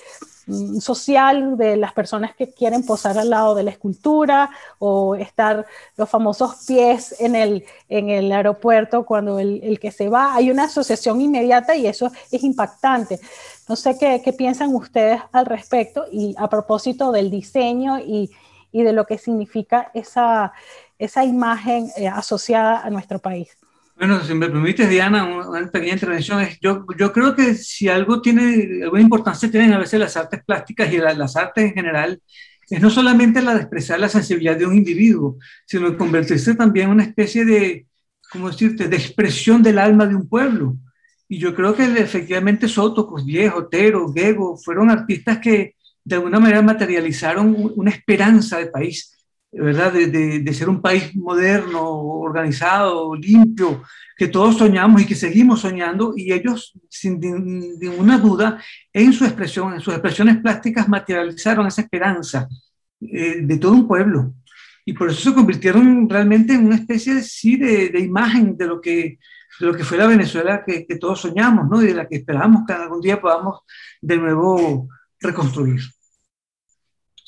social 0.80 1.57
de 1.57 1.76
las 1.76 1.93
personas 1.93 2.34
que 2.34 2.53
quieren 2.53 2.84
posar 2.84 3.18
al 3.18 3.30
lado 3.30 3.55
de 3.55 3.62
la 3.62 3.70
escultura 3.70 4.51
o 4.78 5.14
estar 5.14 5.66
los 5.97 6.09
famosos 6.09 6.64
pies 6.66 7.14
en 7.20 7.36
el, 7.36 7.64
en 7.88 8.11
el 8.11 8.30
aeropuerto 8.32 9.05
cuando 9.05 9.38
el, 9.38 9.61
el 9.62 9.78
que 9.78 9.93
se 9.93 10.09
va. 10.09 10.34
Hay 10.34 10.51
una 10.51 10.64
asociación 10.64 11.20
inmediata 11.20 11.76
y 11.76 11.86
eso 11.86 12.11
es 12.30 12.43
impactante. 12.43 13.20
No 13.68 13.76
sé 13.76 13.97
qué, 13.99 14.20
qué, 14.24 14.32
piensan 14.32 14.74
ustedes 14.74 15.20
al 15.32 15.47
respecto 15.47 16.07
y 16.11 16.34
a 16.36 16.49
propósito 16.49 17.12
del 17.12 17.30
diseño 17.30 17.99
y, 18.01 18.30
y 18.72 18.82
de 18.82 18.93
lo 18.93 19.07
que 19.07 19.18
significa 19.18 19.90
esa, 19.95 20.53
esa 20.99 21.24
imagen 21.24 21.90
eh, 21.97 22.09
asociada 22.09 22.80
a 22.80 22.90
nuestro 22.90 23.18
país. 23.18 23.57
Bueno, 24.03 24.20
si 24.24 24.34
me 24.34 24.48
permites, 24.48 24.90
Diana, 24.90 25.24
una 25.48 25.70
pequeña 25.70 25.92
intervención. 25.92 26.44
Yo, 26.61 26.84
yo 26.98 27.12
creo 27.12 27.36
que 27.36 27.55
si 27.55 27.88
algo 27.88 28.20
tiene, 28.20 28.80
alguna 28.82 29.00
importancia 29.00 29.48
tienen 29.48 29.72
a 29.72 29.78
veces 29.78 30.00
las 30.00 30.16
artes 30.16 30.42
plásticas 30.44 30.92
y 30.92 30.96
las 30.96 31.36
artes 31.36 31.66
en 31.66 31.72
general, 31.72 32.20
es 32.68 32.80
no 32.82 32.90
solamente 32.90 33.40
la 33.40 33.55
de 33.55 33.61
expresar 33.61 34.00
la 34.00 34.09
sensibilidad 34.09 34.57
de 34.57 34.66
un 34.66 34.74
individuo, 34.74 35.36
sino 35.66 35.96
convertirse 35.96 36.57
también 36.57 36.86
en 36.86 36.94
una 36.94 37.05
especie 37.05 37.44
de, 37.44 37.86
¿cómo 38.32 38.50
decirte?, 38.50 38.88
de 38.88 38.96
expresión 38.96 39.62
del 39.62 39.78
alma 39.78 40.05
de 40.05 40.16
un 40.16 40.28
pueblo. 40.28 40.76
Y 41.28 41.38
yo 41.38 41.55
creo 41.55 41.72
que 41.72 41.84
efectivamente 41.84 42.66
Soto, 42.66 43.09
Viejo, 43.24 43.59
Otero, 43.59 44.12
Gego, 44.12 44.57
fueron 44.57 44.90
artistas 44.90 45.38
que 45.38 45.76
de 46.03 46.16
alguna 46.16 46.40
manera 46.40 46.61
materializaron 46.61 47.55
una 47.76 47.92
esperanza 47.92 48.59
de 48.59 48.66
país, 48.66 49.16
¿verdad? 49.53 49.92
De, 49.92 50.55
ser 50.55 50.68
un 50.68 50.80
país 50.80 51.14
moderno, 51.14 51.82
organizado, 51.82 53.14
limpio, 53.14 53.82
que 54.16 54.28
todos 54.28 54.57
soñamos 54.57 55.03
y 55.03 55.07
que 55.07 55.14
seguimos 55.14 55.61
soñando, 55.61 56.14
y 56.16 56.32
ellos, 56.32 56.72
sin 56.88 57.20
ninguna 57.20 58.18
duda, 58.18 58.62
en 58.92 59.12
su 59.12 59.24
expresión, 59.24 59.74
en 59.74 59.80
sus 59.80 59.92
expresiones 59.92 60.38
plásticas, 60.38 60.88
materializaron 60.88 61.66
esa 61.66 61.82
esperanza 61.82 62.48
eh, 63.00 63.40
de 63.42 63.59
todo 63.59 63.72
un 63.72 63.86
pueblo. 63.86 64.34
Y 64.84 64.94
por 64.94 65.11
eso 65.11 65.30
se 65.30 65.34
convirtieron 65.34 66.09
realmente 66.09 66.55
en 66.55 66.66
una 66.66 66.76
especie 66.76 67.20
sí, 67.22 67.57
de, 67.57 68.00
imagen 68.00 68.57
de 68.57 68.66
lo 68.66 68.80
que 68.80 69.18
de 69.61 69.66
lo 69.66 69.74
que 69.74 69.84
fue 69.84 69.98
la 69.98 70.07
Venezuela 70.07 70.64
que, 70.66 70.86
que, 70.86 70.96
todos 70.96 71.20
soñamos, 71.20 71.68
¿no? 71.68 71.82
Y 71.82 71.86
de 71.86 71.94
la 71.94 72.09
que 72.09 72.16
esperamos 72.16 72.62
que 72.66 72.72
algún 72.72 73.03
día 73.03 73.20
podamos 73.20 73.61
de 74.00 74.16
nuevo 74.16 74.88
reconstruir. 75.20 75.82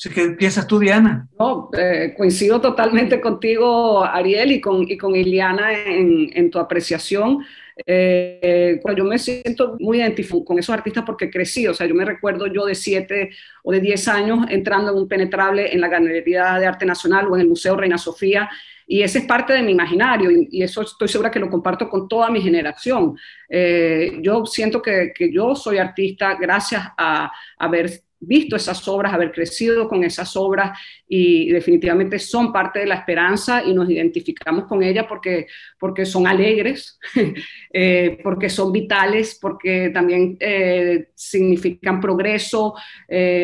¿Qué 0.03 0.31
piensas 0.31 0.67
tú, 0.67 0.79
Diana? 0.79 1.29
No, 1.39 1.71
eh, 1.77 2.15
coincido 2.17 2.61
totalmente 2.61 3.21
contigo, 3.21 4.05
Ariel, 4.05 4.53
y 4.53 4.61
con, 4.61 4.83
y 4.89 4.97
con 4.97 5.15
Iliana 5.15 5.73
en, 5.73 6.31
en 6.35 6.51
tu 6.51 6.59
apreciación. 6.59 7.45
Eh, 7.87 8.81
yo 8.97 9.05
me 9.05 9.19
siento 9.19 9.77
muy 9.81 9.99
identificado 9.99 10.45
con 10.45 10.59
esos 10.59 10.75
artistas 10.75 11.05
porque 11.05 11.31
crecí, 11.31 11.67
o 11.67 11.75
sea, 11.75 11.87
yo 11.87 11.95
me 11.95 12.05
recuerdo 12.05 12.47
yo 12.47 12.67
de 12.67 12.75
7 12.75 13.31
o 13.65 13.73
de 13.73 13.81
10 13.81 14.09
años 14.09 14.47
entrando 14.49 14.93
en 14.93 14.99
un 14.99 15.09
penetrable 15.09 15.73
en 15.73 15.81
la 15.81 15.89
Galería 15.89 16.55
de 16.55 16.67
Arte 16.67 16.87
Nacional 16.87 17.27
o 17.29 17.35
en 17.35 17.43
el 17.43 17.49
Museo 17.49 17.77
Reina 17.77 17.99
Sofía 17.99 18.49
y 18.87 19.03
ese 19.03 19.21
es 19.21 19.25
parte 19.25 19.53
de 19.55 19.63
mi 19.63 19.73
imaginario 19.73 20.31
y, 20.31 20.63
eso 20.63 20.83
estoy 20.83 21.09
segura 21.09 21.31
que 21.31 21.41
lo 21.41 21.51
comparto 21.51 21.89
con 21.89 22.07
toda 22.07 22.31
mi 22.31 22.41
generación. 22.41 23.17
Eh, 23.49 24.19
yo 24.21 24.47
siento 24.47 24.81
que, 24.81 25.13
que, 25.15 25.33
yo 25.33 25.55
soy 25.55 25.79
artista 25.79 26.35
gracias 26.35 26.85
a 26.97 27.33
haber 27.59 27.91
visto 28.27 28.57
esas 28.57 28.87
obras, 28.89 29.12
haber 29.12 29.33
crecido 29.33 29.89
con 29.89 30.05
esas 30.05 30.37
obras 30.37 30.79
y 31.09 31.51
definitivamente 31.51 32.18
son 32.18 32.53
parte 32.53 32.81
de 32.81 32.87
la 32.87 32.97
esperanza 32.97 33.62
y 33.64 33.72
nos 33.75 33.89
identificamos 33.89 34.64
con 34.64 34.83
ellas 34.83 35.07
porque, 35.09 35.47
porque 35.79 36.05
son 36.05 36.27
alegres, 36.27 36.99
eh, 37.72 38.18
porque 38.22 38.49
son 38.49 38.72
vitales, 38.72 39.39
porque 39.41 39.91
también 39.91 40.37
eh, 40.41 41.09
significan 41.14 42.01
progreso, 42.01 42.75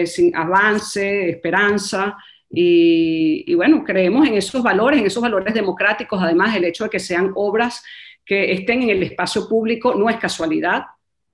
sin 0.04 0.34
avance, 0.34 1.30
esperanza. 1.30 2.16
Y, 2.52 3.54
bueno, 3.54 3.84
creemos 3.84 4.26
en 4.26 4.34
esos 4.34 4.62
valores, 4.62 5.00
en 5.00 5.06
esos 5.06 5.22
valores 5.22 5.54
democráticos. 5.54 6.20
Además, 6.20 6.56
el 6.56 6.64
hecho 6.64 6.84
de 6.84 6.90
que 6.90 6.98
sean 6.98 7.30
obras 7.34 7.82
que 8.24 8.52
estén 8.52 8.82
en 8.82 8.90
el 8.90 9.02
espacio 9.04 9.48
público 9.48 9.94
no 9.94 10.10
es 10.10 10.16
casualidad. 10.16 10.84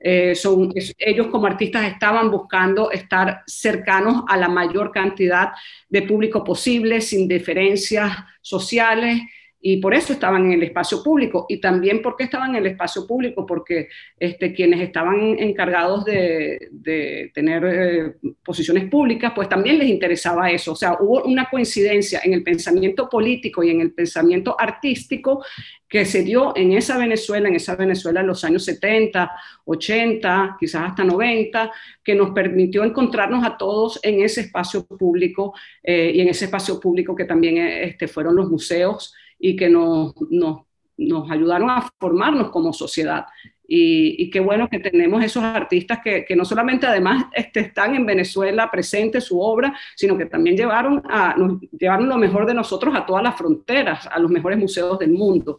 Eh, 0.09 0.37
son, 0.37 0.73
ellos 0.99 1.27
como 1.33 1.49
artistas 1.49 1.85
estaban 1.85 2.31
buscando 2.31 2.93
estar 2.93 3.43
cercanos 3.45 4.23
a 4.29 4.37
la 4.37 4.47
mayor 4.49 4.93
cantidad 4.93 5.49
de 5.89 6.03
público 6.03 6.45
posible, 6.45 7.01
sin 7.01 7.27
diferencias 7.27 8.13
sociales 8.41 9.21
y 9.61 9.79
por 9.79 9.95
eso 9.95 10.13
estaban 10.13 10.47
en 10.47 10.53
el 10.53 10.63
espacio 10.63 11.03
público. 11.03 11.47
Y 11.49 11.61
también 11.61 12.03
porque 12.03 12.25
estaban 12.25 12.51
en 12.51 12.57
el 12.57 12.67
espacio 12.67 13.07
público, 13.07 13.45
porque 13.47 13.89
este, 14.19 14.53
quienes 14.53 14.81
estaban 14.81 15.39
encargados 15.39 16.05
de, 16.05 16.69
de 16.71 17.31
tener 17.35 17.65
eh, 17.65 18.15
posiciones 18.45 18.89
públicas, 18.89 19.33
pues 19.35 19.49
también 19.49 19.79
les 19.79 19.89
interesaba 19.89 20.51
eso. 20.51 20.73
O 20.73 20.77
sea, 20.77 20.97
hubo 21.01 21.25
una 21.25 21.49
coincidencia 21.51 22.21
en 22.23 22.35
el 22.35 22.43
pensamiento 22.43 23.09
político 23.09 23.65
y 23.65 23.71
en 23.71 23.81
el 23.81 23.93
pensamiento 23.93 24.55
artístico 24.59 25.45
que 25.89 26.05
se 26.05 26.23
dio 26.23 26.57
en 26.57 26.73
esa 26.73 26.99
Venezuela, 26.99 27.49
en 27.49 27.55
esa 27.55 27.77
Venezuela 27.77 28.21
en 28.21 28.27
los 28.27 28.45
años 28.45 28.65
70, 28.65 29.31
80, 29.65 30.57
quizás 30.59 30.91
hasta 30.91 31.05
90, 31.05 31.73
que 32.03 32.15
nos 32.15 32.31
permitió 32.31 32.85
encontrarnos 32.85 33.45
a 33.45 33.57
todos 33.57 34.01
en 34.03 34.21
ese 34.21 34.43
espacio 34.43 34.85
público 34.87 35.55
eh, 35.83 36.13
y 36.15 36.21
en 36.21 36.29
ese 36.29 36.47
espacio 36.47 36.81
público 36.81 37.15
que 37.15 37.25
también 37.25 37.59
este, 37.59 38.09
fueron 38.09 38.35
los 38.37 38.51
museos 38.51 39.15
y 39.39 39.57
que 39.57 39.69
nos, 39.69 40.15
nos, 40.31 40.63
nos 40.97 41.31
ayudaron 41.31 41.71
a 41.71 41.89
formarnos 41.99 42.51
como 42.51 42.73
sociedad. 42.73 43.27
Y, 43.69 44.23
y, 44.23 44.31
qué 44.31 44.39
bueno 44.39 44.69
que 44.69 44.79
tenemos 44.79 45.25
esos 45.25 45.43
artistas 45.43 45.99
que, 46.03 46.25
que 46.25 46.37
no 46.37 46.45
solamente 46.45 46.87
además 46.87 47.25
este, 47.35 47.61
están 47.61 47.97
en 47.97 48.07
Venezuela 48.07 48.71
presente 48.71 49.21
su 49.21 49.41
obra, 49.41 49.77
sino 49.97 50.17
que 50.17 50.27
también 50.27 50.57
llevaron, 50.57 51.03
a, 51.09 51.35
nos, 51.37 51.61
llevaron 51.73 52.09
lo 52.09 52.17
mejor 52.17 52.47
de 52.47 52.55
nosotros 52.55 52.95
a 52.95 53.05
todas 53.05 53.25
las 53.25 53.37
fronteras, 53.37 54.07
a 54.07 54.21
los 54.21 54.31
mejores 54.31 54.59
museos 54.59 54.99
del 55.01 55.11
mundo. 55.11 55.59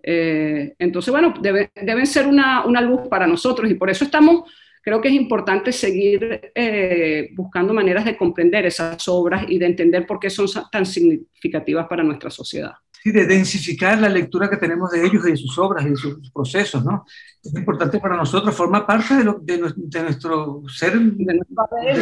Eh, 0.00 0.74
entonces, 0.78 1.10
bueno, 1.10 1.34
debe, 1.40 1.70
deben 1.74 2.06
ser 2.06 2.26
una, 2.26 2.64
una, 2.64 2.80
luz 2.80 3.08
para 3.08 3.26
nosotros 3.26 3.68
y 3.68 3.74
por 3.74 3.90
eso 3.90 4.04
estamos, 4.04 4.50
creo 4.82 5.00
que 5.00 5.08
es 5.08 5.14
importante 5.14 5.72
seguir 5.72 6.52
eh, 6.54 7.30
buscando 7.34 7.74
maneras 7.74 8.04
de 8.04 8.16
comprender 8.16 8.66
esas 8.66 9.06
obras 9.08 9.44
y 9.48 9.58
de 9.58 9.66
entender 9.66 10.06
por 10.06 10.18
qué 10.18 10.30
son 10.30 10.46
tan 10.70 10.86
significativas 10.86 11.86
para 11.86 12.02
nuestra 12.02 12.30
sociedad 12.30 12.72
de 13.12 13.26
densificar 13.26 13.98
la 13.98 14.08
lectura 14.08 14.48
que 14.48 14.56
tenemos 14.56 14.90
de 14.90 15.04
ellos 15.04 15.26
y 15.26 15.30
de 15.30 15.36
sus 15.36 15.58
obras 15.58 15.84
y 15.86 15.90
de 15.90 15.96
sus 15.96 16.30
procesos, 16.30 16.84
¿no? 16.84 17.04
Es 17.42 17.54
importante 17.54 17.98
para 17.98 18.16
nosotros, 18.16 18.54
forma 18.54 18.86
parte 18.86 19.14
de, 19.14 19.24
lo, 19.24 19.38
de, 19.40 19.58
nuestro 20.02 20.62
ser, 20.68 20.98
de, 20.98 21.40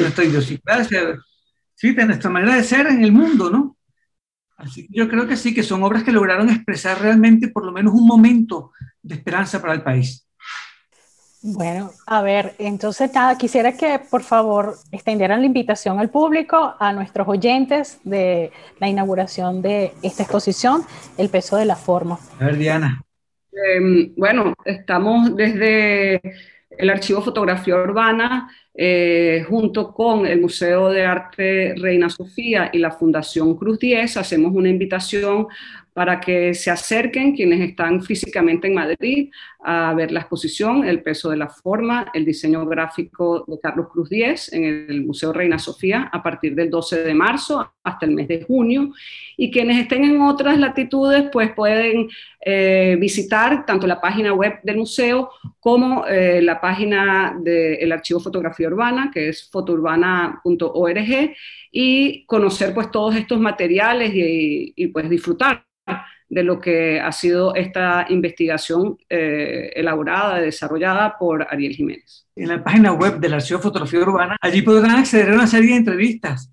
nuestra 0.00 0.24
idiosincrasia, 0.24 1.18
sí, 1.74 1.92
de 1.92 2.06
nuestra 2.06 2.30
manera 2.30 2.56
de 2.56 2.64
ser 2.64 2.86
en 2.86 3.02
el 3.02 3.12
mundo, 3.12 3.50
¿no? 3.50 3.76
Así 4.56 4.86
que 4.86 4.98
yo 4.98 5.08
creo 5.08 5.26
que 5.26 5.36
sí, 5.36 5.54
que 5.54 5.62
son 5.62 5.82
obras 5.82 6.02
que 6.02 6.12
lograron 6.12 6.48
expresar 6.48 7.00
realmente 7.00 7.48
por 7.48 7.64
lo 7.64 7.72
menos 7.72 7.92
un 7.92 8.06
momento 8.06 8.72
de 9.02 9.14
esperanza 9.14 9.60
para 9.60 9.74
el 9.74 9.82
país. 9.82 10.25
Bueno, 11.48 11.92
a 12.08 12.22
ver, 12.22 12.54
entonces 12.58 13.14
nada, 13.14 13.38
quisiera 13.38 13.76
que 13.76 14.00
por 14.10 14.22
favor 14.22 14.74
extendieran 14.90 15.40
la 15.40 15.46
invitación 15.46 16.00
al 16.00 16.10
público, 16.10 16.74
a 16.76 16.92
nuestros 16.92 17.28
oyentes 17.28 18.00
de 18.02 18.50
la 18.80 18.88
inauguración 18.88 19.62
de 19.62 19.92
esta 20.02 20.24
exposición, 20.24 20.82
El 21.16 21.28
peso 21.28 21.56
de 21.56 21.64
la 21.64 21.76
forma. 21.76 22.18
A 22.40 22.46
ver, 22.46 22.56
Diana. 22.56 23.00
Em, 23.52 24.12
bueno, 24.16 24.54
estamos 24.64 25.36
desde 25.36 26.20
el 26.70 26.90
Archivo 26.90 27.22
Fotografía 27.22 27.76
Urbana 27.76 28.50
eh, 28.74 29.44
junto 29.48 29.94
con 29.94 30.26
el 30.26 30.40
Museo 30.40 30.90
de 30.90 31.06
Arte 31.06 31.74
Reina 31.76 32.10
Sofía 32.10 32.70
y 32.72 32.78
la 32.78 32.90
Fundación 32.90 33.56
Cruz 33.56 33.78
10, 33.78 34.16
hacemos 34.16 34.52
una 34.52 34.68
invitación 34.68 35.46
para 35.96 36.20
que 36.20 36.52
se 36.52 36.70
acerquen 36.70 37.34
quienes 37.34 37.58
están 37.58 38.02
físicamente 38.02 38.66
en 38.66 38.74
Madrid 38.74 39.30
a 39.60 39.94
ver 39.94 40.12
la 40.12 40.20
exposición 40.20 40.84
El 40.84 41.02
peso 41.02 41.30
de 41.30 41.38
la 41.38 41.48
forma, 41.48 42.10
el 42.12 42.26
diseño 42.26 42.66
gráfico 42.66 43.46
de 43.48 43.58
Carlos 43.58 43.86
Cruz 43.90 44.10
10 44.10 44.52
en 44.52 44.64
el 44.90 45.06
Museo 45.06 45.32
Reina 45.32 45.58
Sofía 45.58 46.10
a 46.12 46.22
partir 46.22 46.54
del 46.54 46.68
12 46.68 47.02
de 47.02 47.14
marzo 47.14 47.72
hasta 47.82 48.04
el 48.04 48.12
mes 48.12 48.28
de 48.28 48.42
junio. 48.42 48.92
Y 49.38 49.50
quienes 49.50 49.78
estén 49.78 50.04
en 50.04 50.20
otras 50.20 50.58
latitudes, 50.58 51.30
pues 51.32 51.54
pueden 51.54 52.10
eh, 52.42 52.98
visitar 53.00 53.64
tanto 53.64 53.86
la 53.86 53.98
página 53.98 54.34
web 54.34 54.60
del 54.64 54.76
museo 54.76 55.30
como 55.60 56.06
eh, 56.06 56.42
la 56.42 56.60
página 56.60 57.38
del 57.40 57.90
Archivo 57.90 58.20
Fotografía 58.20 58.68
Urbana, 58.68 59.10
que 59.10 59.30
es 59.30 59.48
fotourbana.org, 59.50 61.34
y 61.72 62.26
conocer 62.26 62.74
pues 62.74 62.90
todos 62.90 63.16
estos 63.16 63.40
materiales 63.40 64.14
y, 64.14 64.74
y 64.76 64.88
pues 64.88 65.08
disfrutar 65.08 65.64
de 66.28 66.42
lo 66.42 66.60
que 66.60 67.00
ha 67.00 67.12
sido 67.12 67.54
esta 67.54 68.06
investigación 68.08 68.98
eh, 69.08 69.70
elaborada, 69.74 70.40
desarrollada 70.40 71.16
por 71.18 71.46
Ariel 71.48 71.74
Jiménez. 71.74 72.26
En 72.34 72.48
la 72.48 72.62
página 72.62 72.92
web 72.92 73.18
del 73.18 73.34
Archivo 73.34 73.58
de 73.58 73.62
Fotografía 73.62 74.00
Urbana, 74.00 74.36
allí 74.40 74.62
podrán 74.62 74.96
acceder 74.96 75.30
a 75.30 75.34
una 75.34 75.46
serie 75.46 75.70
de 75.70 75.76
entrevistas. 75.76 76.50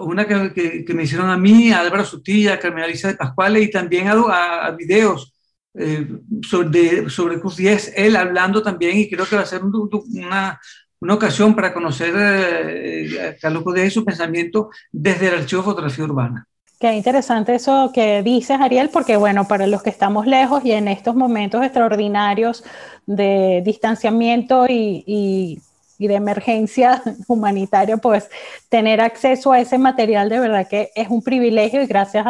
Una 0.00 0.26
que, 0.26 0.84
que, 0.84 0.94
me 0.94 1.04
hicieron 1.04 1.30
a 1.30 1.36
mí, 1.36 1.70
a 1.70 1.80
Álvaro 1.80 2.04
Sutilla, 2.04 2.54
a 2.54 2.58
Carmen 2.58 2.82
Alicia 2.82 3.10
de 3.10 3.16
Pascuales 3.16 3.62
y 3.62 3.70
también 3.70 4.08
a, 4.08 4.66
a 4.66 4.70
videos 4.72 5.36
eh, 5.78 6.08
sobre, 6.42 7.10
sobre 7.10 7.38
Q10, 7.38 7.92
él 7.96 8.16
hablando 8.16 8.62
también 8.62 8.96
y 8.96 9.10
creo 9.10 9.26
que 9.26 9.36
va 9.36 9.42
a 9.42 9.46
ser 9.46 9.62
una, 9.62 10.58
una 11.00 11.14
ocasión 11.14 11.54
para 11.54 11.74
conocer 11.74 12.14
eh, 12.16 13.28
a 13.28 13.36
Carlos 13.36 13.62
Cudíez 13.62 13.88
y 13.88 13.90
su 13.90 14.04
pensamiento 14.04 14.70
desde 14.90 15.28
el 15.28 15.34
Archivo 15.34 15.60
de 15.60 15.66
Fotografía 15.66 16.04
Urbana. 16.04 16.48
Qué 16.78 16.92
interesante 16.92 17.54
eso 17.54 17.90
que 17.94 18.22
dices, 18.22 18.60
Ariel, 18.60 18.90
porque 18.90 19.16
bueno, 19.16 19.48
para 19.48 19.66
los 19.66 19.82
que 19.82 19.88
estamos 19.88 20.26
lejos 20.26 20.62
y 20.62 20.72
en 20.72 20.88
estos 20.88 21.14
momentos 21.14 21.64
extraordinarios 21.64 22.64
de 23.06 23.62
distanciamiento 23.64 24.66
y, 24.68 25.58
de 25.98 26.14
emergencia 26.14 27.02
humanitaria, 27.26 27.96
pues 27.96 28.28
tener 28.68 29.00
acceso 29.00 29.52
a 29.52 29.60
ese 29.60 29.78
material 29.78 30.28
de 30.28 30.40
verdad 30.40 30.68
que 30.68 30.90
es 30.94 31.08
un 31.08 31.22
privilegio 31.22 31.82
y 31.82 31.86
gracias 31.86 32.26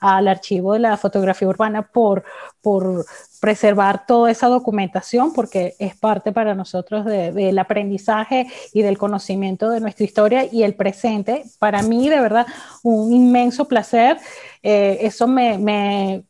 al 0.00 0.28
archivo 0.28 0.72
de 0.72 0.80
la 0.80 0.96
fotografía 0.96 1.48
urbana 1.48 1.82
por, 1.82 2.24
por 2.60 3.04
preservar 3.40 4.06
toda 4.06 4.30
esa 4.30 4.46
documentación 4.46 5.32
porque 5.32 5.74
es 5.78 5.96
parte 5.96 6.32
para 6.32 6.54
nosotros 6.54 7.04
del 7.04 7.58
aprendizaje 7.58 8.46
y 8.72 8.82
del 8.82 8.98
conocimiento 8.98 9.68
de 9.68 9.80
nuestra 9.80 10.04
historia 10.04 10.46
y 10.50 10.62
el 10.62 10.74
presente. 10.74 11.42
Para 11.58 11.82
mí, 11.82 12.08
de 12.08 12.20
verdad, 12.20 12.46
un 12.84 13.12
inmenso 13.12 13.66
placer. 13.66 14.18
Eh, 14.62 14.98
eso 15.00 15.26
me, 15.26 16.22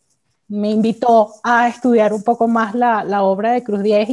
me, 0.53 0.71
invitó 0.71 1.35
a 1.43 1.69
estudiar 1.69 2.13
un 2.13 2.23
poco 2.23 2.49
más 2.49 2.75
la, 2.75 3.23
obra 3.23 3.53
de 3.53 3.63
Cruz 3.63 3.83
Diez 3.83 4.09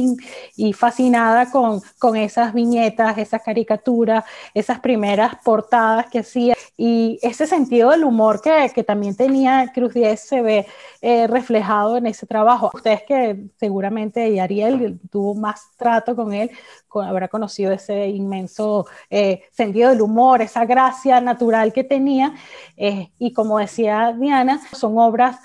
y, 0.56 0.72
fascinada 0.72 1.50
con, 1.50 1.82
esas 2.16 2.54
viñetas, 2.54 3.18
esas 3.18 3.42
caricaturas, 3.42 4.24
esas 4.54 4.80
primeras 4.80 5.36
portadas 5.44 6.06
que 6.10 6.20
hacía 6.20 6.54
y 6.76 7.18
ese 7.22 7.46
sentido 7.46 7.90
del 7.90 8.04
humor 8.04 8.40
que, 8.40 8.84
también 8.84 9.14
tenía 9.14 9.70
Cruz 9.74 9.94
Diez 9.94 10.20
se 10.20 10.42
ve 10.42 10.66
eh, 11.02 11.26
reflejado 11.26 11.96
en 11.96 12.06
ese 12.06 12.26
trabajo. 12.26 12.70
Ustedes 12.72 13.02
que 13.06 13.50
seguramente, 13.58 14.28
y 14.30 14.38
Ariel 14.38 14.98
tuvo 15.10 15.34
más 15.34 15.70
trato 15.76 16.16
con 16.16 16.32
él, 16.32 16.50
habrá 16.94 17.28
conocido 17.28 17.72
ese 17.72 18.08
inmenso 18.08 18.86
eh, 19.08 19.42
sentido 19.52 19.90
del 19.90 20.02
humor, 20.02 20.42
esa 20.42 20.64
gracia 20.64 21.20
natural 21.20 21.72
que 21.72 21.84
tenía. 21.84 22.34
Eh, 22.76 23.10
y 23.18 23.32
como 23.32 23.58
decía 23.58 24.14
Diana, 24.18 24.60
son 24.72 24.98
obras, 24.98 25.38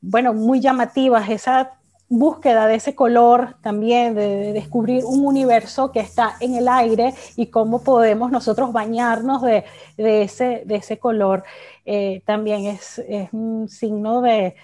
bueno, 0.00 0.34
muy 0.34 0.60
llamativas, 0.60 1.30
esa 1.30 1.78
búsqueda 2.08 2.66
de 2.66 2.76
ese 2.76 2.94
color 2.94 3.56
también, 3.62 4.14
de, 4.14 4.52
descubrir 4.52 5.04
un 5.04 5.24
universo 5.24 5.90
que 5.92 6.00
está 6.00 6.36
en 6.40 6.54
el 6.54 6.68
aire 6.68 7.14
y 7.36 7.46
cómo 7.46 7.82
podemos 7.82 8.30
nosotros 8.30 8.72
bañarnos 8.72 9.42
de, 9.42 9.64
ese, 9.96 10.62
de 10.64 10.76
ese 10.76 10.98
color, 10.98 11.44
eh, 11.84 12.22
también 12.24 12.66
es, 12.66 13.02
un 13.32 13.68
signo 13.68 14.20
de, 14.20 14.54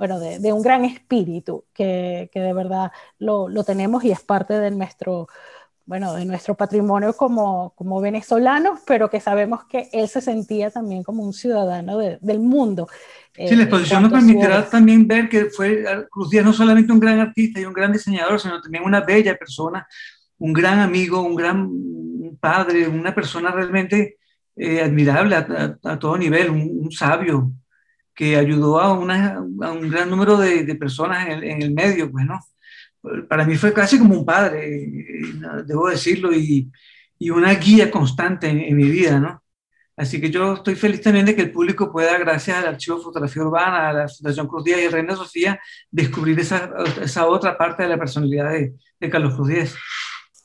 bueno, 0.00 0.18
de, 0.18 0.50
un 0.54 0.62
gran 0.62 0.86
espíritu 0.86 1.66
que, 1.74 2.30
de 2.32 2.52
verdad 2.54 2.90
lo, 3.18 3.50
tenemos 3.64 4.02
y 4.02 4.10
es 4.10 4.20
parte 4.20 4.54
de 4.54 4.70
nuestro, 4.70 5.28
bueno, 5.84 6.14
de 6.14 6.24
nuestro 6.24 6.54
patrimonio 6.54 7.12
como, 7.12 7.74
como 7.76 8.00
venezolanos, 8.00 8.80
pero 8.86 9.10
que 9.10 9.20
sabemos 9.20 9.66
que 9.66 9.90
él 9.92 10.08
se 10.08 10.22
sentía 10.22 10.70
también 10.70 11.02
como 11.02 11.22
un 11.22 11.34
ciudadano 11.34 11.98
del 11.98 12.40
mundo. 12.40 12.88
Sí, 13.34 13.54
la 13.54 13.64
exposición 13.64 14.04
nos 14.04 14.12
permitirá 14.12 14.66
también 14.70 15.06
ver 15.06 15.28
que 15.28 15.50
fue 15.50 15.84
Cruz 16.10 16.30
Díaz 16.30 16.46
no 16.46 16.54
solamente 16.54 16.94
un 16.94 17.00
gran 17.00 17.20
artista 17.20 17.60
y 17.60 17.66
un 17.66 17.74
gran 17.74 17.92
diseñador, 17.92 18.40
sino 18.40 18.58
también 18.58 18.84
una 18.84 19.02
bella 19.02 19.36
persona, 19.36 19.86
un 20.38 20.54
gran 20.54 20.78
amigo, 20.78 21.20
un 21.20 21.34
gran 21.34 21.68
padre, 22.40 22.88
una 22.88 23.14
persona 23.14 23.50
realmente 23.50 24.16
eh, 24.56 24.80
admirable 24.80 25.36
a, 25.36 25.98
todo 25.98 26.16
nivel, 26.16 26.48
un, 26.48 26.90
sabio 26.90 27.52
que 28.20 28.36
ayudó 28.36 28.78
a, 28.78 28.92
una, 28.92 29.36
a 29.36 29.72
un 29.72 29.88
gran 29.88 30.10
número 30.10 30.36
de, 30.36 30.62
de 30.62 30.74
personas 30.74 31.24
en 31.24 31.32
el, 31.32 31.44
en 31.44 31.62
el, 31.62 31.72
medio, 31.72 32.10
pues, 32.10 32.26
¿no? 32.26 32.38
Para 33.26 33.46
mí 33.46 33.56
fue 33.56 33.72
casi 33.72 33.98
como 33.98 34.14
un 34.14 34.26
padre, 34.26 34.84
eh, 34.84 35.22
debo 35.64 35.88
decirlo, 35.88 36.30
y, 36.30 36.70
y 37.18 37.30
una 37.30 37.54
guía 37.54 37.90
constante 37.90 38.46
en, 38.46 38.60
en 38.60 38.76
mi 38.76 38.90
vida, 38.90 39.18
¿no? 39.18 39.42
Así 39.96 40.20
que 40.20 40.30
yo 40.30 40.52
estoy 40.52 40.74
feliz 40.74 41.00
también 41.00 41.24
de 41.24 41.34
que 41.34 41.40
el 41.40 41.50
público 41.50 41.90
pueda, 41.90 42.18
gracias 42.18 42.58
al 42.58 42.66
Archivo 42.66 42.98
de 42.98 43.04
Fotografía 43.04 43.42
Urbana, 43.42 43.88
a 43.88 43.92
la 43.94 44.08
Fundación 44.08 44.48
Cruz 44.48 44.64
Díaz 44.64 44.80
y 44.82 44.88
Reina 44.88 45.16
Sofía, 45.16 45.58
descubrir 45.90 46.38
esa, 46.40 46.70
esa 47.00 47.26
otra 47.26 47.56
parte 47.56 47.84
de 47.84 47.88
la 47.88 47.98
personalidad 47.98 48.50
de, 48.50 48.74
de 49.00 49.08
Carlos 49.08 49.34
Cruz 49.34 49.48
Díaz. 49.48 49.74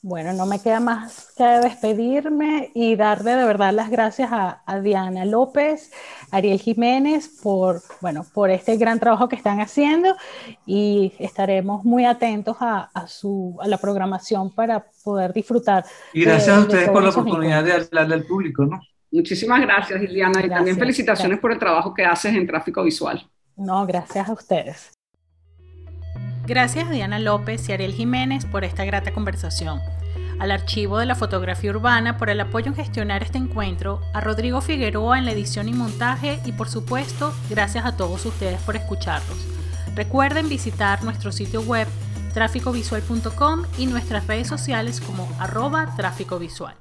Bueno, 0.07 0.33
no 0.33 0.45
me 0.45 0.61
queda 0.61 0.79
más 0.79 1.33
que 1.35 1.43
despedirme 1.43 2.69
y 2.75 2.95
darle 2.95 3.31
de 3.31 3.43
verdad 3.43 3.73
las 3.73 3.89
gracias 3.89 4.31
a, 4.31 4.61
a, 4.63 4.79
Diana 4.79 5.25
López, 5.25 5.91
Ariel 6.29 6.59
Jiménez 6.59 7.27
por, 7.41 7.81
bueno, 8.01 8.23
por 8.31 8.51
este 8.51 8.77
gran 8.77 8.99
trabajo 8.99 9.27
que 9.27 9.35
están 9.35 9.61
haciendo 9.61 10.15
y 10.63 11.11
estaremos 11.17 11.83
muy 11.85 12.05
atentos 12.05 12.57
a, 12.59 12.91
a 12.93 13.07
su, 13.07 13.57
a 13.59 13.67
la 13.67 13.79
programación 13.79 14.53
para 14.53 14.85
poder 15.03 15.33
disfrutar. 15.33 15.85
Y 16.13 16.23
gracias 16.23 16.55
a 16.55 16.59
ustedes 16.59 16.89
por 16.89 17.01
la 17.01 17.09
oportunidad 17.09 17.63
de 17.63 17.73
hablarle 17.73 18.13
al 18.13 18.25
público, 18.25 18.63
¿no? 18.63 18.79
Muchísimas 19.11 19.59
gracias, 19.59 19.99
Liliana, 19.99 20.45
y 20.45 20.49
también 20.49 20.77
felicitaciones 20.77 21.39
por 21.39 21.51
el 21.51 21.57
trabajo 21.57 21.95
que 21.95 22.05
haces 22.05 22.35
en 22.35 22.45
tráfico 22.45 22.83
visual. 22.83 23.27
No, 23.55 23.87
gracias 23.87 24.29
a 24.29 24.33
ustedes. 24.33 24.94
Gracias 26.47 26.87
a 26.87 26.91
Diana 26.91 27.17
López 27.17 27.67
y 27.67 27.73
Ariel 27.73 27.93
Jiménez 27.93 28.45
por 28.45 28.63
esta 28.63 28.85
grata 28.85 29.11
conversación. 29.11 29.81
Al 30.37 30.51
archivo 30.51 30.99
de 30.99 31.07
la 31.07 31.15
fotografía 31.15 31.71
urbana 31.71 32.17
por 32.17 32.29
el 32.29 32.39
apoyo 32.39 32.67
en 32.67 32.75
gestionar 32.75 33.23
este 33.23 33.39
encuentro, 33.39 34.01
a 34.13 34.21
Rodrigo 34.21 34.61
Figueroa 34.61 35.17
en 35.17 35.25
la 35.25 35.31
edición 35.31 35.67
y 35.69 35.73
montaje 35.73 36.39
y 36.45 36.51
por 36.51 36.69
supuesto, 36.69 37.33
gracias 37.49 37.85
a 37.85 37.97
todos 37.97 38.25
ustedes 38.25 38.61
por 38.61 38.75
escucharlos. 38.75 39.37
Recuerden 39.95 40.47
visitar 40.47 41.03
nuestro 41.03 41.31
sitio 41.31 41.61
web 41.61 41.87
tráficovisual.com 42.33 43.63
y 43.77 43.87
nuestras 43.87 44.27
redes 44.27 44.47
sociales 44.47 45.01
como 45.01 45.27
arroba 45.39 45.95
tráfico 45.95 46.37
visual. 46.37 46.75